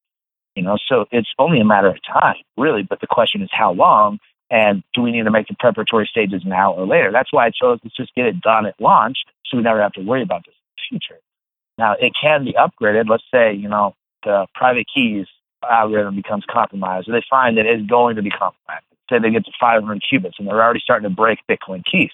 You 0.56 0.64
know, 0.64 0.78
so 0.88 1.06
it's 1.12 1.32
only 1.40 1.60
a 1.60 1.66
matter 1.66 1.88
of 1.88 1.98
time, 2.04 2.36
really. 2.58 2.84
But 2.84 3.02
the 3.02 3.08
question 3.08 3.42
is 3.42 3.50
how 3.52 3.72
long, 3.74 4.20
and 4.52 4.84
do 4.94 5.02
we 5.02 5.12
need 5.12 5.24
to 5.24 5.32
make 5.32 5.48
the 5.48 5.56
preparatory 5.60 6.06
stages 6.08 6.44
now 6.46 6.74
or 6.74 6.86
later? 6.86 7.12
That's 7.12 7.34
why 7.34 7.48
I 7.48 7.50
chose 7.50 7.80
let's 7.84 7.96
just 7.96 8.14
get 8.14 8.28
it 8.28 8.42
done 8.42 8.66
at 8.68 8.80
launch, 8.80 9.18
so 9.46 9.58
we 9.58 9.64
never 9.64 9.82
have 9.82 9.94
to 9.94 10.02
worry 10.02 10.22
about 10.22 10.46
this 10.46 10.54
in 10.54 10.96
the 10.96 11.00
future. 11.00 11.22
Now 11.78 11.94
it 11.94 12.14
can 12.20 12.44
be 12.44 12.54
upgraded. 12.54 13.10
Let's 13.10 13.24
say 13.32 13.54
you 13.54 13.70
know 13.70 13.94
the 14.24 14.48
private 14.54 14.86
keys 14.94 15.26
algorithm 15.70 16.16
becomes 16.16 16.44
compromised, 16.50 17.10
or 17.10 17.14
they 17.14 17.24
find 17.30 17.58
that 17.58 17.66
it's 17.66 17.86
going 17.88 18.16
to 18.16 18.22
be 18.22 18.30
compromised. 18.30 18.86
Say 19.10 19.20
they 19.20 19.32
get 19.32 19.46
to 19.46 19.52
500 19.60 20.02
qubits 20.12 20.34
and 20.38 20.48
they're 20.48 20.62
already 20.62 20.82
starting 20.82 21.10
to 21.10 21.16
break 21.16 21.40
Bitcoin 21.50 21.84
keys. 21.86 22.12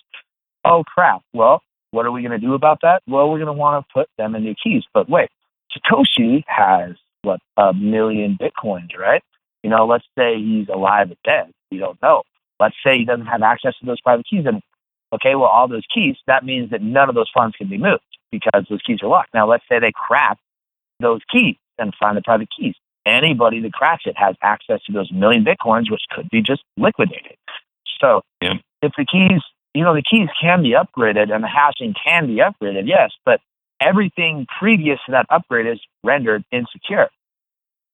Oh 0.63 0.83
crap! 0.83 1.21
Well, 1.33 1.61
what 1.91 2.05
are 2.05 2.11
we 2.11 2.21
going 2.21 2.39
to 2.39 2.45
do 2.45 2.53
about 2.53 2.79
that? 2.81 3.01
Well, 3.07 3.29
we're 3.29 3.39
going 3.39 3.47
to 3.47 3.53
want 3.53 3.85
to 3.85 3.93
put 3.93 4.09
them 4.17 4.35
in 4.35 4.43
new 4.43 4.55
keys. 4.61 4.83
But 4.93 5.09
wait, 5.09 5.29
Satoshi 5.75 6.43
has 6.47 6.95
what 7.23 7.39
a 7.57 7.73
million 7.73 8.37
bitcoins, 8.39 8.97
right? 8.97 9.23
You 9.63 9.69
know, 9.69 9.85
let's 9.85 10.05
say 10.17 10.37
he's 10.37 10.67
alive 10.69 11.09
or 11.11 11.15
dead. 11.23 11.51
We 11.71 11.79
don't 11.79 12.01
know. 12.01 12.23
Let's 12.59 12.75
say 12.85 12.97
he 12.97 13.05
doesn't 13.05 13.25
have 13.25 13.41
access 13.41 13.73
to 13.79 13.85
those 13.85 14.01
private 14.01 14.27
keys, 14.29 14.45
and 14.45 14.61
okay, 15.13 15.35
well, 15.35 15.49
all 15.49 15.67
those 15.67 15.85
keys. 15.93 16.15
That 16.27 16.45
means 16.45 16.69
that 16.71 16.81
none 16.81 17.09
of 17.09 17.15
those 17.15 17.31
funds 17.33 17.55
can 17.55 17.69
be 17.69 17.77
moved 17.77 18.01
because 18.31 18.65
those 18.69 18.81
keys 18.81 18.99
are 19.01 19.09
locked. 19.09 19.33
Now, 19.33 19.49
let's 19.49 19.63
say 19.67 19.79
they 19.79 19.91
crack 19.93 20.37
those 20.99 21.21
keys 21.31 21.55
and 21.77 21.93
find 21.99 22.17
the 22.17 22.21
private 22.21 22.49
keys. 22.57 22.75
Anybody 23.05 23.59
that 23.61 23.73
cracks 23.73 24.03
it 24.05 24.17
has 24.17 24.35
access 24.41 24.81
to 24.85 24.93
those 24.93 25.11
million 25.11 25.43
bitcoins, 25.43 25.91
which 25.91 26.03
could 26.11 26.29
be 26.29 26.41
just 26.41 26.63
liquidated. 26.77 27.35
So, 27.99 28.21
yeah. 28.41 28.55
if 28.81 28.93
the 28.97 29.05
keys, 29.05 29.41
you 29.73 29.83
know, 29.83 29.93
the 29.93 30.03
keys 30.03 30.29
can 30.41 30.63
be 30.63 30.71
upgraded 30.71 31.33
and 31.33 31.43
the 31.43 31.47
hashing 31.47 31.93
can 32.01 32.27
be 32.27 32.35
upgraded, 32.35 32.87
yes, 32.87 33.11
but 33.25 33.41
everything 33.81 34.47
previous 34.59 34.99
to 35.05 35.11
that 35.11 35.25
upgrade 35.29 35.67
is 35.67 35.79
rendered 36.03 36.43
insecure. 36.51 37.09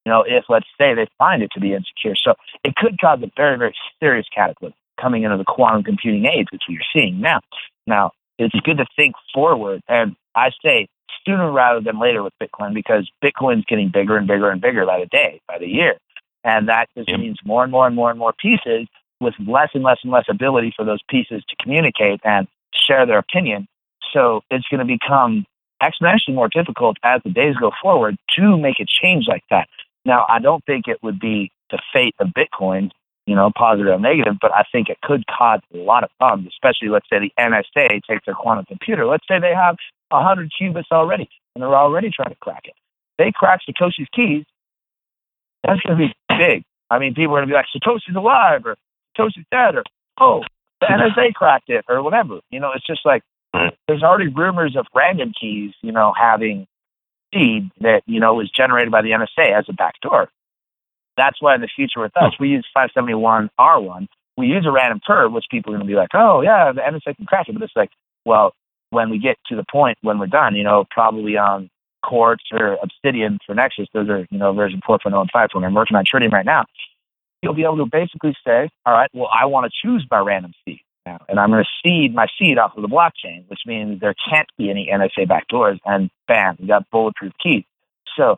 You 0.06 0.12
know, 0.12 0.24
if 0.26 0.46
let's 0.50 0.68
say 0.80 0.94
they 0.94 1.08
find 1.18 1.44
it 1.44 1.52
to 1.54 1.60
be 1.60 1.74
insecure. 1.74 2.16
So 2.16 2.36
it 2.64 2.76
could 2.76 3.00
cause 3.00 3.20
a 3.22 3.32
very, 3.36 3.58
very 3.58 3.76
serious 4.00 4.26
cataclysm 4.34 4.76
coming 5.00 5.24
into 5.24 5.38
the 5.38 5.44
quantum 5.44 5.84
computing 5.84 6.26
age, 6.26 6.48
which 6.52 6.64
we 6.68 6.78
are 6.78 6.88
seeing 6.94 7.20
now. 7.20 7.40
Now, 7.88 8.12
it's 8.38 8.56
good 8.62 8.78
to 8.78 8.86
think 8.96 9.16
forward. 9.34 9.82
And 9.88 10.16
I 10.36 10.52
say 10.64 10.88
sooner 11.26 11.52
rather 11.52 11.82
than 11.82 12.00
later 12.00 12.24
with 12.24 12.34
Bitcoin 12.42 12.74
because 12.74 13.10
Bitcoin's 13.24 13.66
getting 13.66 13.90
bigger 13.90 14.18
and 14.18 14.28
bigger 14.28 14.50
and 14.50 14.62
bigger 14.62 14.86
by 14.86 15.00
the 15.00 15.06
day, 15.06 15.42
by 15.48 15.58
the 15.58 15.68
year. 15.68 15.96
And 16.44 16.70
that 16.70 16.90
just 16.96 17.10
yep. 17.10 17.20
means 17.20 17.38
more 17.44 17.64
and 17.64 17.72
more 17.72 17.86
and 17.86 17.96
more 17.96 18.10
and 18.10 18.20
more 18.20 18.34
pieces 18.34 18.88
with 19.20 19.34
less 19.46 19.70
and 19.74 19.84
less 19.84 20.00
and 20.04 20.12
less 20.12 20.26
ability 20.30 20.74
for 20.76 20.86
those 20.86 21.02
pieces 21.10 21.44
to 21.50 21.56
communicate 21.62 22.22
and 22.24 22.48
share 22.74 23.06
their 23.06 23.18
opinion. 23.18 23.68
So 24.14 24.42
it's 24.50 24.66
going 24.70 24.80
to 24.80 24.86
become 24.86 25.46
exponentially 25.82 26.34
more 26.34 26.50
difficult 26.50 26.98
as 27.04 27.22
the 27.24 27.30
days 27.30 27.56
go 27.60 27.72
forward 27.82 28.18
to 28.38 28.58
make 28.58 28.80
a 28.80 28.86
change 28.86 29.26
like 29.28 29.44
that. 29.50 29.68
Now, 30.06 30.26
I 30.30 30.40
don't 30.40 30.64
think 30.66 30.88
it 30.88 31.02
would 31.04 31.20
be 31.20 31.52
the 31.70 31.80
fate 31.94 32.16
of 32.20 32.30
Bitcoin, 32.30 32.92
you 33.26 33.36
know, 33.36 33.52
positive 33.56 33.94
or 33.94 34.00
negative, 34.00 34.36
but 34.42 34.54
I 34.54 34.64
think 34.72 34.90
it 34.90 35.00
could 35.02 35.26
cause 35.28 35.60
a 35.74 35.78
lot 35.78 36.04
of 36.04 36.10
problems, 36.18 36.50
especially 36.50 36.90
let's 36.90 37.08
say 37.10 37.20
the 37.20 37.32
NSA 37.40 38.02
takes 38.04 38.26
their 38.26 38.34
quantum 38.34 38.66
computer. 38.66 39.06
Let's 39.06 39.28
say 39.28 39.40
they 39.40 39.54
have 39.54 39.78
100 40.10 40.52
qubits 40.60 40.92
already 40.92 41.30
and 41.56 41.62
they're 41.62 41.76
already 41.76 42.10
trying 42.10 42.30
to 42.30 42.40
crack 42.40 42.64
it. 42.66 42.76
They 43.18 43.32
crack 43.34 43.62
Satoshi's 43.68 44.08
keys, 44.14 44.46
that's 45.64 45.82
going 45.82 45.98
to 45.98 46.08
be 46.08 46.14
big. 46.30 46.64
I 46.90 47.00
mean, 47.00 47.14
people 47.14 47.36
are 47.36 47.40
going 47.40 47.50
to 47.50 47.54
be 47.54 47.56
like, 47.56 47.68
Satoshi's 47.76 48.16
alive 48.16 48.66
or 48.66 48.76
Satoshi's 49.18 49.46
dead 49.52 49.76
or, 49.76 49.84
oh, 50.20 50.44
the 50.82 50.88
NSA 50.88 51.34
cracked 51.34 51.70
it 51.70 51.86
or 51.90 52.02
whatever. 52.02 52.40
You 52.50 52.60
know, 52.60 52.72
it's 52.74 52.86
just 52.86 53.06
like 53.06 53.22
there's 53.88 54.04
already 54.04 54.28
rumors 54.28 54.76
of 54.76 54.88
random 54.96 55.34
keys, 55.40 55.74
you 55.82 55.92
know, 55.92 56.14
having 56.18 56.68
seed 57.34 57.70
that, 57.82 58.04
you 58.06 58.20
know, 58.20 58.36
was 58.36 58.50
generated 58.50 58.92
by 58.92 59.02
the 59.02 59.12
NSA 59.12 59.52
as 59.58 59.66
a 59.68 59.74
backdoor. 59.74 60.30
That's 61.18 61.42
why 61.42 61.56
in 61.56 61.62
the 61.62 61.68
future 61.68 62.00
with 62.00 62.16
us, 62.16 62.34
we 62.40 62.50
use 62.50 62.66
571R1. 62.76 64.08
We 64.38 64.48
use 64.48 64.66
a 64.66 64.72
random 64.72 65.02
perv, 65.08 65.34
which 65.34 65.46
people 65.52 65.74
are 65.74 65.78
going 65.78 65.86
to 65.86 65.92
be 65.92 65.98
like, 65.98 66.12
oh, 66.14 66.42
yeah, 66.42 66.72
the 66.72 66.82
NSA 66.82 67.18
can 67.18 67.26
crack 67.26 67.50
it. 67.50 67.54
But 67.54 67.64
it's 67.64 67.76
like, 67.76 67.90
well, 68.24 68.54
when 68.90 69.10
we 69.10 69.20
get 69.20 69.38
to 69.48 69.56
the 69.56 69.66
point 69.72 69.98
when 70.02 70.20
we're 70.20 70.28
done, 70.28 70.56
you 70.56 70.64
know, 70.64 70.86
probably 70.90 71.38
um, 71.38 71.46
on 71.46 71.70
Quartz 72.04 72.44
or 72.52 72.78
Obsidian 72.82 73.40
for 73.46 73.54
Nexus, 73.54 73.88
those 73.94 74.10
are, 74.10 74.26
you 74.30 74.38
know, 74.38 74.54
version 74.54 74.82
4.0 74.88 75.20
and 75.20 75.32
5.0. 75.32 75.66
I'm 75.66 75.74
working 75.74 75.98
on 75.98 76.06
Tritium 76.06 76.32
right 76.32 76.46
now. 76.46 76.66
You'll 77.42 77.54
be 77.54 77.64
able 77.64 77.78
to 77.78 77.86
basically 77.86 78.36
say, 78.46 78.70
all 78.86 78.94
right, 78.94 79.10
well, 79.14 79.30
I 79.34 79.46
want 79.46 79.72
to 79.72 79.88
choose 79.88 80.06
my 80.10 80.20
random 80.20 80.54
seed 80.66 80.82
now. 81.06 81.20
And 81.28 81.40
I'm 81.40 81.50
going 81.50 81.64
to 81.64 81.70
seed 81.84 82.14
my 82.14 82.28
seed 82.38 82.58
off 82.58 82.76
of 82.76 82.82
the 82.82 82.88
blockchain, 82.88 83.48
which 83.48 83.62
means 83.66 84.00
there 84.00 84.16
can't 84.30 84.48
be 84.58 84.70
any 84.70 84.90
NSA 84.92 85.28
backdoors. 85.28 85.80
And 85.86 86.10
bam, 86.28 86.58
you 86.60 86.68
got 86.68 86.90
bulletproof 86.90 87.34
keys. 87.42 87.64
So 88.18 88.38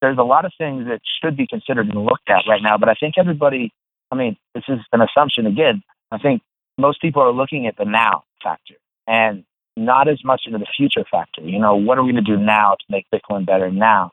there's 0.00 0.18
a 0.18 0.22
lot 0.22 0.44
of 0.44 0.52
things 0.58 0.86
that 0.86 1.00
should 1.22 1.36
be 1.36 1.46
considered 1.46 1.88
and 1.88 2.04
looked 2.04 2.28
at 2.28 2.44
right 2.48 2.62
now. 2.62 2.78
But 2.78 2.88
I 2.88 2.94
think 2.94 3.14
everybody, 3.18 3.72
I 4.10 4.14
mean, 4.14 4.36
this 4.54 4.64
is 4.68 4.78
an 4.92 5.00
assumption 5.00 5.46
again. 5.46 5.82
I 6.10 6.18
think 6.18 6.42
most 6.78 7.00
people 7.00 7.22
are 7.22 7.32
looking 7.32 7.66
at 7.66 7.76
the 7.76 7.84
now 7.84 8.24
factor 8.42 8.74
and 9.06 9.44
not 9.76 10.08
as 10.08 10.24
much 10.24 10.42
into 10.46 10.58
the 10.58 10.66
future 10.76 11.04
factor. 11.10 11.42
You 11.42 11.58
know, 11.58 11.76
what 11.76 11.98
are 11.98 12.02
we 12.02 12.12
going 12.12 12.24
to 12.24 12.36
do 12.36 12.42
now 12.42 12.76
to 12.78 12.84
make 12.88 13.06
Bitcoin 13.12 13.46
better 13.46 13.70
now? 13.70 14.12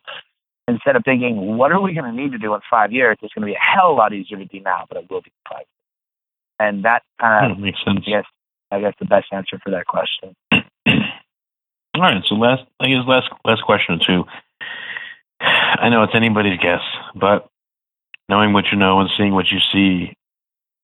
Instead 0.68 0.96
of 0.96 1.04
thinking, 1.06 1.58
what 1.58 1.72
are 1.72 1.80
we 1.80 1.94
going 1.94 2.06
to 2.06 2.12
need 2.12 2.34
to 2.34 2.38
do 2.38 2.54
in 2.54 2.60
five 2.70 2.92
years? 2.92 3.18
It's 3.22 3.34
going 3.34 3.44
to 3.44 3.52
be 3.52 3.56
a 3.56 3.60
hell 3.60 3.92
of 3.92 3.96
a 3.96 4.00
lot 4.00 4.14
easier 4.14 4.38
to 4.38 4.46
do 4.46 4.60
now, 4.60 4.86
but 4.90 4.98
it 4.98 5.10
will 5.10 5.22
be 5.22 5.32
five 5.50 5.66
and 6.60 6.86
that 6.86 7.04
kind 7.20 7.52
of 7.52 7.60
makes 7.60 7.80
sense. 7.84 8.00
I 8.06 8.10
guess 8.10 8.26
I 8.72 8.82
guess 8.82 8.94
the 9.00 9.06
best 9.06 9.28
answer 9.32 9.60
for 9.64 9.72
that 9.72 9.86
question. 9.86 10.36
All 10.52 12.02
right. 12.02 12.24
So 12.28 12.36
last, 12.36 12.64
I 12.80 12.88
guess 12.88 13.04
last 13.08 13.30
last 13.46 13.64
question 13.64 14.00
too. 14.06 14.26
I 15.40 15.90
know 15.90 16.04
it's 16.04 16.16
anybody's 16.16 16.60
guess, 16.60 16.82
but 17.16 17.48
knowing 18.28 18.54
what 18.54 18.66
you 18.72 18.78
know 18.78 19.00
and 19.00 19.10
seeing 19.18 19.34
what 19.34 19.52
you 19.52 19.60
see, 19.72 20.14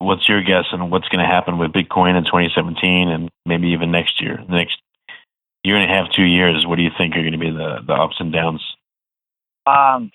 what's 0.04 0.28
your 0.28 0.44
guess 0.44 0.66
on 0.72 0.90
what's 0.90 1.08
going 1.10 1.24
to 1.24 1.32
happen 1.32 1.58
with 1.58 1.72
Bitcoin 1.72 2.18
in 2.18 2.24
2017 2.26 3.10
and 3.10 3.30
maybe 3.46 3.70
even 3.70 3.92
next 3.92 4.22
year, 4.22 4.38
the 4.48 4.56
next 4.56 4.78
year 5.64 5.76
and 5.76 5.90
a 5.90 5.94
half, 5.94 6.12
two 6.16 6.24
years? 6.24 6.66
What 6.66 6.76
do 6.76 6.84
you 6.84 6.92
think 6.98 7.16
are 7.16 7.22
going 7.22 7.34
to 7.34 7.38
be 7.38 7.52
the 7.52 7.80
the 7.86 7.94
ups 7.94 8.18
and 8.20 8.32
downs? 8.32 8.62
Um, 9.66 10.12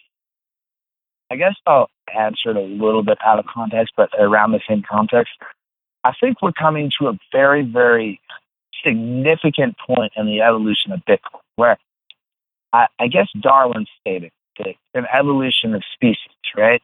I 1.30 1.36
guess 1.36 1.54
I'll 1.66 1.90
answer 2.16 2.50
it 2.50 2.56
a 2.56 2.60
little 2.60 3.02
bit 3.02 3.18
out 3.24 3.38
of 3.38 3.46
context, 3.46 3.94
but 3.96 4.10
around 4.18 4.52
the 4.52 4.60
same 4.68 4.82
context. 4.88 5.32
I 6.04 6.12
think 6.20 6.40
we're 6.40 6.52
coming 6.52 6.90
to 7.00 7.08
a 7.08 7.18
very, 7.32 7.62
very 7.62 8.20
significant 8.84 9.76
point 9.78 10.12
in 10.16 10.26
the 10.26 10.40
evolution 10.40 10.92
of 10.92 11.00
Bitcoin 11.00 11.40
where 11.56 11.76
I, 12.72 12.86
I 12.98 13.08
guess 13.08 13.28
Darwin 13.40 13.86
stated 14.00 14.30
that 14.58 14.68
it's 14.68 14.78
an 14.94 15.06
evolution 15.12 15.74
of 15.74 15.82
species, 15.92 16.30
right? 16.56 16.82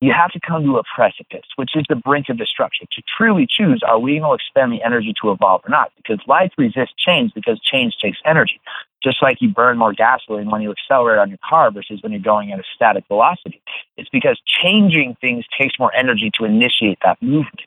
You 0.00 0.12
have 0.12 0.32
to 0.32 0.40
come 0.40 0.64
to 0.64 0.76
a 0.76 0.82
precipice, 0.94 1.46
which 1.56 1.70
is 1.74 1.84
the 1.88 1.96
brink 1.96 2.28
of 2.28 2.36
destruction, 2.36 2.86
to 2.92 3.02
truly 3.16 3.46
choose 3.48 3.80
are 3.86 3.98
we 3.98 4.18
going 4.18 4.30
to 4.30 4.34
expend 4.34 4.72
the 4.72 4.82
energy 4.84 5.14
to 5.22 5.30
evolve 5.30 5.62
or 5.64 5.70
not? 5.70 5.92
Because 5.96 6.20
life 6.26 6.52
resists 6.58 6.94
change 6.98 7.32
because 7.34 7.60
change 7.60 7.96
takes 8.02 8.18
energy. 8.24 8.60
Just 9.02 9.22
like 9.22 9.40
you 9.40 9.48
burn 9.48 9.78
more 9.78 9.92
gasoline 9.92 10.50
when 10.50 10.62
you 10.62 10.72
accelerate 10.72 11.18
on 11.18 11.28
your 11.28 11.38
car 11.48 11.70
versus 11.70 12.02
when 12.02 12.12
you're 12.12 12.20
going 12.20 12.52
at 12.52 12.58
a 12.58 12.62
static 12.74 13.04
velocity. 13.08 13.62
It's 13.96 14.08
because 14.10 14.40
changing 14.46 15.16
things 15.20 15.44
takes 15.58 15.78
more 15.78 15.94
energy 15.94 16.30
to 16.38 16.44
initiate 16.44 16.98
that 17.04 17.20
movement. 17.22 17.60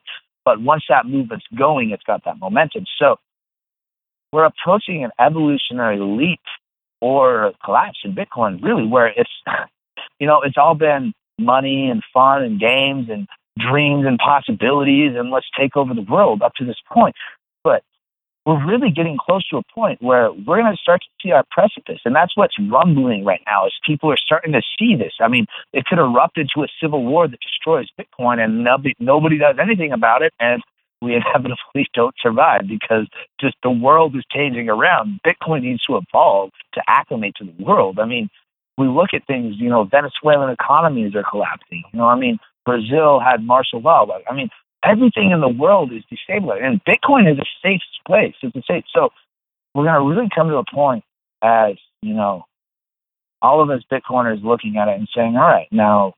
But 0.44 0.62
once 0.62 0.84
that 0.90 1.06
movement's 1.06 1.46
going, 1.58 1.92
it's 1.92 2.04
got 2.04 2.24
that 2.26 2.40
momentum. 2.40 2.86
So 2.98 3.18
we're 4.32 4.46
approaching 4.46 5.04
an 5.04 5.12
evolutionary 5.20 6.00
leap 6.00 6.42
or 7.02 7.54
collapse 7.64 8.00
in 8.04 8.14
Bitcoin, 8.14 8.64
really, 8.64 8.86
where 8.86 9.08
it's, 9.08 9.30
you 10.20 10.28
know, 10.28 10.42
it's 10.42 10.58
all 10.58 10.76
been 10.76 11.14
money 11.38 11.90
and 11.90 12.04
fun 12.14 12.44
and 12.44 12.60
games 12.60 13.08
and 13.10 13.28
dreams 13.58 14.06
and 14.06 14.18
possibilities 14.20 15.14
and 15.16 15.32
let's 15.32 15.48
take 15.58 15.76
over 15.76 15.94
the 15.94 16.02
world 16.02 16.42
up 16.42 16.54
to 16.56 16.66
this 16.66 16.78
point. 16.92 17.16
But 17.64 17.84
we're 18.46 18.66
really 18.66 18.92
getting 18.92 19.18
close 19.20 19.46
to 19.50 19.58
a 19.58 19.64
point 19.76 20.02
where 20.02 20.32
we're 20.32 20.62
going 20.62 20.72
to 20.72 20.82
start 20.82 21.02
to 21.02 21.08
see 21.22 21.32
our 21.32 21.44
precipice. 21.52 22.00
And 22.06 22.16
that's 22.16 22.36
what's 22.38 22.56
rumbling 22.70 23.26
right 23.26 23.42
now 23.46 23.66
is 23.68 23.74
people 23.86 24.10
are 24.10 24.18
starting 24.18 24.54
to 24.54 24.62
see 24.80 24.96
this. 24.96 25.14
I 25.20 25.28
mean, 25.28 25.48
it 25.74 25.86
could 25.86 26.00
erupt 26.00 26.38
into 26.38 26.64
a 26.64 26.68
civil 26.82 27.04
war 27.04 27.28
that 27.28 27.40
destroys 27.42 27.88
Bitcoin 28.00 28.40
and 28.40 28.64
nobody, 28.64 28.94
nobody 29.00 29.38
does 29.38 29.58
anything 29.62 29.92
about 29.92 30.22
it. 30.22 30.34
And 30.40 30.64
we 31.02 31.16
inevitably 31.36 31.90
don't 31.94 32.16
survive 32.22 32.62
because 32.70 33.08
just 33.40 33.56
the 33.64 33.70
world 33.70 34.16
is 34.16 34.24
changing 34.32 34.70
around. 34.70 35.20
Bitcoin 35.28 35.64
needs 35.64 35.84
to 35.84 35.98
evolve 35.98 36.52
to 36.74 36.82
acclimate 36.88 37.36
to 37.38 37.46
the 37.46 37.64
world. 37.64 38.00
I 38.00 38.06
mean, 38.06 38.30
we 38.78 38.88
look 38.88 39.10
at 39.14 39.26
things, 39.28 39.56
you 39.58 39.70
know, 39.70 39.84
Venezuelan 39.84 40.50
economies 40.50 41.16
are 41.16 41.24
collapsing. 41.24 41.84
You 41.92 42.00
know, 42.00 42.06
I 42.06 42.16
mean, 42.16 42.40
Brazil 42.66 43.20
had 43.20 43.44
martial 43.44 43.82
law. 43.82 44.08
I 44.30 44.34
mean, 44.34 44.50
everything 44.84 45.32
in 45.32 45.42
the 45.42 45.50
world 45.50 45.92
is 45.92 46.04
destabilized, 46.12 46.64
and 46.64 46.84
Bitcoin 46.84 47.32
is 47.32 47.40
a 47.40 47.46
safe 47.64 47.82
place. 48.06 48.36
It's 48.42 48.56
a 48.56 48.62
safe. 48.68 48.84
So 48.94 49.10
we're 49.74 49.86
going 49.86 50.00
to 50.00 50.08
really 50.08 50.30
come 50.34 50.50
to 50.50 50.58
a 50.58 50.66
point 50.66 51.04
as 51.42 51.76
you 52.02 52.14
know, 52.14 52.46
all 53.42 53.62
of 53.62 53.70
us 53.70 53.82
Bitcoiners 53.92 54.44
looking 54.44 54.78
at 54.78 54.88
it 54.88 54.98
and 54.98 55.08
saying, 55.16 55.36
all 55.36 55.48
right, 55.48 55.68
now 55.72 56.14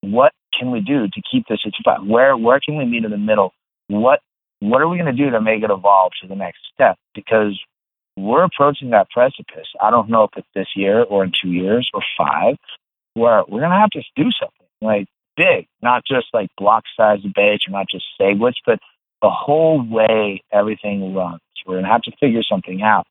what 0.00 0.32
can 0.56 0.70
we 0.70 0.80
do 0.80 1.08
to 1.08 1.22
keep 1.30 1.46
this 1.48 1.60
at 1.66 1.72
spot? 1.74 2.06
Where 2.06 2.36
where 2.36 2.60
can 2.60 2.76
we 2.76 2.84
meet 2.84 3.04
in 3.04 3.10
the 3.10 3.18
middle? 3.18 3.52
What 3.88 4.20
what 4.60 4.80
are 4.80 4.88
we 4.88 4.96
going 4.96 5.14
to 5.14 5.24
do 5.24 5.30
to 5.30 5.40
make 5.40 5.62
it 5.62 5.70
evolve 5.70 6.12
to 6.22 6.28
the 6.28 6.34
next 6.34 6.60
step? 6.72 6.96
Because 7.14 7.60
we're 8.16 8.44
approaching 8.44 8.90
that 8.90 9.10
precipice. 9.10 9.68
I 9.80 9.90
don't 9.90 10.08
know 10.08 10.24
if 10.24 10.30
it's 10.36 10.48
this 10.54 10.68
year 10.74 11.02
or 11.02 11.24
in 11.24 11.32
two 11.40 11.52
years 11.52 11.88
or 11.92 12.02
five, 12.16 12.56
where 13.14 13.42
we're 13.48 13.60
to 13.60 13.70
have 13.70 13.90
to 13.90 14.02
do 14.14 14.30
something 14.38 14.66
like 14.80 15.06
big, 15.36 15.66
not 15.82 16.04
just 16.06 16.26
like 16.32 16.48
block 16.56 16.84
size 16.96 17.20
debates 17.22 17.66
or 17.68 17.72
not 17.72 17.88
just 17.88 18.04
SegWits, 18.20 18.56
but 18.64 18.78
the 19.22 19.30
whole 19.30 19.82
way 19.82 20.42
everything 20.52 21.14
runs. 21.14 21.40
We're 21.66 21.80
to 21.80 21.86
have 21.86 22.02
to 22.02 22.12
figure 22.20 22.42
something 22.42 22.82
out. 22.82 23.06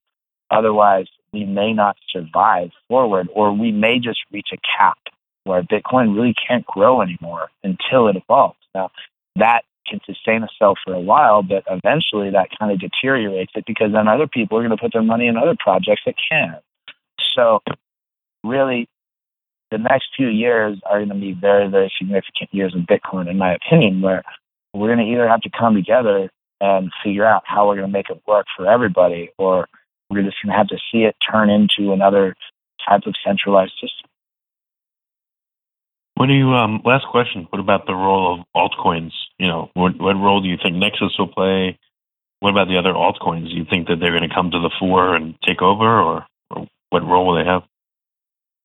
Otherwise, 0.49 1.08
we 1.34 1.43
may 1.43 1.74
not 1.74 1.97
survive 2.10 2.70
forward, 2.88 3.28
or 3.34 3.51
we 3.51 3.72
may 3.72 3.99
just 3.99 4.20
reach 4.32 4.49
a 4.53 4.58
cap 4.78 4.97
where 5.43 5.62
Bitcoin 5.62 6.16
really 6.16 6.34
can't 6.47 6.66
grow 6.66 7.01
anymore 7.01 7.49
until 7.64 8.08
it 8.08 8.16
evolves. 8.16 8.58
Now, 8.74 8.91
that 9.36 9.64
can 9.88 9.99
sustain 10.05 10.43
itself 10.43 10.77
for 10.83 10.93
a 10.93 10.99
while, 10.99 11.43
but 11.43 11.63
eventually 11.69 12.31
that 12.31 12.49
kind 12.57 12.71
of 12.71 12.79
deteriorates 12.79 13.51
it 13.55 13.65
because 13.65 13.91
then 13.91 14.07
other 14.07 14.27
people 14.27 14.57
are 14.57 14.61
going 14.61 14.75
to 14.75 14.81
put 14.81 14.93
their 14.93 15.03
money 15.03 15.27
in 15.27 15.38
other 15.38 15.55
projects 15.59 16.01
that 16.05 16.15
can. 16.29 16.57
So, 17.36 17.61
really, 18.43 18.88
the 19.71 19.77
next 19.77 20.07
few 20.15 20.27
years 20.27 20.79
are 20.86 20.99
going 20.99 21.09
to 21.09 21.15
be 21.15 21.33
very, 21.33 21.67
very 21.67 21.91
significant 21.97 22.53
years 22.53 22.75
of 22.75 22.81
Bitcoin, 22.81 23.29
in 23.29 23.38
my 23.38 23.53
opinion, 23.53 24.01
where 24.01 24.23
we're 24.73 24.93
going 24.93 25.05
to 25.05 25.11
either 25.11 25.27
have 25.27 25.41
to 25.41 25.49
come 25.49 25.75
together 25.75 26.29
and 26.61 26.91
figure 27.03 27.25
out 27.25 27.43
how 27.45 27.67
we're 27.67 27.75
going 27.75 27.88
to 27.88 27.91
make 27.91 28.09
it 28.09 28.21
work 28.27 28.45
for 28.55 28.67
everybody, 28.67 29.31
or 29.38 29.67
we're 30.09 30.23
just 30.23 30.38
going 30.43 30.51
to 30.51 30.57
have 30.57 30.67
to 30.67 30.77
see 30.91 31.03
it 31.03 31.15
turn 31.29 31.49
into 31.49 31.91
another 31.91 32.36
type 32.88 33.01
of 33.05 33.15
centralized 33.25 33.73
system. 33.73 34.09
What 36.16 36.28
do 36.28 36.34
you? 36.34 36.53
Um, 36.53 36.82
last 36.86 37.05
question. 37.11 37.47
What 37.49 37.59
about 37.59 37.86
the 37.86 37.93
role 37.93 38.39
of 38.39 38.45
altcoins? 38.55 39.11
You 39.38 39.47
know, 39.47 39.70
what 39.74 39.99
what 39.99 40.13
role 40.13 40.41
do 40.41 40.47
you 40.47 40.57
think 40.61 40.76
Nexus 40.76 41.13
will 41.20 41.28
play? 41.28 41.78
What 42.39 42.51
about 42.51 42.68
the 42.68 42.78
other 42.78 42.93
altcoins? 42.93 43.49
Do 43.49 43.55
you 43.55 43.66
think 43.70 43.88
that 43.88 43.97
they're 43.99 44.18
going 44.18 44.28
to 44.28 44.34
come 44.34 44.51
to 44.51 44.59
the 44.59 44.72
fore 44.80 45.16
and 45.16 45.36
take 45.45 45.61
over, 45.61 45.86
or, 45.86 46.26
or 46.51 46.68
what 46.89 47.03
role 47.03 47.28
will 47.28 47.36
they 47.36 47.49
have? 47.49 47.63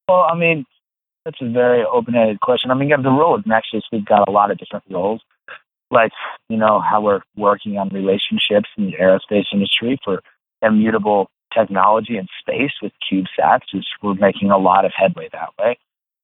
Well, 0.08 0.26
I 0.30 0.36
mean, 0.36 0.64
that's 1.24 1.40
a 1.40 1.48
very 1.48 1.84
open-ended 1.84 2.40
question. 2.40 2.70
I 2.70 2.74
mean, 2.74 2.90
the 2.90 3.10
role 3.10 3.34
of 3.34 3.46
Nexus, 3.46 3.84
we've 3.92 4.04
got 4.04 4.28
a 4.28 4.30
lot 4.30 4.50
of 4.50 4.58
different 4.58 4.84
roles, 4.88 5.20
like 5.90 6.12
you 6.48 6.56
know 6.56 6.80
how 6.80 7.00
we're 7.00 7.22
working 7.36 7.78
on 7.78 7.88
relationships 7.88 8.68
in 8.76 8.86
the 8.86 8.96
aerospace 9.00 9.46
industry 9.52 9.98
for 10.04 10.22
immutable 10.62 11.30
technology 11.52 12.16
and 12.16 12.28
space 12.40 12.72
with 12.80 12.92
CubeSats. 13.10 13.74
Is 13.74 13.86
we're 14.02 14.14
making 14.14 14.52
a 14.52 14.58
lot 14.58 14.84
of 14.84 14.92
headway 14.96 15.28
that 15.32 15.50
way. 15.58 15.78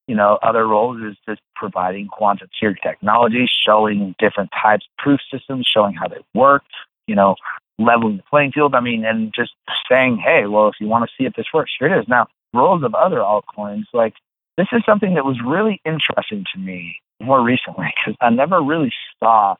You 0.06 0.14
know, 0.14 0.38
other 0.42 0.66
roles 0.66 1.02
is 1.02 1.16
just 1.28 1.40
providing 1.54 2.06
quantum 2.06 2.48
secure 2.54 2.74
technology, 2.74 3.48
showing 3.66 4.14
different 4.18 4.50
types 4.62 4.86
of 4.86 5.02
proof 5.02 5.20
systems, 5.32 5.66
showing 5.66 5.94
how 5.94 6.08
they 6.08 6.20
work. 6.34 6.62
You 7.06 7.14
know, 7.14 7.36
leveling 7.78 8.16
the 8.16 8.22
playing 8.28 8.52
field. 8.52 8.74
I 8.74 8.80
mean, 8.80 9.04
and 9.04 9.32
just 9.34 9.52
saying, 9.90 10.18
hey, 10.24 10.46
well, 10.46 10.68
if 10.68 10.74
you 10.80 10.86
want 10.86 11.08
to 11.08 11.10
see 11.16 11.26
if 11.26 11.34
this 11.34 11.46
works, 11.52 11.72
here 11.78 11.92
it 11.92 12.00
is. 12.00 12.08
Now, 12.08 12.26
roles 12.52 12.82
of 12.82 12.94
other 12.94 13.18
altcoins 13.18 13.84
like 13.92 14.14
this 14.56 14.66
is 14.72 14.82
something 14.86 15.14
that 15.14 15.24
was 15.24 15.38
really 15.44 15.80
interesting 15.84 16.44
to 16.54 16.58
me 16.58 17.00
more 17.20 17.42
recently 17.42 17.92
because 17.94 18.16
I 18.20 18.30
never 18.30 18.62
really 18.62 18.92
saw 19.22 19.56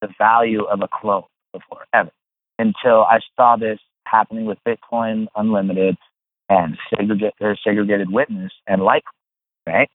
the 0.00 0.08
value 0.18 0.64
of 0.64 0.80
a 0.82 0.88
clone 0.88 1.24
before 1.52 1.86
ever 1.92 2.10
until 2.58 3.02
I 3.02 3.20
saw 3.36 3.56
this 3.56 3.78
happening 4.06 4.46
with 4.46 4.58
Bitcoin 4.66 5.26
Unlimited 5.36 5.96
and 6.48 6.76
segregate, 6.90 7.34
or 7.40 7.56
segregated 7.64 8.10
witness 8.10 8.52
and 8.66 8.82
Litecoin. 8.82 9.00
Right, 9.66 9.90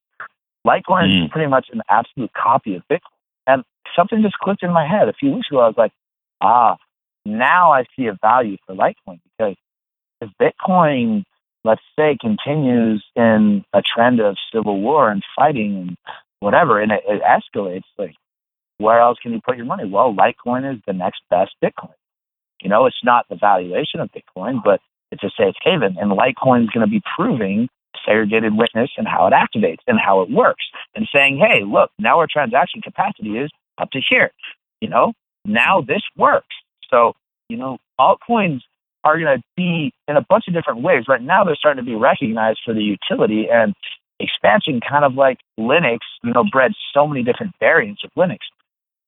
Litecoin 0.66 1.08
mm. 1.08 1.24
is 1.24 1.30
pretty 1.30 1.48
much 1.48 1.68
an 1.72 1.82
absolute 1.88 2.32
copy 2.32 2.74
of 2.74 2.82
Bitcoin, 2.90 2.98
and 3.46 3.64
something 3.96 4.22
just 4.22 4.38
clicked 4.38 4.62
in 4.62 4.72
my 4.72 4.86
head 4.86 5.08
a 5.08 5.12
few 5.12 5.32
weeks 5.32 5.48
ago. 5.50 5.60
I 5.60 5.68
was 5.68 5.76
like, 5.76 5.92
ah, 6.40 6.76
now 7.24 7.72
I 7.72 7.84
see 7.96 8.06
a 8.06 8.18
value 8.20 8.56
for 8.66 8.74
Litecoin 8.74 9.20
because 9.38 9.56
if 10.20 10.30
Bitcoin 10.40 11.24
let's 11.64 11.82
say, 11.98 12.16
continues 12.20 13.04
in 13.16 13.64
a 13.72 13.82
trend 13.82 14.20
of 14.20 14.36
civil 14.52 14.80
war 14.80 15.10
and 15.10 15.22
fighting 15.36 15.76
and 15.76 15.96
whatever, 16.40 16.80
and 16.80 16.92
it, 16.92 17.02
it 17.06 17.22
escalates, 17.22 17.84
like, 17.98 18.14
where 18.78 19.00
else 19.00 19.18
can 19.22 19.32
you 19.32 19.40
put 19.46 19.56
your 19.56 19.66
money? 19.66 19.84
Well, 19.84 20.14
Litecoin 20.14 20.74
is 20.74 20.80
the 20.86 20.94
next 20.94 21.22
best 21.28 21.54
Bitcoin. 21.62 21.92
You 22.62 22.70
know, 22.70 22.86
it's 22.86 23.04
not 23.04 23.26
the 23.28 23.36
valuation 23.36 24.00
of 24.00 24.10
Bitcoin, 24.10 24.62
but 24.64 24.80
it's 25.12 25.22
a 25.22 25.30
safe 25.36 25.54
haven. 25.62 25.96
And 26.00 26.10
Litecoin 26.10 26.64
is 26.64 26.70
going 26.70 26.86
to 26.86 26.90
be 26.90 27.02
proving 27.16 27.68
segregated 28.04 28.56
witness 28.56 28.90
and 28.96 29.06
how 29.06 29.26
it 29.26 29.32
activates 29.32 29.80
and 29.86 29.98
how 29.98 30.20
it 30.20 30.30
works 30.30 30.64
and 30.94 31.08
saying, 31.14 31.38
hey, 31.38 31.64
look, 31.64 31.90
now 31.98 32.18
our 32.18 32.26
transaction 32.30 32.80
capacity 32.80 33.38
is 33.38 33.50
up 33.78 33.90
to 33.90 34.00
here. 34.08 34.30
You 34.80 34.88
know, 34.88 35.12
now 35.44 35.80
this 35.80 36.02
works. 36.16 36.54
So, 36.90 37.14
you 37.48 37.56
know, 37.56 37.78
altcoins 37.98 38.60
are 39.04 39.18
going 39.18 39.38
to 39.38 39.42
be 39.56 39.92
in 40.08 40.16
a 40.16 40.24
bunch 40.28 40.44
of 40.48 40.54
different 40.54 40.82
ways. 40.82 41.04
Right 41.08 41.22
now, 41.22 41.44
they're 41.44 41.56
starting 41.56 41.84
to 41.84 41.90
be 41.90 41.96
recognized 41.96 42.60
for 42.64 42.74
the 42.74 42.82
utility 42.82 43.48
and 43.50 43.74
expansion, 44.18 44.80
kind 44.86 45.04
of 45.04 45.14
like 45.14 45.38
Linux, 45.58 45.98
you 46.22 46.32
know, 46.32 46.44
bred 46.50 46.72
so 46.92 47.06
many 47.06 47.22
different 47.22 47.54
variants 47.60 48.04
of 48.04 48.10
Linux. 48.16 48.38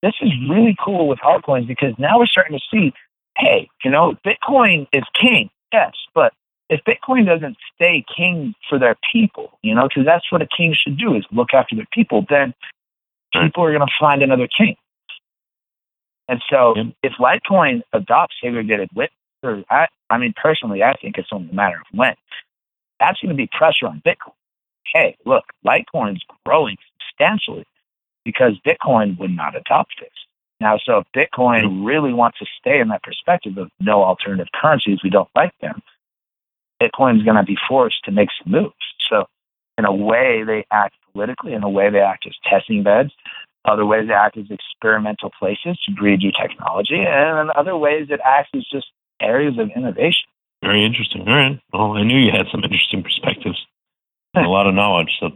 This 0.03 0.14
is 0.20 0.30
really 0.49 0.74
cool 0.82 1.07
with 1.07 1.20
altcoins 1.20 1.68
because 1.68 1.95
now 1.99 2.18
we're 2.18 2.26
starting 2.26 2.59
to 2.59 2.64
see, 2.70 2.93
hey, 3.36 3.68
you 3.84 3.90
know, 3.90 4.14
Bitcoin 4.26 4.86
is 4.93 5.05
king, 5.20 5.51
yes, 5.72 5.93
but 6.14 6.32
if 6.72 6.80
Bitcoin 6.84 7.26
doesn't 7.26 7.56
stay 7.74 8.04
king 8.16 8.54
for 8.68 8.78
their 8.78 8.96
people, 9.12 9.58
you 9.62 9.74
know, 9.74 9.88
because 9.88 10.06
that's 10.06 10.30
what 10.32 10.40
a 10.40 10.46
king 10.46 10.74
should 10.74 10.96
do 10.96 11.14
is 11.14 11.24
look 11.30 11.52
after 11.52 11.76
their 11.76 11.88
people, 11.92 12.24
then 12.30 12.54
people 13.32 13.62
are 13.62 13.72
going 13.72 13.86
to 13.86 13.92
find 14.00 14.22
another 14.22 14.48
king. 14.48 14.76
And 16.28 16.40
so 16.48 16.74
if 17.02 17.12
Litecoin 17.20 17.82
adopts 17.92 18.36
segregated 18.42 18.88
wit 18.94 19.10
I, 19.44 19.88
I 20.08 20.18
mean, 20.18 20.32
personally, 20.40 20.82
I 20.82 20.94
think 20.94 21.18
it's 21.18 21.28
only 21.32 21.50
a 21.50 21.54
matter 21.54 21.76
of 21.76 21.86
when. 21.98 22.14
That's 23.00 23.20
going 23.20 23.30
to 23.30 23.34
be 23.34 23.48
pressure 23.52 23.86
on 23.86 24.00
Bitcoin. 24.06 24.34
Hey, 24.94 25.16
look, 25.24 25.44
Litecoin's 25.66 26.22
growing 26.46 26.76
substantially 27.00 27.66
because 28.24 28.52
Bitcoin 28.64 29.18
would 29.18 29.34
not 29.34 29.56
adopt 29.56 29.94
this. 30.00 30.10
Now, 30.60 30.78
so 30.78 30.98
if 30.98 31.06
Bitcoin 31.12 31.84
really 31.84 32.12
wants 32.12 32.38
to 32.38 32.46
stay 32.60 32.78
in 32.78 32.88
that 32.88 33.02
perspective 33.02 33.58
of 33.58 33.68
no 33.80 34.04
alternative 34.04 34.46
currencies, 34.54 35.00
we 35.02 35.10
don't 35.10 35.28
like 35.34 35.52
them, 35.60 35.82
Bitcoin's 36.83 37.24
going 37.24 37.37
to 37.37 37.45
be 37.45 37.57
forced 37.68 38.05
to 38.05 38.11
make 38.11 38.28
some 38.43 38.53
moves. 38.53 38.74
So, 39.09 39.26
in 39.78 39.85
a 39.85 39.95
way, 39.95 40.43
they 40.47 40.66
act 40.70 40.97
politically, 41.12 41.53
in 41.53 41.62
a 41.62 41.68
way, 41.68 41.91
they 41.91 42.01
act 42.01 42.26
as 42.26 42.35
testing 42.49 42.83
beds. 42.83 43.11
Other 43.64 43.87
ways, 43.87 44.09
they 44.09 44.14
act 44.14 44.37
as 44.37 44.47
experimental 44.51 45.30
places 45.39 45.78
to 45.85 45.93
breed 45.93 46.18
new 46.18 46.33
technology. 46.33 46.99
And 46.99 47.39
in 47.39 47.51
other 47.55 47.76
ways, 47.76 48.09
it 48.11 48.20
acts 48.24 48.51
as 48.55 48.64
just 48.70 48.87
areas 49.20 49.55
of 49.59 49.70
innovation. 49.76 50.28
Very 50.62 50.85
interesting. 50.85 51.28
All 51.28 51.35
right. 51.35 51.61
Well, 51.72 51.93
I 51.93 52.03
knew 52.03 52.18
you 52.18 52.33
had 52.33 52.47
some 52.51 52.64
interesting 52.64 53.03
perspectives 53.03 53.64
and 54.35 54.47
a 54.47 54.49
lot 54.49 54.66
of 54.66 54.74
knowledge. 54.74 55.11
So, 55.20 55.30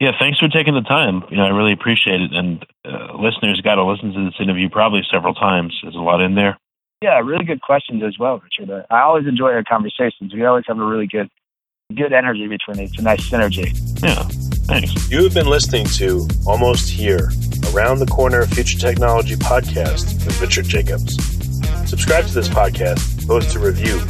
yeah, 0.00 0.12
thanks 0.18 0.38
for 0.38 0.48
taking 0.48 0.74
the 0.74 0.82
time. 0.82 1.24
You 1.30 1.38
know, 1.38 1.44
I 1.44 1.48
really 1.48 1.72
appreciate 1.72 2.20
it. 2.20 2.32
And 2.32 2.64
uh, 2.84 3.16
listeners 3.18 3.60
got 3.60 3.76
to 3.76 3.84
listen 3.84 4.12
to 4.12 4.24
this 4.26 4.40
interview 4.40 4.68
probably 4.68 5.02
several 5.10 5.34
times. 5.34 5.74
There's 5.82 5.94
a 5.94 5.98
lot 5.98 6.20
in 6.20 6.34
there. 6.34 6.58
Yeah, 7.02 7.20
really 7.20 7.44
good 7.44 7.60
questions 7.60 8.02
as 8.02 8.18
well, 8.18 8.40
Richard. 8.42 8.70
Uh, 8.70 8.82
I 8.90 9.00
always 9.00 9.26
enjoy 9.26 9.52
our 9.52 9.64
conversations. 9.64 10.32
We 10.32 10.44
always 10.46 10.64
have 10.66 10.78
a 10.78 10.84
really 10.84 11.06
good, 11.06 11.28
good 11.94 12.12
energy 12.12 12.46
between 12.46 12.80
It's 12.80 12.98
a 12.98 13.02
nice 13.02 13.28
synergy. 13.28 13.66
Yeah, 14.02 14.22
thanks. 14.66 15.10
You 15.10 15.24
have 15.24 15.34
been 15.34 15.46
listening 15.46 15.86
to 15.86 16.26
Almost 16.46 16.88
Here, 16.88 17.30
Around 17.74 17.98
the 17.98 18.06
Corner 18.06 18.46
Future 18.46 18.78
Technology 18.78 19.36
podcast 19.36 20.24
with 20.24 20.40
Richard 20.40 20.64
Jacobs. 20.64 21.16
Subscribe 21.88 22.26
to 22.26 22.34
this 22.34 22.48
podcast, 22.48 23.26
post 23.26 23.54
a 23.56 23.58
review 23.58 24.00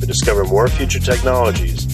to 0.00 0.06
discover 0.06 0.44
more 0.44 0.68
future 0.68 1.00
technologies 1.00 1.93